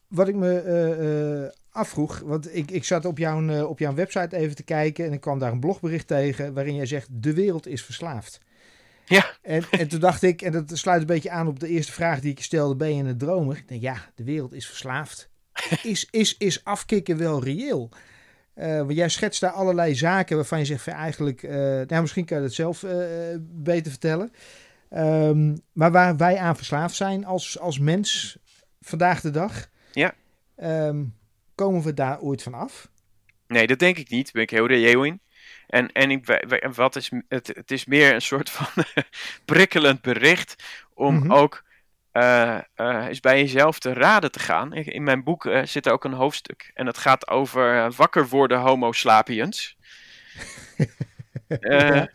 Wat 0.08 0.28
ik 0.28 0.34
me 0.34 0.62
uh, 0.64 1.42
uh, 1.42 1.50
afvroeg, 1.70 2.18
want 2.18 2.56
ik, 2.56 2.70
ik 2.70 2.84
zat 2.84 3.04
op 3.04 3.18
jouw, 3.18 3.42
uh, 3.42 3.68
op 3.68 3.78
jouw 3.78 3.94
website 3.94 4.36
even 4.36 4.56
te 4.56 4.62
kijken 4.62 5.04
en 5.04 5.12
ik 5.12 5.20
kwam 5.20 5.38
daar 5.38 5.52
een 5.52 5.60
blogbericht 5.60 6.06
tegen 6.06 6.54
waarin 6.54 6.74
jij 6.74 6.86
zegt: 6.86 7.08
De 7.10 7.34
wereld 7.34 7.66
is 7.66 7.84
verslaafd. 7.84 8.40
Ja. 9.04 9.36
En, 9.42 9.64
en 9.70 9.88
toen 9.88 10.00
dacht 10.00 10.22
ik, 10.22 10.42
en 10.42 10.52
dat 10.52 10.78
sluit 10.78 11.00
een 11.00 11.06
beetje 11.06 11.30
aan 11.30 11.46
op 11.46 11.60
de 11.60 11.68
eerste 11.68 11.92
vraag 11.92 12.20
die 12.20 12.30
ik 12.30 12.42
stelde: 12.42 12.76
Ben 12.76 12.96
je 12.96 13.02
een 13.02 13.18
dromer? 13.18 13.56
Ik 13.56 13.68
denk 13.68 13.82
ja, 13.82 14.10
de 14.14 14.24
wereld 14.24 14.52
is 14.52 14.66
verslaafd. 14.66 15.30
is, 15.82 16.08
is, 16.10 16.36
is 16.36 16.64
afkicken 16.64 17.16
wel 17.16 17.44
reëel? 17.44 17.90
Want 18.60 18.94
jij 18.94 19.08
schetst 19.08 19.40
daar 19.40 19.50
allerlei 19.50 19.94
zaken 19.94 20.36
waarvan 20.36 20.58
je 20.58 20.64
zegt 20.64 20.82
van 20.82 20.92
eigenlijk, 20.92 21.42
uh, 21.42 21.50
nou 21.86 22.00
misschien 22.00 22.24
kan 22.24 22.36
je 22.36 22.42
het 22.42 22.54
zelf 22.54 22.82
uh, 22.82 22.92
beter 23.40 23.90
vertellen. 23.90 24.32
Um, 24.90 25.60
maar 25.72 25.92
waar 25.92 26.16
wij 26.16 26.38
aan 26.38 26.56
verslaafd 26.56 26.94
zijn 26.94 27.24
als, 27.24 27.58
als 27.58 27.78
mens 27.78 28.38
vandaag 28.80 29.20
de 29.20 29.30
dag. 29.30 29.68
Ja. 29.92 30.14
Um, 30.62 31.14
komen 31.54 31.82
we 31.82 31.94
daar 31.94 32.20
ooit 32.20 32.42
van 32.42 32.54
af? 32.54 32.90
Nee, 33.46 33.66
dat 33.66 33.78
denk 33.78 33.96
ik 33.96 34.08
niet. 34.08 34.24
Daar 34.24 34.32
ben 34.32 34.42
ik 34.42 34.50
heel 34.50 34.66
reëel 34.66 35.04
in. 35.04 35.20
En, 35.66 35.92
en 35.92 36.10
ik, 36.10 36.40
wat 36.74 36.96
is, 36.96 37.10
het, 37.28 37.46
het 37.46 37.70
is 37.70 37.84
meer 37.84 38.14
een 38.14 38.22
soort 38.22 38.50
van 38.50 38.84
prikkelend 39.44 40.00
bericht 40.00 40.64
om 40.94 41.14
mm 41.14 41.20
-hmm. 41.20 41.32
ook 41.32 41.64
uh, 42.12 42.58
uh, 42.76 43.08
is 43.08 43.20
bij 43.20 43.38
jezelf 43.38 43.78
te 43.78 43.92
raden 43.92 44.32
te 44.32 44.38
gaan. 44.38 44.72
In 44.72 45.02
mijn 45.02 45.24
boek 45.24 45.44
uh, 45.44 45.64
zit 45.64 45.86
er 45.86 45.92
ook 45.92 46.04
een 46.04 46.12
hoofdstuk. 46.12 46.70
En 46.74 46.84
dat 46.84 46.98
gaat 46.98 47.28
over 47.28 47.92
wakker 47.92 48.28
worden 48.28 48.60
homo 48.60 48.92
sapiens. 48.92 49.76
ja. 51.60 52.10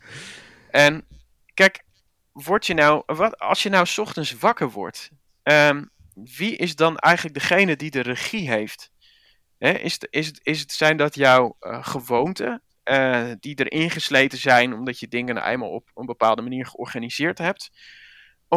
En 0.72 1.06
kijk, 1.54 1.84
word 2.32 2.66
je 2.66 2.74
nou, 2.74 3.04
wat, 3.06 3.40
als 3.40 3.64
je 3.64 3.70
nou 3.70 3.88
ochtends 3.96 4.38
wakker 4.38 4.70
wordt, 4.70 5.12
um, 5.44 5.90
wie 6.14 6.56
is 6.56 6.76
dan 6.76 6.98
eigenlijk 6.98 7.36
degene 7.36 7.76
die 7.76 7.92
de 7.92 8.02
regie 8.02 8.50
heeft? 8.50 8.92
Hè, 9.58 9.72
is, 9.72 9.94
het, 9.94 10.08
is, 10.10 10.32
is 10.44 10.66
zijn 10.68 10.98
dat 10.98 11.16
jouw 11.16 11.56
gewoonten, 11.60 12.62
die 13.40 13.56
erin 13.56 13.90
gesleten 13.90 14.38
zijn 14.38 14.74
omdat 14.74 15.00
je 15.00 15.08
dingen 15.08 15.36
nou 15.36 15.48
eenmaal 15.48 15.70
op 15.70 15.92
een 15.94 16.06
bepaalde 16.06 16.42
manier 16.42 16.66
georganiseerd 16.66 17.38
hebt? 17.38 17.72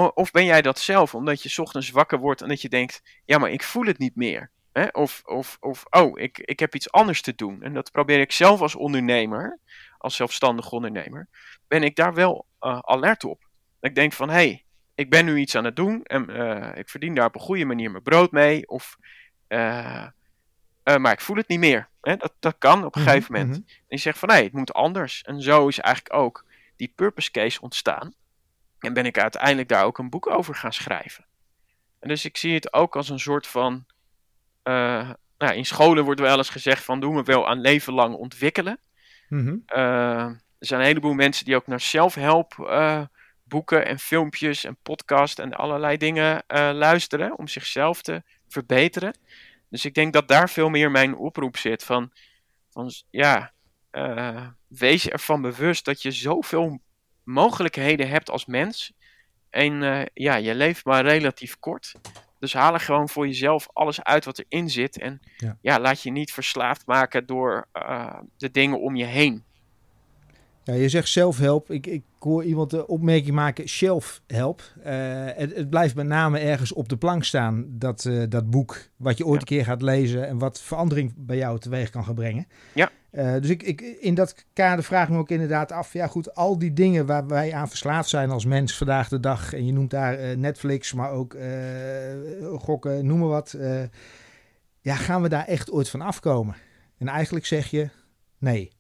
Of 0.07 0.31
ben 0.31 0.45
jij 0.45 0.63
dat 0.63 0.79
zelf, 0.79 1.15
omdat 1.15 1.43
je 1.43 1.63
ochtends 1.63 1.91
wakker 1.91 2.19
wordt 2.19 2.43
en 2.43 2.49
dat 2.49 2.63
je 2.63 2.69
denkt, 2.69 3.03
ja, 3.25 3.39
maar 3.39 3.51
ik 3.51 3.63
voel 3.63 3.85
het 3.85 3.99
niet 3.99 4.17
meer. 4.17 4.51
Hè? 4.73 4.87
Of, 4.93 5.23
of, 5.25 5.57
of, 5.61 5.85
oh, 5.91 6.21
ik, 6.21 6.39
ik 6.39 6.61
heb 6.61 6.75
iets 6.75 6.93
anders 6.93 7.23
te 7.23 7.35
doen. 7.35 7.63
En 7.63 7.75
dat 7.75 7.93
probeer 7.93 8.21
ik 8.21 8.33
zelf 8.33 8.61
als 8.61 8.75
ondernemer, 8.75 9.59
als 9.99 10.17
zelfstandig 10.17 10.71
ondernemer, 10.73 11.29
ben 11.69 11.83
ik 11.83 11.97
daar 11.97 12.15
wel 12.15 12.47
uh, 12.61 12.79
alert 12.79 13.25
op. 13.25 13.49
Ik 13.81 13.95
denk 13.95 14.13
van, 14.13 14.29
hé, 14.29 14.35
hey, 14.35 14.65
ik 14.95 15.11
ben 15.11 15.25
nu 15.25 15.39
iets 15.39 15.55
aan 15.55 15.65
het 15.65 15.77
doen 15.77 16.03
en 16.03 16.31
uh, 16.31 16.71
ik 16.75 16.89
verdien 16.89 17.15
daar 17.15 17.27
op 17.27 17.35
een 17.35 17.41
goede 17.41 17.65
manier 17.65 17.91
mijn 17.91 18.03
brood 18.03 18.31
mee. 18.31 18.69
Of, 18.69 18.97
uh, 19.49 20.07
maar 20.85 21.13
ik 21.13 21.21
voel 21.21 21.37
het 21.37 21.49
niet 21.49 21.59
meer. 21.59 21.89
Hè? 22.01 22.17
Dat, 22.17 22.33
dat 22.39 22.55
kan 22.59 22.85
op 22.85 22.95
een 22.95 23.01
Mhm, 23.01 23.11
gegeven 23.11 23.33
moment. 23.33 23.57
En 23.57 23.65
je 23.89 23.97
zegt 23.97 24.19
van, 24.19 24.29
hé, 24.29 24.35
hey, 24.35 24.45
het 24.45 24.53
moet 24.53 24.73
anders. 24.73 25.23
En 25.23 25.43
zo 25.43 25.69
is 25.69 25.79
eigenlijk 25.81 26.15
ook 26.15 26.45
die 26.77 26.93
purpose 26.95 27.31
case 27.31 27.61
ontstaan. 27.61 28.15
En 28.81 28.93
ben 28.93 29.07
ik 29.07 29.19
uiteindelijk 29.19 29.69
daar 29.69 29.85
ook 29.85 29.99
een 29.99 30.11
boek 30.11 30.27
over 30.27 30.55
gaan 30.55 30.73
schrijven. 30.73 31.27
En 31.99 32.09
dus 32.09 32.25
ik 32.25 32.37
zie 32.37 32.55
het 32.55 32.73
ook 32.73 32.97
als 32.97 33.09
een 33.09 33.21
soort 33.21 33.47
van. 33.47 33.87
Uh, 34.65 35.11
nou, 35.39 35.55
in 35.55 35.67
scholen 35.67 36.05
wordt 36.05 36.21
wel 36.21 36.37
eens 36.37 36.49
gezegd 36.49 36.85
van 36.85 37.01
doen 37.01 37.15
we 37.15 37.23
wel 37.23 37.49
aan 37.49 37.61
leven 37.61 37.93
lang 37.93 38.15
ontwikkelen. 38.15 38.79
Mm 39.29 39.47
-hmm. 39.47 39.63
uh, 39.67 40.25
er 40.25 40.67
zijn 40.67 40.81
een 40.81 40.87
heleboel 40.87 41.13
mensen 41.13 41.45
die 41.45 41.57
ook 41.57 41.67
naar 41.67 41.81
zelfhelp 41.81 42.55
uh, 42.61 43.03
boeken 43.45 43.87
en 43.87 43.99
filmpjes 43.99 44.65
en 44.65 44.77
podcast 44.83 45.39
en 45.39 45.53
allerlei 45.53 45.97
dingen 45.97 46.45
luisteren 46.77 47.39
om 47.39 47.49
zichzelf 47.49 48.03
te 48.03 48.23
verbeteren. 48.49 49.19
Dus 49.71 49.85
ik 49.85 49.95
denk 49.95 50.13
dat 50.13 50.29
daar 50.29 50.51
veel 50.51 50.69
meer 50.69 50.91
mijn 50.91 51.17
oproep 51.17 51.57
zit 51.57 51.85
van, 51.85 52.13
van 52.71 52.91
ja, 53.11 53.53
wees 54.69 55.09
ervan 55.09 55.43
bewust 55.43 55.85
dat 55.85 56.03
je 56.03 56.11
zoveel 56.11 56.81
mogelijkheden 57.29 58.09
hebt 58.09 58.31
als 58.31 58.47
mens. 58.47 58.93
En 59.51 59.83
uh, 59.83 60.03
ja, 60.15 60.35
je 60.35 60.55
leeft 60.55 60.85
maar 60.85 61.05
relatief 61.05 61.59
kort. 61.59 61.95
Dus 62.39 62.53
haal 62.53 62.75
er 62.75 62.81
gewoon 62.81 63.09
voor 63.09 63.27
jezelf 63.27 63.69
alles 63.73 64.03
uit 64.03 64.25
wat 64.25 64.39
erin 64.49 64.71
zit. 64.71 64.99
En 64.99 65.21
ja, 65.37 65.57
ja 65.61 65.81
laat 65.81 66.03
je 66.03 66.11
niet 66.11 66.33
verslaafd 66.33 66.87
maken 66.87 67.27
door 67.27 67.69
uh, 67.73 68.19
de 68.37 68.51
dingen 68.51 68.81
om 68.81 68.97
je 68.97 69.05
heen. 69.05 69.45
Ja, 70.69 70.75
je 70.75 70.89
zegt 70.89 71.09
zelfhelp. 71.09 71.71
Ik, 71.71 71.87
ik 71.87 72.03
hoor 72.19 72.45
iemand 72.45 72.71
de 72.71 72.87
opmerking 72.87 73.35
maken, 73.35 73.69
shelfhelp. 73.69 74.63
Uh, 74.79 74.85
het, 75.35 75.55
het, 75.55 75.71
blijft 75.71 75.95
met 75.95 76.07
name 76.07 76.39
ergens 76.39 76.73
op 76.73 76.89
de 76.89 76.97
plank 76.97 77.25
staan, 77.25 77.67
dat, 77.69 78.05
uh, 78.05 78.23
dat 78.29 78.51
boek, 78.51 78.89
wat 78.97 79.19
je 79.19 79.27
ooit 79.27 79.35
ja. 79.35 79.41
een 79.41 79.57
keer 79.57 79.65
gaat 79.65 79.83
lezen 79.83 80.27
en 80.27 80.39
wat 80.39 80.61
verandering 80.61 81.13
bij 81.17 81.37
jou 81.37 81.59
teweeg 81.59 81.91
kan 81.91 82.05
gaan 82.05 82.15
brengen. 82.15 82.47
Ja. 82.75 82.91
Uh, 83.13 83.33
dus 83.33 83.51
ik, 83.51 83.63
ik, 83.63 83.81
in 83.81 84.15
dat 84.15 84.45
kader 84.53 84.85
vraag 84.85 85.07
ik 85.09 85.15
me 85.15 85.19
ook 85.19 85.31
inderdaad 85.31 85.73
af, 85.73 85.93
ja 85.93 86.07
goed, 86.07 86.35
al 86.35 86.59
die 86.59 86.73
dingen 86.73 87.07
waar 87.07 87.27
wij 87.27 87.53
aan 87.55 87.69
verslaafd 87.69 88.09
zijn 88.09 88.31
als 88.31 88.45
mens 88.45 88.77
vandaag 88.77 89.09
de 89.09 89.21
dag, 89.21 89.53
en 89.53 89.67
je 89.67 89.73
noemt 89.73 89.91
daar 89.91 90.39
Netflix, 90.39 90.93
maar 90.93 91.11
ook 91.11 91.37
gokken, 92.59 93.07
noem 93.07 93.19
maar 93.19 93.29
wat. 93.29 93.57
ja, 94.81 94.95
gaan 94.95 95.23
we 95.23 95.29
daar 95.29 95.47
echt 95.47 95.71
ooit 95.71 95.89
van 95.89 96.01
afkomen? 96.01 96.57
En 96.99 97.09
eigenlijk 97.09 97.47
zeg 97.47 97.71
je, 97.71 97.89
nee. 98.39 98.77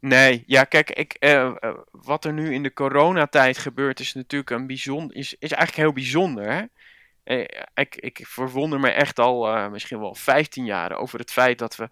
Nee, 0.00 0.42
ja, 0.46 0.64
kijk, 0.64 0.90
ik, 0.90 1.16
uh, 1.20 1.30
uh, 1.30 1.74
wat 1.90 2.24
er 2.24 2.32
nu 2.32 2.54
in 2.54 2.62
de 2.62 2.72
coronatijd 2.72 3.58
gebeurt 3.58 4.00
is 4.00 4.14
natuurlijk 4.14 4.50
een 4.50 4.66
bijzonder, 4.66 5.16
is, 5.16 5.34
is 5.38 5.52
eigenlijk 5.52 5.76
heel 5.76 5.92
bijzonder. 5.92 6.52
Hè? 6.52 6.62
Uh, 7.24 7.46
ik, 7.74 7.96
ik 7.96 8.20
verwonder 8.26 8.80
me 8.80 8.90
echt 8.90 9.18
al 9.18 9.70
misschien 9.70 10.00
wel 10.00 10.14
15 10.14 10.64
jaar 10.64 10.92
over 10.92 11.18
het 11.18 11.32
feit 11.32 11.58
dat 11.58 11.76
we, 11.76 11.88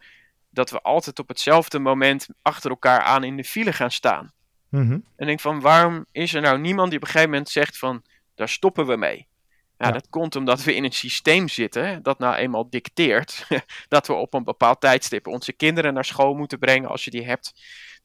dat 0.51 0.71
we 0.71 0.81
altijd 0.81 1.19
op 1.19 1.29
hetzelfde 1.29 1.79
moment 1.79 2.29
achter 2.43 2.71
elkaar 2.71 3.01
aan 3.01 3.25
in 3.25 3.37
de 3.37 3.45
file 3.45 3.73
gaan 3.73 3.91
staan. 3.91 4.33
Mm 4.69 4.89
-hmm. 4.89 5.05
En 5.17 5.27
denk 5.27 5.41
van, 5.41 5.61
waarom 5.61 6.07
is 6.13 6.35
er 6.35 6.41
nou 6.41 6.59
niemand 6.59 6.89
die 6.89 6.99
op 6.99 7.05
een 7.05 7.11
gegeven 7.11 7.31
moment 7.31 7.49
zegt 7.49 7.79
van, 7.79 8.03
daar 8.35 8.49
stoppen 8.49 8.87
we 8.87 8.97
mee? 8.97 9.27
Ja. 9.79 9.91
dat 9.91 10.09
komt 10.09 10.37
omdat 10.37 10.63
we 10.63 10.75
in 10.75 10.85
een 10.85 10.93
systeem 10.93 11.49
zitten 11.49 12.03
dat 12.03 12.19
nou 12.19 12.35
eenmaal 12.35 12.71
dicteert 12.71 13.47
dat 13.89 14.07
we 14.07 14.13
op 14.13 14.35
een 14.35 14.45
bepaald 14.45 14.81
tijdstip 14.81 15.27
onze 15.27 15.53
kinderen 15.53 15.95
naar 15.95 16.05
school 16.05 16.35
moeten 16.35 16.59
brengen 16.59 16.89
als 16.89 17.05
je 17.05 17.11
die 17.11 17.25
hebt. 17.25 17.53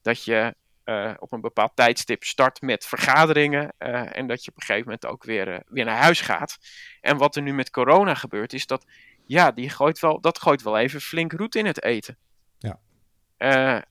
Dat 0.02 0.24
je 0.24 0.54
eh, 0.84 1.12
op 1.18 1.32
een 1.32 1.40
bepaald 1.40 1.72
tijdstip 1.74 2.24
start 2.24 2.60
met 2.60 2.86
vergaderingen 2.86 3.72
eh, 3.78 4.16
en 4.16 4.26
dat 4.26 4.44
je 4.44 4.50
op 4.50 4.56
een 4.56 4.62
gegeven 4.62 4.84
moment 4.84 5.06
ook 5.06 5.24
weer, 5.24 5.48
eh, 5.48 5.60
weer 5.68 5.84
naar 5.84 5.96
huis 5.96 6.20
gaat. 6.20 6.58
En 7.00 7.16
wat 7.16 7.36
er 7.36 7.42
nu 7.42 7.52
met 7.52 7.70
corona 7.70 8.14
gebeurt 8.14 8.52
is 8.52 8.66
dat, 8.66 8.86
ja, 9.26 9.50
die 9.50 9.70
gooit 9.70 9.98
wel, 9.98 10.20
dat 10.20 10.38
gooit 10.38 10.62
wel 10.62 10.78
even 10.78 11.00
flink 11.00 11.32
roet 11.32 11.54
in 11.54 11.66
het 11.66 11.82
eten. 11.82 12.16
Ja. 12.58 12.78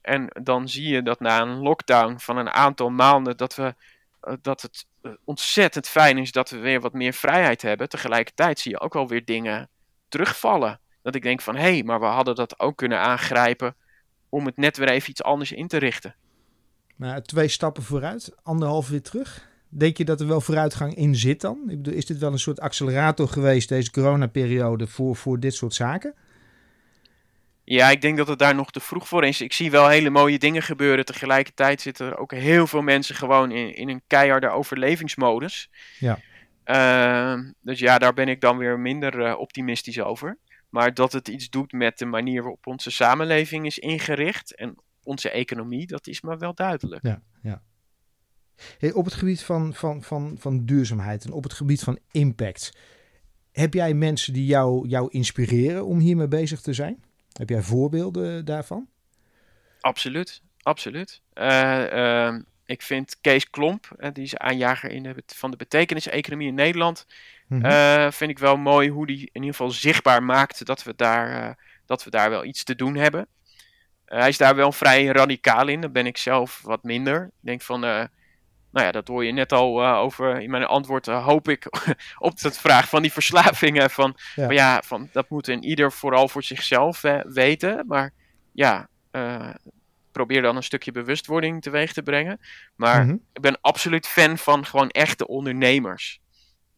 En 0.01 0.28
dan 0.43 0.70
zie 0.70 0.88
je 0.88 1.01
dat 1.01 1.20
na 1.20 1.41
een 1.41 1.57
lockdown 1.57 2.18
van 2.18 2.38
een 2.38 2.49
aantal 2.49 2.89
maanden 2.89 3.38
dat 3.38 3.55
we 3.55 3.76
dat 4.41 4.62
het 4.62 4.86
ontzettend 5.24 5.88
fijn 5.88 6.18
is 6.18 6.32
dat 6.32 6.49
we 6.49 6.57
weer 6.57 6.82
wat 6.82 6.93
meer 6.93 7.14
vrijheid 7.14 7.62
hebben. 7.62 7.89
Tegelijkertijd 7.89 8.59
zie 8.59 8.72
je 8.72 8.80
ook 8.80 8.93
wel 8.93 9.07
weer 9.07 9.26
dingen 9.26 9.70
terugvallen. 10.09 10.80
Dat 11.01 11.16
ik 11.16 11.22
denk 11.22 11.41
van, 11.41 11.55
hé, 11.55 11.62
hey, 11.62 11.84
maar 11.84 11.99
we 11.99 12.05
hadden 12.05 12.36
dat 12.36 12.59
ook 12.59 12.78
kunnen 12.78 12.99
aangrijpen 12.99 13.76
om 14.32 14.45
het 14.45 14.57
net 14.57 14.77
weer 14.77 14.89
even 14.89 15.09
iets 15.09 15.23
anders 15.23 15.51
in 15.51 15.67
te 15.67 15.77
richten. 15.77 16.15
Maar 16.95 17.21
twee 17.21 17.47
stappen 17.47 17.84
vooruit, 17.84 18.36
anderhalf 18.43 18.89
weer 18.89 19.01
terug. 19.01 19.49
Denk 19.69 19.97
je 19.97 20.05
dat 20.05 20.21
er 20.21 20.27
wel 20.27 20.41
vooruitgang 20.41 20.95
in 20.95 21.15
zit 21.15 21.41
dan? 21.41 21.57
Ik 21.67 21.77
bedoel, 21.77 21.93
is 21.93 22.05
dit 22.05 22.17
wel 22.17 22.32
een 22.32 22.39
soort 22.39 22.59
accelerator 22.59 23.27
geweest, 23.27 23.69
deze 23.69 23.91
coronaperiode, 23.91 24.88
voor, 24.88 25.15
voor 25.15 25.39
dit 25.39 25.53
soort 25.53 25.73
zaken? 25.73 26.13
Ja, 27.63 27.89
ik 27.89 28.01
denk 28.01 28.17
dat 28.17 28.27
het 28.27 28.39
daar 28.39 28.55
nog 28.55 28.71
te 28.71 28.79
vroeg 28.79 29.07
voor 29.07 29.25
is. 29.25 29.41
Ik 29.41 29.53
zie 29.53 29.71
wel 29.71 29.88
hele 29.88 30.09
mooie 30.09 30.39
dingen 30.39 30.61
gebeuren. 30.61 31.05
Tegelijkertijd 31.05 31.82
zitten 31.82 32.05
er 32.05 32.17
ook 32.17 32.34
heel 32.34 32.67
veel 32.67 32.82
mensen 32.82 33.15
gewoon 33.15 33.51
in, 33.51 33.75
in 33.75 33.89
een 33.89 34.01
keiharde 34.07 34.49
overlevingsmodus. 34.49 35.69
Ja. 35.99 36.19
Uh, 36.65 37.43
dus 37.61 37.79
ja, 37.79 37.97
daar 37.97 38.13
ben 38.13 38.27
ik 38.27 38.41
dan 38.41 38.57
weer 38.57 38.79
minder 38.79 39.19
uh, 39.19 39.39
optimistisch 39.39 40.01
over. 40.01 40.38
Maar 40.72 40.93
dat 40.93 41.13
het 41.13 41.28
iets 41.28 41.49
doet 41.49 41.72
met 41.72 41.97
de 41.97 42.05
manier 42.05 42.41
waarop 42.41 42.67
onze 42.67 42.91
samenleving 42.91 43.65
is 43.65 43.80
ingericht 43.80 44.55
en 44.55 44.76
onze 45.03 45.30
economie, 45.30 45.88
dat 45.88 46.07
is 46.07 46.22
me 46.22 46.38
wel 46.38 46.53
duidelijk. 46.53 47.03
Ja, 47.03 47.22
ja. 47.41 47.61
Hey, 48.78 48.91
op 48.91 49.05
het 49.05 49.13
gebied 49.13 49.43
van, 49.43 49.74
van, 49.74 50.03
van, 50.03 50.36
van 50.39 50.65
duurzaamheid 50.65 51.26
en 51.26 51.32
op 51.32 51.43
het 51.43 51.53
gebied 51.53 51.84
van 51.84 51.99
impact, 52.11 52.72
heb 53.51 53.74
jij 53.74 53.93
mensen 53.93 54.34
die 54.34 54.45
jou, 54.45 54.88
jou 54.88 55.09
inspireren 55.11 55.86
om 55.86 55.99
hiermee 55.99 56.28
bezig 56.28 56.61
te 56.61 56.74
zijn? 56.74 57.03
Heb 57.32 57.49
jij 57.49 57.61
voorbeelden 57.61 58.45
daarvan? 58.45 58.88
Absoluut, 59.80 60.41
absoluut. 60.61 61.22
Uh, 61.34 61.86
uh, 61.93 62.36
ik 62.65 62.82
vind 62.82 63.17
Kees 63.22 63.49
Klomp, 63.49 63.95
uh, 63.99 64.09
die 64.13 64.24
is 64.24 64.38
aanjager 64.38 64.91
in 64.91 65.03
de, 65.03 65.24
van 65.26 65.51
de 65.51 65.57
betekenis-economie 65.57 66.47
in 66.47 66.53
Nederland, 66.53 67.05
mm 67.51 67.63
-hmm. 67.63 68.11
vind 68.11 68.31
ik 68.31 68.39
wel 68.39 68.57
mooi 68.57 68.89
hoe 68.89 69.07
die 69.07 69.17
in 69.17 69.29
ieder 69.41 69.49
geval 69.49 69.71
zichtbaar 69.71 70.23
maakt 70.23 70.65
dat 70.65 70.83
we 70.83 70.93
daar, 70.95 71.57
dat 71.85 72.03
we 72.03 72.09
daar 72.09 72.29
wel 72.29 72.45
iets 72.45 72.63
te 72.63 72.75
doen 72.75 72.95
hebben. 72.95 73.27
hij 74.05 74.29
is 74.29 74.37
daar 74.37 74.55
wel 74.55 74.71
vrij 74.71 75.05
radicaal 75.05 75.67
in, 75.67 75.81
daar 75.81 75.91
ben 75.91 76.05
ik 76.05 76.17
zelf 76.17 76.61
wat 76.63 76.83
minder. 76.83 77.23
Ik 77.23 77.31
denk 77.39 77.61
van, 77.61 77.79
nou 77.79 78.85
ja, 78.85 78.91
dat 78.91 79.07
hoor 79.07 79.25
je 79.25 79.31
net 79.31 79.51
al 79.51 79.85
over 79.85 80.41
in 80.41 80.49
mijn 80.49 80.63
antwoord, 80.65 81.05
hoop 81.05 81.49
ik, 81.49 81.65
op 82.17 82.39
de 82.39 82.51
vraag 82.51 82.89
van 82.89 83.01
die 83.01 83.11
verslavingen. 83.11 83.89
Van 83.89 84.15
ja. 84.35 84.45
Van, 84.45 84.55
ja, 84.55 84.81
van, 84.85 85.09
dat 85.11 85.29
moet 85.29 85.47
een 85.47 85.63
ieder 85.63 85.91
vooral 85.91 86.27
voor 86.27 86.43
zichzelf 86.43 87.01
weten. 87.23 87.83
Maar 87.87 88.13
ja, 88.51 88.87
probeer 90.11 90.41
dan 90.41 90.55
een 90.55 90.63
stukje 90.63 90.91
bewustwording 90.91 91.61
teweeg 91.61 91.93
te 91.93 92.03
brengen. 92.03 92.39
Maar 92.75 93.05
Mhm. 93.05 93.15
ik 93.33 93.41
ben 93.41 93.61
absoluut 93.61 94.07
fan 94.07 94.37
van 94.37 94.65
gewoon 94.65 94.89
echte 94.89 95.27
ondernemers. 95.27 96.20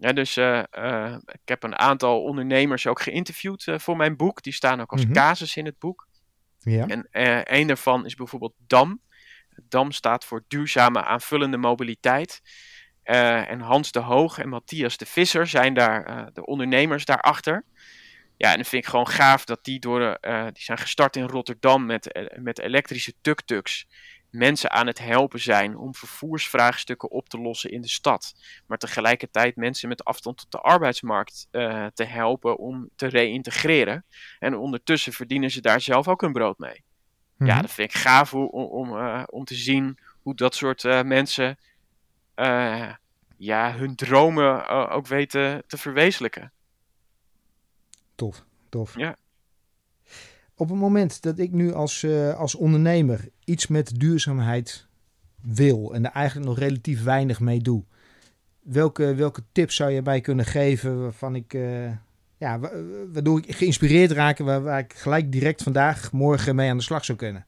Ja, 0.03 0.13
dus 0.13 0.37
eh, 0.37 0.63
eh, 0.69 1.15
ik 1.25 1.39
heb 1.45 1.63
een 1.63 1.77
aantal 1.77 2.23
ondernemers 2.23 2.87
ook 2.87 3.01
geïnterviewd 3.01 3.67
eh, 3.67 3.79
voor 3.79 3.97
mijn 3.97 4.15
boek. 4.15 4.41
Die 4.41 4.53
staan 4.53 4.81
ook 4.81 4.91
als 4.91 5.03
Mhm. 5.03 5.13
casus 5.13 5.55
in 5.55 5.65
het 5.65 5.79
boek. 5.79 6.07
Ja. 6.59 6.87
En 6.87 7.07
een 7.43 7.67
daarvan 7.67 8.05
is 8.05 8.15
bijvoorbeeld 8.15 8.53
DAM. 8.57 9.01
DAM 9.69 9.91
staat 9.91 10.25
voor 10.25 10.43
Duurzame 10.47 11.03
Aanvullende 11.03 11.57
Mobiliteit. 11.57 12.41
En 13.03 13.59
Hans 13.59 13.91
de 13.91 13.99
Hoog 13.99 14.37
en 14.39 14.49
Matthias 14.49 14.97
de 14.97 15.05
Visser 15.05 15.47
zijn 15.47 15.73
daar 15.73 16.29
de 16.33 16.45
ondernemers 16.45 17.05
daarachter. 17.05 17.65
Ja, 18.37 18.51
en 18.51 18.57
dat 18.57 18.67
vind 18.67 18.83
ik 18.83 18.89
gewoon 18.89 19.07
gaaf 19.07 19.45
dat 19.45 19.63
die 19.63 19.79
door, 19.79 19.99
de, 19.99 20.49
die 20.53 20.63
zijn 20.63 20.77
gestart 20.77 21.15
in 21.15 21.27
Rotterdam 21.27 21.85
met, 21.85 22.29
met 22.39 22.59
elektrische 22.59 23.13
tuk-tuks. 23.21 23.87
Mensen 24.33 24.71
aan 24.71 24.87
het 24.87 24.99
helpen 24.99 25.39
zijn 25.39 25.77
om 25.77 25.95
vervoersvraagstukken 25.95 27.11
op 27.11 27.29
te 27.29 27.37
lossen 27.37 27.71
in 27.71 27.81
de 27.81 27.89
stad. 27.89 28.33
Maar 28.67 28.77
tegelijkertijd 28.77 29.55
mensen 29.55 29.89
met 29.89 30.03
afstand 30.03 30.37
tot 30.37 30.51
de 30.51 30.57
arbeidsmarkt 30.57 31.47
eh, 31.51 31.85
te 31.93 32.03
helpen 32.03 32.57
om 32.57 32.89
te 32.95 33.07
reïntegreren. 33.07 34.05
En 34.39 34.55
ondertussen 34.57 35.13
verdienen 35.13 35.51
ze 35.51 35.61
daar 35.61 35.81
zelf 35.81 36.07
ook 36.07 36.21
hun 36.21 36.33
brood 36.33 36.57
mee. 36.57 36.83
Ja, 37.37 37.45
Mhm. 37.53 37.61
dat 37.61 37.71
vind 37.71 37.89
ik 37.93 37.97
gaaf 37.97 38.33
om, 38.33 38.47
om, 38.49 38.97
eh, 38.97 39.23
om 39.29 39.43
te 39.45 39.55
zien 39.55 39.97
hoe 40.21 40.35
dat 40.35 40.55
soort 40.55 40.85
eh, 40.85 41.01
mensen 41.01 41.57
ja, 43.37 43.73
hun 43.75 43.95
dromen 43.95 44.67
ook 44.89 45.07
weten 45.07 45.63
te 45.67 45.77
verwezenlijken. 45.77 46.51
Tof, 48.15 48.43
tof. 48.69 48.97
Ja. 48.97 49.15
Op 50.55 50.69
het 50.69 50.77
moment 50.77 51.21
dat 51.21 51.39
ik 51.39 51.51
nu 51.51 51.73
als, 51.73 52.03
eh, 52.03 52.33
als 52.39 52.55
ondernemer 52.55 53.19
iets 53.45 53.67
met 53.67 53.99
duurzaamheid 53.99 54.87
wil 55.41 55.93
en 55.93 56.05
er 56.05 56.11
eigenlijk 56.11 56.47
nog 56.49 56.57
relatief 56.59 57.03
weinig 57.03 57.39
mee 57.39 57.59
doe, 57.59 57.83
welke, 58.61 59.15
welke 59.15 59.43
tips 59.51 59.75
zou 59.75 59.91
je 59.91 60.01
mij 60.01 60.21
kunnen 60.21 60.45
geven 60.45 61.01
waarvan 61.01 61.35
ik, 61.35 61.53
eh, 61.53 61.85
ja, 62.37 62.59
wa- 62.59 62.71
waardoor 63.13 63.37
ik 63.37 63.55
geïnspireerd 63.55 64.11
raak, 64.11 64.37
waar, 64.37 64.61
waar 64.63 64.79
ik 64.79 64.93
gelijk 64.95 65.31
direct 65.31 65.63
vandaag, 65.63 66.11
morgen 66.11 66.55
mee 66.55 66.69
aan 66.69 66.77
de 66.77 66.83
slag 66.83 67.05
zou 67.05 67.17
kunnen? 67.17 67.45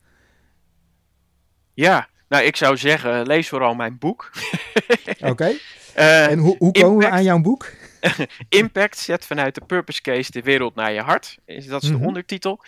Ja, 1.73 2.07
nou 2.29 2.43
ik 2.43 2.55
zou 2.55 2.77
zeggen, 2.77 3.25
lees 3.27 3.49
vooral 3.49 3.73
mijn 3.75 3.97
boek. 3.97 4.31
Oké. 5.19 5.51
Eh, 5.93 6.29
en 6.31 6.39
hoe, 6.39 6.55
hoe 6.57 6.71
komen 6.71 6.97
we 6.97 7.09
aan 7.09 7.23
jouw 7.23 7.39
boek? 7.41 7.71
Impact 8.49 8.97
zet 8.97 9.25
vanuit 9.25 9.55
de 9.55 9.61
purpose 9.65 10.01
case 10.01 10.31
de 10.31 10.41
wereld 10.41 10.75
naar 10.75 10.91
je 10.93 11.01
hart. 11.01 11.37
Is, 11.45 11.67
dat 11.67 11.83
is 11.83 11.89
Mhm. 11.89 11.99
de 11.99 12.05
ondertitel. 12.07 12.63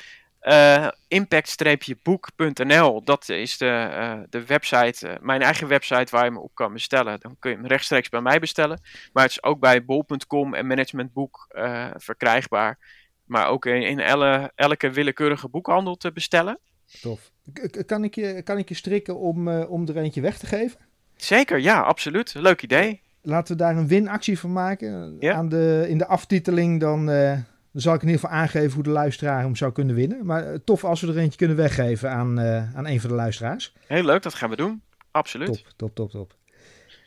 Eh, 0.47 0.87
impact-boek.nl, 1.07 3.03
dat 3.03 3.29
is 3.29 3.57
de, 3.57 3.65
eh, 3.69 4.19
de 4.29 4.45
website, 4.45 5.07
eh, 5.07 5.15
mijn 5.21 5.41
eigen 5.41 5.67
website 5.67 6.07
waar 6.15 6.25
je 6.25 6.31
me 6.31 6.39
op 6.39 6.51
kan 6.55 6.73
bestellen. 6.73 7.19
Dan 7.19 7.35
kun 7.39 7.51
je 7.51 7.57
hem 7.57 7.65
rechtstreeks 7.65 8.09
bij 8.09 8.21
mij 8.21 8.39
bestellen. 8.39 8.81
Maar 9.13 9.23
het 9.23 9.31
is 9.31 9.43
ook 9.43 9.59
bij 9.59 9.85
bol.com 9.85 10.53
en 10.53 10.67
Managementboek 10.67 11.47
verkrijgbaar. 11.97 12.77
Maar 13.23 13.47
ook 13.47 13.65
in, 13.65 13.81
in 13.81 13.99
elle- 13.99 14.51
elke 14.55 14.89
willekeurige 14.91 15.49
boekhandel 15.49 15.95
te 15.95 16.11
bestellen. 16.11 16.59
Tof. 17.01 17.31
K- 17.53 17.83
Kan 17.87 18.03
ik 18.03 18.15
je, 18.15 18.41
kan 18.43 18.57
ik 18.57 18.69
je 18.69 18.75
strikken 18.75 19.17
om, 19.19 19.47
om 19.49 19.87
er 19.87 19.97
eentje 19.97 20.21
weg 20.21 20.37
te 20.37 20.45
geven? 20.45 20.79
Zeker, 21.15 21.59
ja, 21.59 21.81
absoluut. 21.81 22.33
Leuk 22.33 22.61
idee. 22.61 23.01
Laten 23.21 23.57
we 23.57 23.63
daar 23.63 23.77
een 23.77 23.87
winactie 23.87 24.39
van 24.39 24.53
maken. 24.53 25.15
Ja. 25.19 25.33
Aan 25.33 25.49
de, 25.49 25.85
in 25.89 25.97
de 25.97 26.07
aftiteling 26.07 26.79
dan, 26.79 27.09
dan 27.77 27.85
zal 27.85 27.95
ik 27.95 28.01
in 28.01 28.07
ieder 28.07 28.21
geval 28.21 28.37
aangeven 28.37 28.73
hoe 28.73 28.83
de 28.83 28.89
luisteraar 28.89 29.41
hem 29.41 29.55
zou 29.55 29.71
kunnen 29.71 29.95
winnen. 29.95 30.25
Maar 30.25 30.43
eh, 30.43 30.59
tof 30.65 30.83
als 30.83 31.01
we 31.01 31.07
er 31.07 31.17
eentje 31.17 31.37
kunnen 31.37 31.57
weggeven 31.57 32.11
aan, 32.11 32.39
eh, 32.39 32.75
aan 32.75 32.87
een 32.87 33.01
van 33.01 33.09
de 33.09 33.15
luisteraars. 33.15 33.73
Heel 33.87 34.03
leuk, 34.03 34.23
dat 34.23 34.33
gaan 34.33 34.49
we 34.49 34.55
doen. 34.55 34.81
Absoluut. 35.11 35.47
Top, 35.47 35.73
top, 35.75 35.95
top, 35.95 36.11
top. 36.11 36.35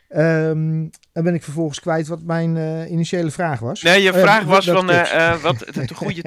Ehm, 0.08 0.88
dan 1.12 1.24
ben 1.24 1.34
ik 1.34 1.42
vervolgens 1.42 1.80
kwijt 1.80 2.08
wat 2.08 2.22
mijn 2.22 2.56
eh, 2.56 2.90
initiële 2.90 3.30
vraag 3.30 3.60
was. 3.60 3.82
Nee, 3.82 4.02
je 4.02 4.12
vraag 4.12 4.44
was 4.44 4.64
van 4.64 4.90
eh, 4.90 5.42
wat 5.42 5.58
de, 5.58 5.86
de 5.86 5.94
goede. 5.94 6.22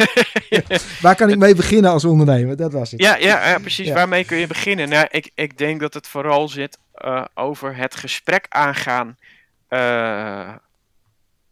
Waar 1.02 1.16
kan 1.16 1.30
ik 1.30 1.38
mee 1.38 1.54
beginnen 1.54 1.90
als 1.90 2.04
ondernemer? 2.04 2.56
Dat 2.56 2.72
was 2.72 2.90
het. 2.90 3.00
Ja, 3.00 3.16
ja, 3.16 3.48
ja, 3.48 3.58
precies. 3.58 3.86
Ja. 3.86 3.94
Waarmee 3.94 4.24
kun 4.24 4.38
je 4.38 4.46
beginnen? 4.46 4.88
Nou, 4.88 5.06
ik, 5.10 5.30
ik 5.34 5.58
denk 5.58 5.80
dat 5.80 5.94
het 5.94 6.06
vooral 6.06 6.48
zit 6.48 6.78
over 7.34 7.76
het 7.76 7.94
gesprek 7.94 8.46
aangaan 8.48 9.16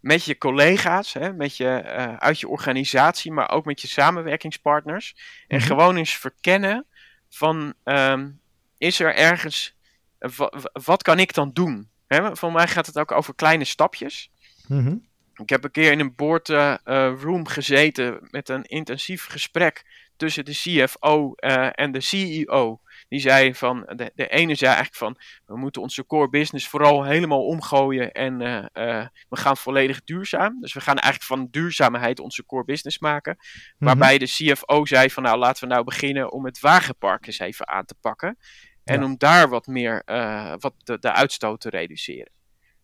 met 0.06 0.24
je 0.24 0.38
collega's, 0.38 1.12
hè, 1.12 1.32
met 1.32 1.56
je, 1.56 1.68
eh, 1.68 2.16
uit 2.16 2.40
je 2.40 2.48
organisatie, 2.48 3.32
maar 3.32 3.50
ook 3.50 3.64
met 3.64 3.80
je 3.80 3.88
samenwerkingspartners. 3.88 5.16
En 5.48 5.58
Mhm. 5.58 5.66
gewoon 5.66 5.96
eens 5.96 6.16
verkennen 6.16 6.86
van, 7.28 7.74
ehm, 7.84 8.30
is 8.78 9.00
er 9.00 9.14
ergens, 9.14 9.76
eh, 10.18 10.30
wa- 10.30 10.52
wa- 10.60 10.70
wat 10.84 11.02
kan 11.02 11.18
ik 11.18 11.34
dan 11.34 11.50
doen? 11.52 11.88
Hè, 12.06 12.36
voor 12.36 12.52
mij 12.52 12.66
gaat 12.68 12.86
het 12.86 12.98
ook 12.98 13.12
over 13.12 13.34
kleine 13.34 13.64
stapjes. 13.64 14.30
Mhm. 14.68 14.96
Ik 15.34 15.48
heb 15.48 15.64
een 15.64 15.70
keer 15.70 15.92
in 15.92 16.00
een 16.00 16.14
board 16.14 16.48
eh, 16.48 16.74
room 17.20 17.46
gezeten 17.46 18.18
met 18.30 18.48
een 18.48 18.64
intensief 18.64 19.26
gesprek 19.26 19.84
tussen 20.16 20.44
de 20.44 20.52
CFO 20.52 21.34
en 21.72 21.92
de 21.92 22.00
CEO. 22.00 22.80
Die 23.08 23.20
zei 23.20 23.54
van, 23.54 23.80
de, 23.96 24.12
de 24.14 24.28
ene 24.28 24.54
zei 24.54 24.74
eigenlijk 24.74 24.96
van, 24.96 25.16
we 25.46 25.56
moeten 25.56 25.82
onze 25.82 26.06
core 26.06 26.28
business 26.28 26.68
vooral 26.68 27.04
helemaal 27.04 27.46
omgooien 27.46 28.12
en 28.12 28.40
eh, 28.40 28.56
eh, 29.00 29.06
we 29.28 29.36
gaan 29.36 29.56
volledig 29.56 30.04
duurzaam. 30.04 30.60
Dus 30.60 30.72
we 30.72 30.80
gaan 30.80 30.96
eigenlijk 30.98 31.24
van 31.32 31.48
duurzaamheid 31.50 32.20
onze 32.20 32.46
core 32.46 32.64
business 32.64 32.98
maken. 32.98 33.36
Mhm. 33.36 33.84
Waarbij 33.84 34.18
de 34.18 34.26
CFO 34.26 34.84
zei 34.84 35.10
van, 35.10 35.22
nou 35.22 35.38
laten 35.38 35.68
we 35.68 35.74
nou 35.74 35.84
beginnen 35.84 36.32
om 36.32 36.44
het 36.44 36.60
wagenpark 36.60 37.26
eens 37.26 37.38
even 37.38 37.68
aan 37.68 37.84
te 37.84 37.94
pakken. 38.00 38.38
En 38.84 38.98
Ja. 39.00 39.04
om 39.04 39.14
daar 39.18 39.48
wat 39.48 39.66
meer, 39.66 40.02
eh, 40.04 40.54
wat 40.58 40.74
de, 40.84 40.98
de 40.98 41.12
uitstoot 41.12 41.60
te 41.60 41.70
reduceren. 41.70 42.30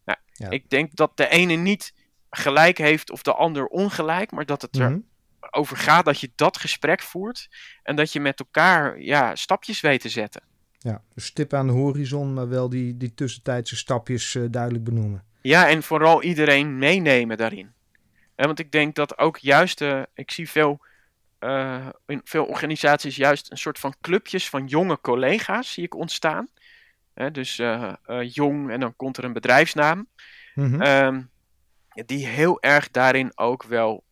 Nou, 0.04 0.18
Ja. 0.32 0.50
ik 0.50 0.70
denk 0.70 0.94
dat 0.96 1.16
de 1.16 1.28
ene 1.28 1.54
niet 1.54 1.92
gelijk 2.30 2.78
heeft 2.78 3.10
of 3.10 3.22
de 3.22 3.34
ander 3.34 3.66
ongelijk, 3.66 4.30
maar 4.30 4.46
dat 4.46 4.62
het 4.62 4.72
Mhm. 4.78 4.98
Erover 5.52 5.76
gaat 5.76 6.04
dat 6.04 6.20
je 6.20 6.30
dat 6.34 6.56
gesprek 6.56 7.02
voert 7.02 7.48
en 7.82 7.96
dat 7.96 8.12
je 8.12 8.20
met 8.20 8.38
elkaar 8.38 9.00
ja, 9.00 9.34
stapjes 9.34 9.80
weet 9.80 10.00
te 10.00 10.08
zetten. 10.08 10.42
Ja, 10.78 11.02
dus 11.14 11.24
stip 11.24 11.52
aan 11.52 11.66
de 11.66 11.72
horizon, 11.72 12.34
maar 12.34 12.48
wel 12.48 12.68
die, 12.68 12.96
die 12.96 13.14
tussentijdse 13.14 13.76
stapjes 13.76 14.34
eh, 14.34 14.42
duidelijk 14.50 14.84
benoemen. 14.84 15.24
Ja, 15.40 15.68
en 15.68 15.82
vooral 15.82 16.22
iedereen 16.22 16.78
meenemen 16.78 17.36
daarin. 17.36 17.72
Want 18.34 18.58
ik 18.58 18.72
denk 18.72 18.94
dat 18.94 19.18
ook 19.18 19.38
juist, 19.38 19.80
eh, 19.80 20.02
ik 20.14 20.30
zie 20.30 20.50
veel, 20.50 20.80
eh, 21.38 21.88
in 22.06 22.20
veel 22.24 22.44
organisaties 22.44 23.16
juist 23.16 23.50
een 23.50 23.58
soort 23.58 23.78
van 23.78 23.94
clubjes 24.00 24.48
van 24.48 24.66
jonge 24.66 25.00
collega's 25.00 25.72
zie 25.72 25.84
ik 25.84 25.94
ontstaan. 25.94 26.48
Dus 27.32 27.56
jong 28.22 28.70
en 28.70 28.80
dan 28.80 28.96
komt 28.96 29.16
er 29.16 29.24
een 29.24 29.32
bedrijfsnaam. 29.32 30.06
Mhm. 30.54 30.80
Ehm, 30.82 31.22
die 32.06 32.26
heel 32.26 32.62
erg 32.62 32.90
daarin 32.90 33.32
ook 33.34 33.62
wel 33.62 34.04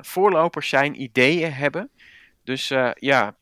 voorlopers 0.00 0.68
zijn, 0.68 1.02
ideeën 1.02 1.52
hebben. 1.52 1.90
Dus 2.44 2.70
eh, 2.70 2.90
ja, 2.94 3.36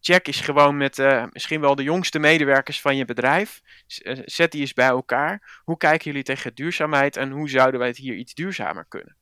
check 0.00 0.28
is 0.28 0.40
gewoon 0.40 0.76
met 0.76 0.98
eh, 0.98 1.24
misschien 1.30 1.60
wel 1.60 1.74
de 1.74 1.82
jongste 1.82 2.18
medewerkers 2.18 2.80
van 2.80 2.96
je 2.96 3.04
bedrijf. 3.04 3.62
Eh, 3.86 4.18
Zet 4.24 4.52
die 4.52 4.60
eens 4.60 4.72
bij 4.72 4.86
elkaar. 4.86 5.60
Hoe 5.64 5.76
kijken 5.76 6.04
jullie 6.06 6.22
tegen 6.22 6.54
duurzaamheid 6.54 7.16
en 7.16 7.30
hoe 7.30 7.48
zouden 7.48 7.78
wij 7.78 7.88
het 7.88 7.96
hier 7.96 8.14
iets 8.14 8.34
duurzamer 8.34 8.84
kunnen? 8.88 9.16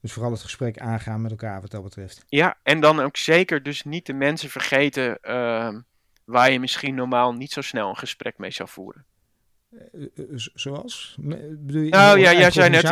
Dus 0.00 0.12
vooral 0.12 0.32
het 0.32 0.42
gesprek 0.42 0.78
aangaan 0.78 1.22
met 1.22 1.30
elkaar 1.30 1.60
wat 1.60 1.70
dat 1.70 1.82
betreft. 1.82 2.24
Ja, 2.28 2.58
en 2.62 2.80
dan 2.80 3.00
ook 3.00 3.16
zeker 3.16 3.62
dus 3.62 3.84
niet 3.84 4.06
de 4.06 4.12
mensen 4.12 4.50
vergeten 4.50 5.20
ehm, 5.20 5.80
waar 6.24 6.50
je 6.50 6.60
misschien 6.60 6.94
normaal 6.94 7.32
niet 7.32 7.52
zo 7.52 7.60
snel 7.60 7.88
een 7.88 7.96
gesprek 7.96 8.38
mee 8.38 8.50
zou 8.50 8.68
voeren. 8.68 9.04
Eh, 9.74 10.02
eh, 10.02 10.24
zoals? 10.54 11.16
Bedoel 11.18 11.82
je 11.82 11.90
Nou 11.90 12.18
ja, 12.18 12.32
jij 12.32 12.50
zei 12.50 12.70
net 12.70 12.84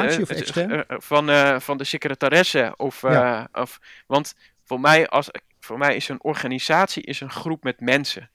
eh, 0.57 0.81
van, 0.89 1.61
van 1.61 1.79
de 1.79 1.85
secretaresse. 1.85 2.75
Of, 2.77 3.03
Ja. 3.03 3.49
of, 3.53 3.81
want 4.07 4.35
voor 4.65 4.81
mij, 4.81 5.09
als, 5.09 5.31
voor 5.61 5.79
mij 5.79 5.97
is 5.97 6.09
een 6.09 6.23
organisatie 6.23 7.03
is 7.03 7.21
een 7.21 7.31
groep 7.31 7.63
met 7.63 7.81
mensen. 7.81 8.31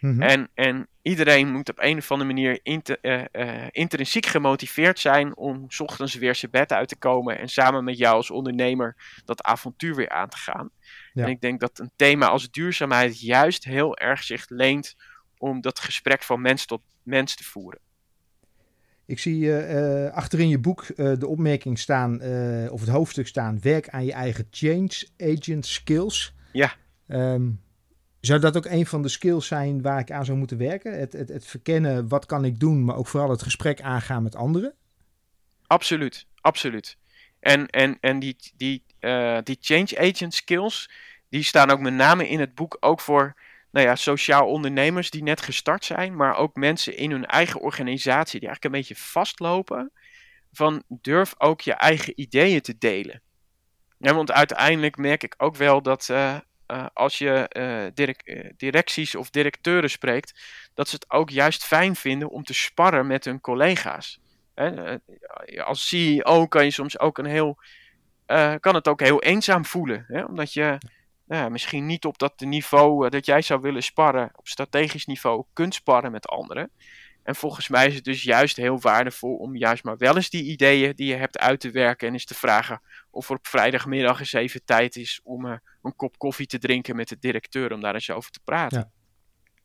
Mhm. 0.00 0.22
En, 0.22 0.50
en 0.54 0.88
iedereen 1.02 1.52
moet 1.52 1.70
op 1.70 1.78
een 1.78 1.98
of 1.98 2.10
andere 2.10 2.32
manier 2.32 2.60
inter- 2.62 3.28
intrinsiek 3.70 4.26
gemotiveerd 4.26 4.98
zijn 4.98 5.36
om 5.36 5.64
's 5.68 5.80
ochtends 5.80 6.14
weer 6.14 6.34
zijn 6.34 6.50
bed 6.50 6.72
uit 6.72 6.88
te 6.88 6.96
komen 6.96 7.38
en 7.38 7.48
samen 7.48 7.84
met 7.84 7.98
jou 7.98 8.14
als 8.14 8.30
ondernemer 8.30 8.96
dat 9.24 9.42
avontuur 9.42 9.94
weer 9.94 10.08
aan 10.10 10.28
te 10.28 10.36
gaan. 10.36 10.70
Ja. 11.12 11.24
En 11.24 11.30
ik 11.30 11.40
denk 11.40 11.60
dat 11.60 11.78
een 11.78 11.90
thema 11.96 12.28
als 12.28 12.50
duurzaamheid 12.50 13.20
juist 13.20 13.64
heel 13.64 13.96
erg 13.96 14.22
zich 14.22 14.48
leent 14.48 14.96
om 15.38 15.60
dat 15.60 15.78
gesprek 15.80 16.22
van 16.22 16.40
mens 16.40 16.66
tot 16.66 16.82
mens 17.02 17.36
te 17.36 17.44
voeren. 17.44 17.80
Ik 19.06 19.18
zie 19.18 19.52
eh, 19.52 20.06
eh, 20.06 20.12
achter 20.12 20.40
in 20.40 20.48
je 20.48 20.58
boek 20.58 20.82
eh, 20.82 21.12
de 21.18 21.26
opmerking 21.26 21.78
staan, 21.78 22.14
of 22.70 22.80
het 22.80 22.88
hoofdstuk 22.88 23.26
staan, 23.26 23.60
werk 23.60 23.88
aan 23.88 24.04
je 24.04 24.12
eigen 24.12 24.46
change 24.50 25.08
agent 25.18 25.66
skills. 25.66 26.34
Ja. 26.52 26.74
Ehm, 27.08 27.50
zou 28.20 28.40
dat 28.40 28.56
ook 28.56 28.64
een 28.64 28.86
van 28.86 29.02
de 29.02 29.08
skills 29.08 29.46
zijn 29.46 29.82
waar 29.82 29.98
ik 29.98 30.10
aan 30.10 30.24
zou 30.24 30.38
moeten 30.38 30.58
werken? 30.58 30.98
Het, 30.98 31.12
het, 31.12 31.28
het 31.28 31.46
verkennen, 31.46 32.08
wat 32.08 32.26
kan 32.26 32.44
ik 32.44 32.60
doen, 32.60 32.84
maar 32.84 32.96
ook 32.96 33.06
vooral 33.06 33.30
het 33.30 33.42
gesprek 33.42 33.80
aangaan 33.80 34.22
met 34.22 34.36
anderen? 34.36 34.74
Absoluut, 35.66 36.26
absoluut. 36.40 36.96
En, 37.40 37.66
en, 37.66 37.98
en 38.00 38.18
die, 38.18 38.36
die, 38.56 38.84
die 39.42 39.56
change 39.60 39.98
agent 39.98 40.34
skills, 40.34 40.90
die 41.28 41.42
staan 41.42 41.70
ook 41.70 41.80
met 41.80 41.94
name 41.94 42.28
in 42.28 42.40
het 42.40 42.54
boek 42.54 42.76
ook 42.80 43.00
voor 43.00 43.34
nou 43.72 43.86
ja, 43.86 43.96
sociaal 43.96 44.46
ondernemers 44.46 45.10
die 45.10 45.22
net 45.22 45.40
gestart 45.40 45.84
zijn, 45.84 46.16
maar 46.16 46.36
ook 46.36 46.56
mensen 46.56 46.96
in 46.96 47.10
hun 47.10 47.26
eigen 47.26 47.60
organisatie 47.60 48.40
die 48.40 48.48
eigenlijk 48.48 48.64
een 48.64 48.80
beetje 48.80 49.04
vastlopen 49.10 49.92
van 50.52 50.82
durf 50.88 51.34
ook 51.38 51.60
je 51.60 51.72
eigen 51.72 52.20
ideeën 52.20 52.60
te 52.60 52.78
delen. 52.78 53.22
Ja, 53.98 54.14
want 54.14 54.32
uiteindelijk 54.32 54.96
merk 54.96 55.22
ik 55.22 55.34
ook 55.36 55.56
wel 55.56 55.82
dat 55.82 56.08
uh, 56.10 56.36
uh, 56.66 56.86
als 56.92 57.18
je 57.18 57.90
direct, 57.94 58.32
directies 58.56 59.14
of 59.14 59.30
directeuren 59.30 59.90
spreekt, 59.90 60.40
dat 60.74 60.88
ze 60.88 60.94
het 60.94 61.10
ook 61.10 61.30
juist 61.30 61.64
fijn 61.64 61.96
vinden 61.96 62.28
om 62.28 62.44
te 62.44 62.54
sparren 62.54 63.06
met 63.06 63.24
hun 63.24 63.40
collega's. 63.40 64.20
Hè? 64.54 64.98
Als 65.64 65.88
CEO 65.88 66.46
kan 66.46 66.64
je 66.64 66.70
soms 66.70 66.98
ook 66.98 67.18
een 67.18 67.26
heel, 67.26 67.58
kan 68.60 68.74
het 68.74 68.88
ook 68.88 69.00
heel 69.00 69.22
eenzaam 69.22 69.64
voelen, 69.64 70.04
hè? 70.08 70.24
omdat 70.24 70.52
je 70.52 70.78
nou 71.32 71.44
ja, 71.44 71.50
misschien 71.50 71.86
niet 71.86 72.04
op 72.04 72.18
dat 72.18 72.40
niveau 72.40 73.08
dat 73.08 73.26
jij 73.26 73.42
zou 73.42 73.60
willen 73.60 73.82
sparren, 73.82 74.30
op 74.34 74.48
strategisch 74.48 75.06
niveau, 75.06 75.44
kunt 75.52 75.74
sparren 75.74 76.12
met 76.12 76.26
anderen. 76.26 76.70
En 77.22 77.34
volgens 77.34 77.68
mij 77.68 77.86
is 77.86 77.94
het 77.94 78.04
dus 78.04 78.22
juist 78.22 78.56
heel 78.56 78.80
waardevol 78.80 79.36
om 79.36 79.56
juist 79.56 79.84
maar 79.84 79.96
wel 79.96 80.16
eens 80.16 80.30
die 80.30 80.44
ideeën 80.44 80.92
die 80.94 81.06
je 81.06 81.14
hebt 81.14 81.38
uit 81.38 81.60
te 81.60 81.70
werken 81.70 82.06
en 82.06 82.12
eens 82.12 82.24
te 82.24 82.34
vragen 82.34 82.80
of 83.10 83.28
er 83.28 83.36
op 83.36 83.46
vrijdagmiddag 83.46 84.18
eens 84.18 84.32
even 84.32 84.64
tijd 84.64 84.96
is 84.96 85.20
om 85.22 85.46
uh, 85.46 85.52
een 85.82 85.96
kop 85.96 86.18
koffie 86.18 86.46
te 86.46 86.58
drinken 86.58 86.96
met 86.96 87.08
de 87.08 87.16
directeur 87.20 87.72
om 87.72 87.80
daar 87.80 87.94
eens 87.94 88.10
over 88.10 88.30
te 88.30 88.40
praten. 88.44 88.78
Ja. 88.78 88.90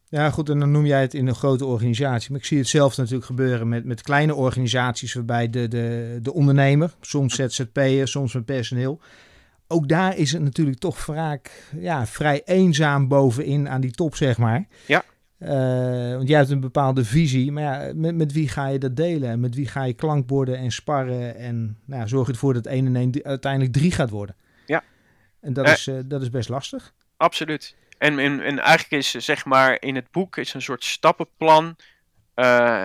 Ja, 0.10 0.30
goed, 0.30 0.50
en 0.50 0.60
dan 0.60 0.72
noem 0.72 0.86
jij 0.86 1.02
het 1.02 1.14
in 1.14 1.28
een 1.28 1.36
grote 1.36 1.66
organisatie. 1.66 2.32
Maar 2.32 2.40
ik 2.40 2.46
zie 2.46 2.58
het 2.58 2.68
zelf 2.68 2.98
natuurlijk 2.98 3.26
gebeuren 3.26 3.70
met, 3.70 3.86
met 3.86 4.02
kleine 4.02 4.36
organisaties 4.36 5.14
waarbij 5.14 5.50
de, 5.50 5.68
de, 5.68 6.20
de 6.22 6.34
ondernemer, 6.34 6.96
soms 7.02 7.36
ZZP'er, 7.36 8.08
soms 8.08 8.34
met 8.34 8.46
personeel. 8.46 9.02
Ook 9.68 9.88
daar 9.88 10.18
is 10.18 10.32
het 10.32 10.42
natuurlijk 10.42 10.78
toch 10.78 11.00
vaak 11.00 11.52
ja, 11.80 12.06
vrij 12.06 12.42
eenzaam 12.46 13.08
bovenin 13.08 13.70
aan 13.70 13.82
die 13.82 13.92
top, 13.92 14.16
zeg 14.16 14.38
maar. 14.38 14.68
Ja. 14.86 15.04
Uh, 15.40 16.16
want 16.16 16.28
jij 16.28 16.38
hebt 16.38 16.50
een 16.50 16.60
bepaalde 16.60 17.06
visie, 17.06 17.52
maar 17.52 17.64
ja, 17.64 17.92
met, 17.96 18.16
met 18.16 18.32
wie 18.32 18.50
ga 18.50 18.68
je 18.68 18.80
dat 18.80 18.96
delen? 18.96 19.30
En 19.30 19.40
met 19.40 19.56
wie 19.56 19.68
ga 19.68 19.84
je 19.84 19.94
klankborden 19.94 20.58
en 20.58 20.72
sparren? 20.72 21.36
En 21.36 21.78
nou, 21.86 22.08
zorg 22.08 22.28
je 22.28 22.34
ervoor 22.34 22.54
dat 22.54 22.66
1 22.66 22.86
en 22.86 22.96
1 22.96 23.20
uiteindelijk 23.24 23.74
3 23.74 23.92
gaat 23.92 24.10
worden. 24.10 24.36
Ja. 24.66 24.84
En 25.42 25.54
dat, 25.54 25.66
uh, 25.68 25.72
is, 25.72 25.88
uh, 25.88 26.00
dat 26.06 26.22
is 26.22 26.30
best 26.30 26.50
lastig. 26.50 26.94
Absoluut. 27.18 27.76
En, 27.98 28.20
en, 28.20 28.42
en 28.42 28.60
eigenlijk 28.60 28.92
is 28.92 29.12
zeg 29.12 29.46
maar 29.46 29.82
in 29.82 29.96
het 29.96 30.12
boek 30.12 30.38
is 30.38 30.54
een 30.54 30.62
soort 30.62 30.84
stappenplan. 30.84 31.76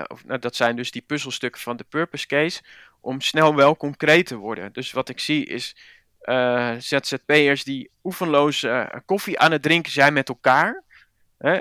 Of, 0.06 0.24
nou, 0.26 0.38
dat 0.40 0.56
zijn 0.56 0.76
dus 0.76 0.90
die 0.90 1.02
puzzelstukken 1.06 1.60
van 1.60 1.76
de 1.76 1.84
purpose 1.88 2.26
case. 2.26 2.62
Om 3.00 3.20
snel 3.20 3.54
wel 3.54 3.76
concreet 3.76 4.26
te 4.26 4.36
worden. 4.36 4.72
Dus 4.72 4.92
wat 4.92 5.08
ik 5.08 5.20
zie 5.20 5.46
is 5.46 5.76
ZZP'ers 6.78 7.64
die 7.64 7.90
oefenloos 8.04 8.66
koffie 9.04 9.38
aan 9.38 9.52
het 9.52 9.62
drinken 9.62 9.92
zijn 9.92 10.12
met 10.12 10.28
elkaar. 10.28 10.82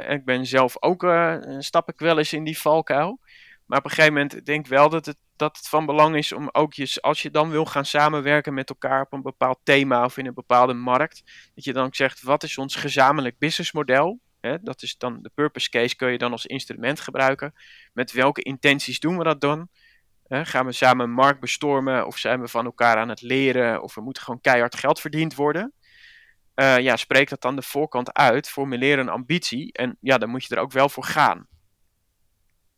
Ik 0.07 0.25
ben 0.25 0.45
zelf 0.45 0.81
ook, 0.81 1.03
uh, 1.03 1.35
stap 1.59 1.89
ik 1.89 1.99
wel 1.99 2.17
eens 2.17 2.33
in 2.33 2.43
die 2.43 2.57
valkuil. 2.59 3.19
Maar 3.65 3.79
op 3.79 3.85
een 3.85 3.91
gegeven 3.91 4.13
moment 4.13 4.45
denk 4.45 4.65
ik 4.65 4.71
wel 4.71 4.89
dat 4.89 5.05
het, 5.05 5.17
dat 5.35 5.57
het 5.57 5.67
van 5.67 5.85
belang 5.85 6.15
is 6.15 6.31
om 6.31 6.49
ook 6.51 6.73
je, 6.73 6.97
als 7.01 7.21
je 7.21 7.31
dan 7.31 7.49
wil 7.49 7.65
gaan 7.65 7.85
samenwerken 7.85 8.53
met 8.53 8.69
elkaar 8.69 9.01
op 9.01 9.13
een 9.13 9.21
bepaald 9.21 9.59
thema 9.63 10.03
of 10.05 10.17
in 10.17 10.25
een 10.25 10.33
bepaalde 10.33 10.73
markt, 10.73 11.23
dat 11.55 11.63
je 11.63 11.73
dan 11.73 11.85
ook 11.85 11.95
zegt, 11.95 12.21
wat 12.21 12.43
is 12.43 12.57
ons 12.57 12.75
gezamenlijk 12.75 13.37
businessmodel? 13.37 14.19
Dat 14.61 14.81
is 14.81 14.97
dan 14.97 15.21
de 15.21 15.31
purpose 15.33 15.69
case, 15.69 15.95
kun 15.95 16.11
je 16.11 16.17
dan 16.17 16.31
als 16.31 16.45
instrument 16.45 16.99
gebruiken. 16.99 17.53
Met 17.93 18.11
welke 18.11 18.41
intenties 18.41 18.99
doen 18.99 19.17
we 19.17 19.23
dat 19.23 19.41
dan? 19.41 19.67
Hè? 20.31 20.45
Gaan 20.45 20.65
we 20.65 20.71
samen 20.71 21.05
een 21.05 21.11
markt 21.11 21.39
bestormen 21.39 22.05
of 22.05 22.17
zijn 22.17 22.41
we 22.41 22.47
van 22.47 22.65
elkaar 22.65 22.97
aan 22.97 23.09
het 23.09 23.21
leren 23.21 23.81
of 23.81 23.95
er 23.95 24.01
moet 24.01 24.19
gewoon 24.19 24.41
keihard 24.41 24.75
geld 24.75 24.99
verdiend 24.99 25.35
worden? 25.35 25.73
uh, 26.55 26.79
ja, 26.79 26.95
spreek 26.95 27.29
dat 27.29 27.45
aan 27.45 27.55
de 27.55 27.61
voorkant 27.61 28.13
uit, 28.13 28.49
formuleer 28.49 28.99
een 28.99 29.09
ambitie 29.09 29.73
en 29.73 29.97
ja, 29.99 30.17
dan 30.17 30.29
moet 30.29 30.43
je 30.45 30.55
er 30.55 30.61
ook 30.61 30.71
wel 30.71 30.89
voor 30.89 31.03
gaan. 31.03 31.47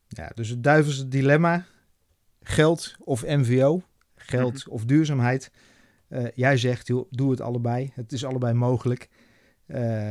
Ja, 0.08 0.30
dus 0.34 0.48
het 0.48 0.62
duivelse 0.62 1.08
dilemma, 1.08 1.66
geld 2.40 2.94
of 2.98 3.22
MVO, 3.22 3.82
geld 4.14 4.54
mm 4.54 4.60
-hmm. 4.64 4.72
of 4.72 4.84
duurzaamheid. 4.84 5.50
Uh, 6.08 6.26
jij 6.34 6.56
zegt, 6.56 6.86
joh, 6.86 7.06
doe 7.10 7.30
het 7.30 7.40
allebei, 7.40 7.92
het 7.94 8.12
is 8.12 8.24
allebei 8.24 8.52
mogelijk. 8.52 9.08
Uh, 9.66 10.10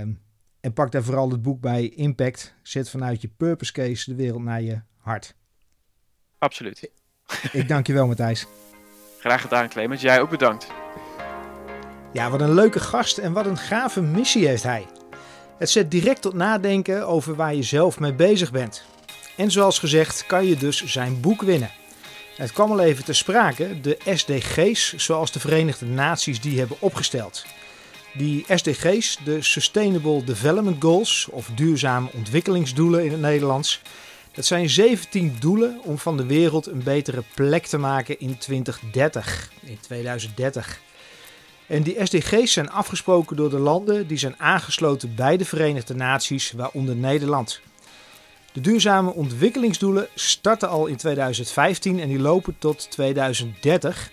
en 0.60 0.74
pak 0.74 0.92
daar 0.92 1.04
vooral 1.04 1.32
het 1.32 1.42
boek 1.42 1.62
bij 1.62 1.90
Impact. 1.90 2.56
Zet 2.62 2.90
vanuit 2.90 3.22
je 3.22 3.28
purpose 3.28 3.72
case 3.72 4.10
de 4.10 4.16
wereld 4.16 4.44
naar 4.44 4.62
je 4.62 4.82
hart. 4.98 5.36
Absoluut. 6.38 6.92
Ik 7.52 7.68
dank 7.68 7.88
je 7.88 7.94
wel, 7.94 8.08
Matthijs. 8.08 8.46
Graag 9.20 9.42
gedaan, 9.42 9.70
Clemens. 9.70 10.02
Jij 10.02 10.22
ook 10.22 10.30
bedankt. 10.30 10.68
Ja, 12.14 12.30
wat 12.30 12.42
een 12.42 12.54
leuke 12.54 12.80
gast 12.80 13.18
en 13.18 13.34
wat 13.34 13.46
een 13.46 13.58
gave 13.58 14.02
missie 14.02 14.48
heeft 14.48 14.64
hij. 14.64 14.86
Het 15.58 15.70
zet 15.70 15.92
direct 15.92 16.22
tot 16.22 16.34
nadenken 16.34 17.08
over 17.08 17.36
waar 17.36 17.56
je 17.56 17.64
zelf 17.64 18.00
mee 18.00 18.14
bezig 18.14 18.52
bent. 18.52 18.84
En 19.36 19.52
zoals 19.52 19.80
gezegd 19.80 20.26
kan 20.26 20.46
je 20.46 20.56
dus 20.56 20.86
zijn 20.86 21.22
boek 21.22 21.42
winnen. 21.42 21.72
Het 22.36 22.52
kwam 22.52 22.72
al 22.72 22.80
even 22.80 23.04
te 23.04 23.14
sprake, 23.14 23.82
de 23.82 23.98
SDG's, 24.14 24.94
zoals 24.96 25.32
de 25.32 25.40
Verenigde 25.40 25.86
Naties 25.86 26.42
die 26.42 26.60
hebben 26.60 26.78
opgesteld. 26.80 27.46
Die 28.14 28.46
SDG's, 28.48 29.18
de 29.24 29.42
Sustainable 29.42 30.24
Development 30.24 30.82
Goals, 30.84 31.28
of 31.32 31.50
duurzame 31.56 32.10
ontwikkelingsdoelen 32.14 33.06
in 33.06 33.12
het 33.12 33.22
Nederlands, 33.22 33.82
dat 34.34 34.46
zijn 34.46 34.70
17 34.70 35.36
doelen 35.40 35.80
om 35.84 35.98
van 35.98 36.18
de 36.18 36.26
wereld 36.26 36.68
een 36.68 36.84
betere 36.84 37.24
plek 37.34 37.66
te 37.66 37.78
maken 37.78 38.20
in 38.20 38.38
2030, 38.38 39.52
in 39.62 39.78
2030. 39.82 40.82
En 41.68 41.84
die 41.84 42.06
SDG's 42.06 42.52
zijn 42.54 42.70
afgesproken 42.70 43.36
door 43.36 43.50
de 43.50 43.60
landen 43.60 44.08
die 44.08 44.18
zijn 44.18 44.40
aangesloten 44.40 45.16
bij 45.16 45.38
de 45.38 45.46
Verenigde 45.46 45.96
Naties, 45.96 46.52
waaronder 46.52 46.96
Nederland. 46.96 47.62
De 48.54 48.62
duurzame 48.62 49.14
ontwikkelingsdoelen 49.14 50.08
starten 50.16 50.70
al 50.70 50.86
in 50.86 50.96
2015 50.96 52.00
en 52.00 52.08
die 52.08 52.20
lopen 52.20 52.56
tot 52.60 52.92
2030. 52.92 54.12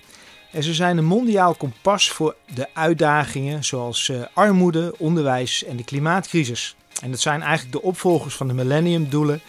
En 0.50 0.62
ze 0.62 0.74
zijn 0.74 0.96
een 0.96 1.04
mondiaal 1.04 1.54
kompas 1.54 2.10
voor 2.10 2.36
de 2.54 2.68
uitdagingen 2.74 3.64
zoals 3.64 4.08
uh, 4.08 4.22
armoede, 4.32 4.94
onderwijs 4.98 5.64
en 5.64 5.76
de 5.76 5.84
klimaatcrisis. 5.84 6.76
En 7.02 7.10
dat 7.10 7.20
zijn 7.20 7.42
eigenlijk 7.42 7.72
de 7.72 7.82
opvolgers 7.82 8.34
van 8.34 8.48
de 8.48 8.54
Millennium-doelen 8.54 9.40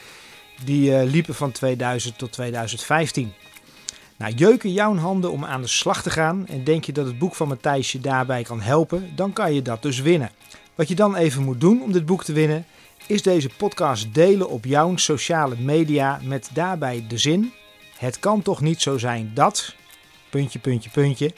die 0.65 0.91
uh, 0.91 1.03
liepen 1.03 1.35
van 1.35 1.51
2000 1.51 2.17
tot 2.17 2.31
2015. 2.31 3.33
Nou, 4.17 4.33
jeuken 4.33 4.73
jouw 4.73 4.95
handen 4.95 5.31
om 5.31 5.45
aan 5.45 5.61
de 5.61 5.67
slag 5.67 6.01
te 6.01 6.09
gaan 6.09 6.47
en 6.47 6.63
denk 6.63 6.83
je 6.83 6.91
dat 6.91 7.05
het 7.05 7.19
boek 7.19 7.35
van 7.35 7.47
Matthijs 7.47 7.91
je 7.91 7.99
daarbij 7.99 8.43
kan 8.43 8.61
helpen, 8.61 9.11
dan 9.15 9.33
kan 9.33 9.53
je 9.53 9.61
dat 9.61 9.81
dus 9.81 9.99
winnen. 9.99 10.31
Wat 10.75 10.87
je 10.87 10.95
dan 10.95 11.15
even 11.15 11.43
moet 11.43 11.59
doen 11.59 11.81
om 11.81 11.91
dit 11.91 12.05
boek 12.05 12.23
te 12.23 12.33
winnen, 12.33 12.65
is 13.07 13.21
deze 13.21 13.49
podcast 13.57 14.13
delen 14.13 14.49
op 14.49 14.65
jouw 14.65 14.95
sociale 14.97 15.55
media 15.57 16.19
met 16.23 16.49
daarbij 16.53 17.05
de 17.07 17.17
zin: 17.17 17.53
Het 17.97 18.19
kan 18.19 18.41
toch 18.41 18.61
niet 18.61 18.81
zo 18.81 18.97
zijn 18.97 19.31
dat. 19.33 19.75
Puntje, 20.29 20.59
puntje, 20.59 20.89
puntje. 20.89 21.33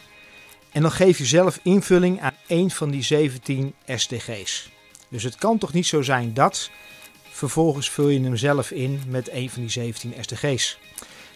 En 0.72 0.82
dan 0.82 0.92
geef 0.92 1.18
je 1.18 1.26
zelf 1.26 1.60
invulling 1.64 2.22
aan 2.22 2.36
één 2.48 2.72
van 2.72 2.92
die 2.92 3.04
17 3.04 3.74
SDG's. 3.88 4.70
Dus 5.10 5.24
het 5.24 5.36
kan 5.36 5.58
toch 5.58 5.74
niet 5.74 5.88
zo 5.88 6.02
zijn 6.02 6.34
dat. 6.34 6.70
Vervolgens 7.44 7.90
vul 7.90 8.10
je 8.10 8.22
hem 8.22 8.38
zelf 8.38 8.72
in 8.72 9.02
met 9.08 9.32
een 9.32 9.50
van 9.50 9.62
die 9.62 9.72
17 9.72 10.14
SDG's. 10.20 10.80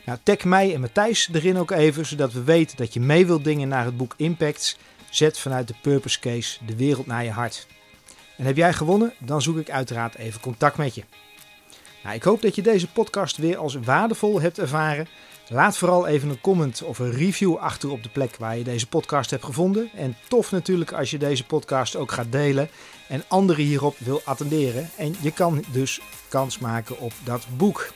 Nou, 0.06 0.20
tag 0.24 0.44
mij 0.44 0.74
en 0.74 0.82
Matthijs 0.82 1.30
erin 1.34 1.58
ook 1.58 1.72
even, 1.72 2.06
zodat 2.06 2.34
we 2.34 2.44
weten 2.44 2.78
dat 2.78 2.94
je 2.94 3.00
mee 3.00 3.26
wilt 3.26 3.44
dingen 3.44 3.68
naar 3.68 3.86
het 3.86 3.98
boek 3.98 4.14
Impacts. 4.18 4.78
Zet 5.10 5.40
vanuit 5.40 5.68
de 5.68 5.74
Purpose 5.82 6.20
Case 6.20 6.66
de 6.66 6.76
wereld 6.76 7.06
naar 7.06 7.24
je 7.24 7.32
hart. 7.32 7.68
En 8.38 8.46
heb 8.46 8.58
jij 8.58 8.74
gewonnen, 8.74 9.14
dan 9.20 9.42
zoek 9.42 9.58
ik 9.58 9.70
uiteraard 9.70 10.16
even 10.16 10.42
contact 10.42 10.78
met 10.78 10.96
je. 10.96 11.04
Nou, 12.04 12.16
ik 12.16 12.24
hoop 12.24 12.42
dat 12.42 12.56
je 12.56 12.62
deze 12.62 12.88
podcast 12.88 13.38
weer 13.38 13.58
als 13.58 13.76
waardevol 13.76 14.42
hebt 14.42 14.60
ervaren. 14.60 15.08
Laat 15.50 15.78
vooral 15.78 16.08
even 16.08 16.30
een 16.30 16.42
comment 16.42 16.84
of 16.84 17.00
een 17.00 17.12
review 17.12 17.56
achter 17.56 17.92
op 17.92 18.04
de 18.04 18.10
plek 18.10 18.36
waar 18.38 18.58
je 18.58 18.64
deze 18.64 18.88
podcast 18.88 19.30
hebt 19.30 19.46
gevonden. 19.46 19.90
En 19.96 20.18
tof 20.28 20.52
natuurlijk 20.52 20.92
als 20.92 21.12
je 21.12 21.18
deze 21.18 21.46
podcast 21.46 21.96
ook 21.96 22.12
gaat 22.12 22.32
delen 22.32 22.70
en 23.08 23.24
anderen 23.28 23.64
hierop 23.64 23.96
wil 23.98 24.22
attenderen. 24.24 24.90
En 24.96 25.16
je 25.20 25.32
kan 25.32 25.64
dus 25.72 26.00
kans 26.28 26.60
maken 26.60 27.00
op 27.00 27.14
dat 27.24 27.46
boek. 27.58 27.94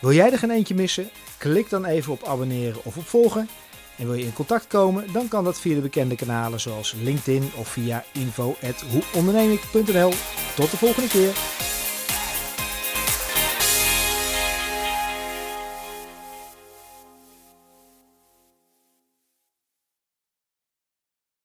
Wil 0.00 0.12
jij 0.12 0.32
er 0.32 0.38
geen 0.38 0.50
eentje 0.50 0.74
missen? 0.74 1.10
Klik 1.38 1.70
dan 1.70 1.84
even 1.84 2.12
op 2.12 2.24
abonneren 2.24 2.84
of 2.84 2.96
op 2.96 3.06
volgen. 3.06 3.48
En 3.96 4.06
wil 4.06 4.14
je 4.14 4.24
in 4.24 4.32
contact 4.32 4.66
komen, 4.66 5.12
dan 5.12 5.28
kan 5.28 5.44
dat 5.44 5.60
via 5.60 5.74
de 5.74 5.80
bekende 5.80 6.14
kanalen 6.14 6.60
zoals 6.60 6.94
LinkedIn 7.02 7.50
of 7.56 7.68
via 7.68 8.04
info.hoeondernemik.nl. 8.12 10.12
Tot 10.54 10.70
de 10.70 10.76
volgende 10.76 11.08
keer. 11.08 11.32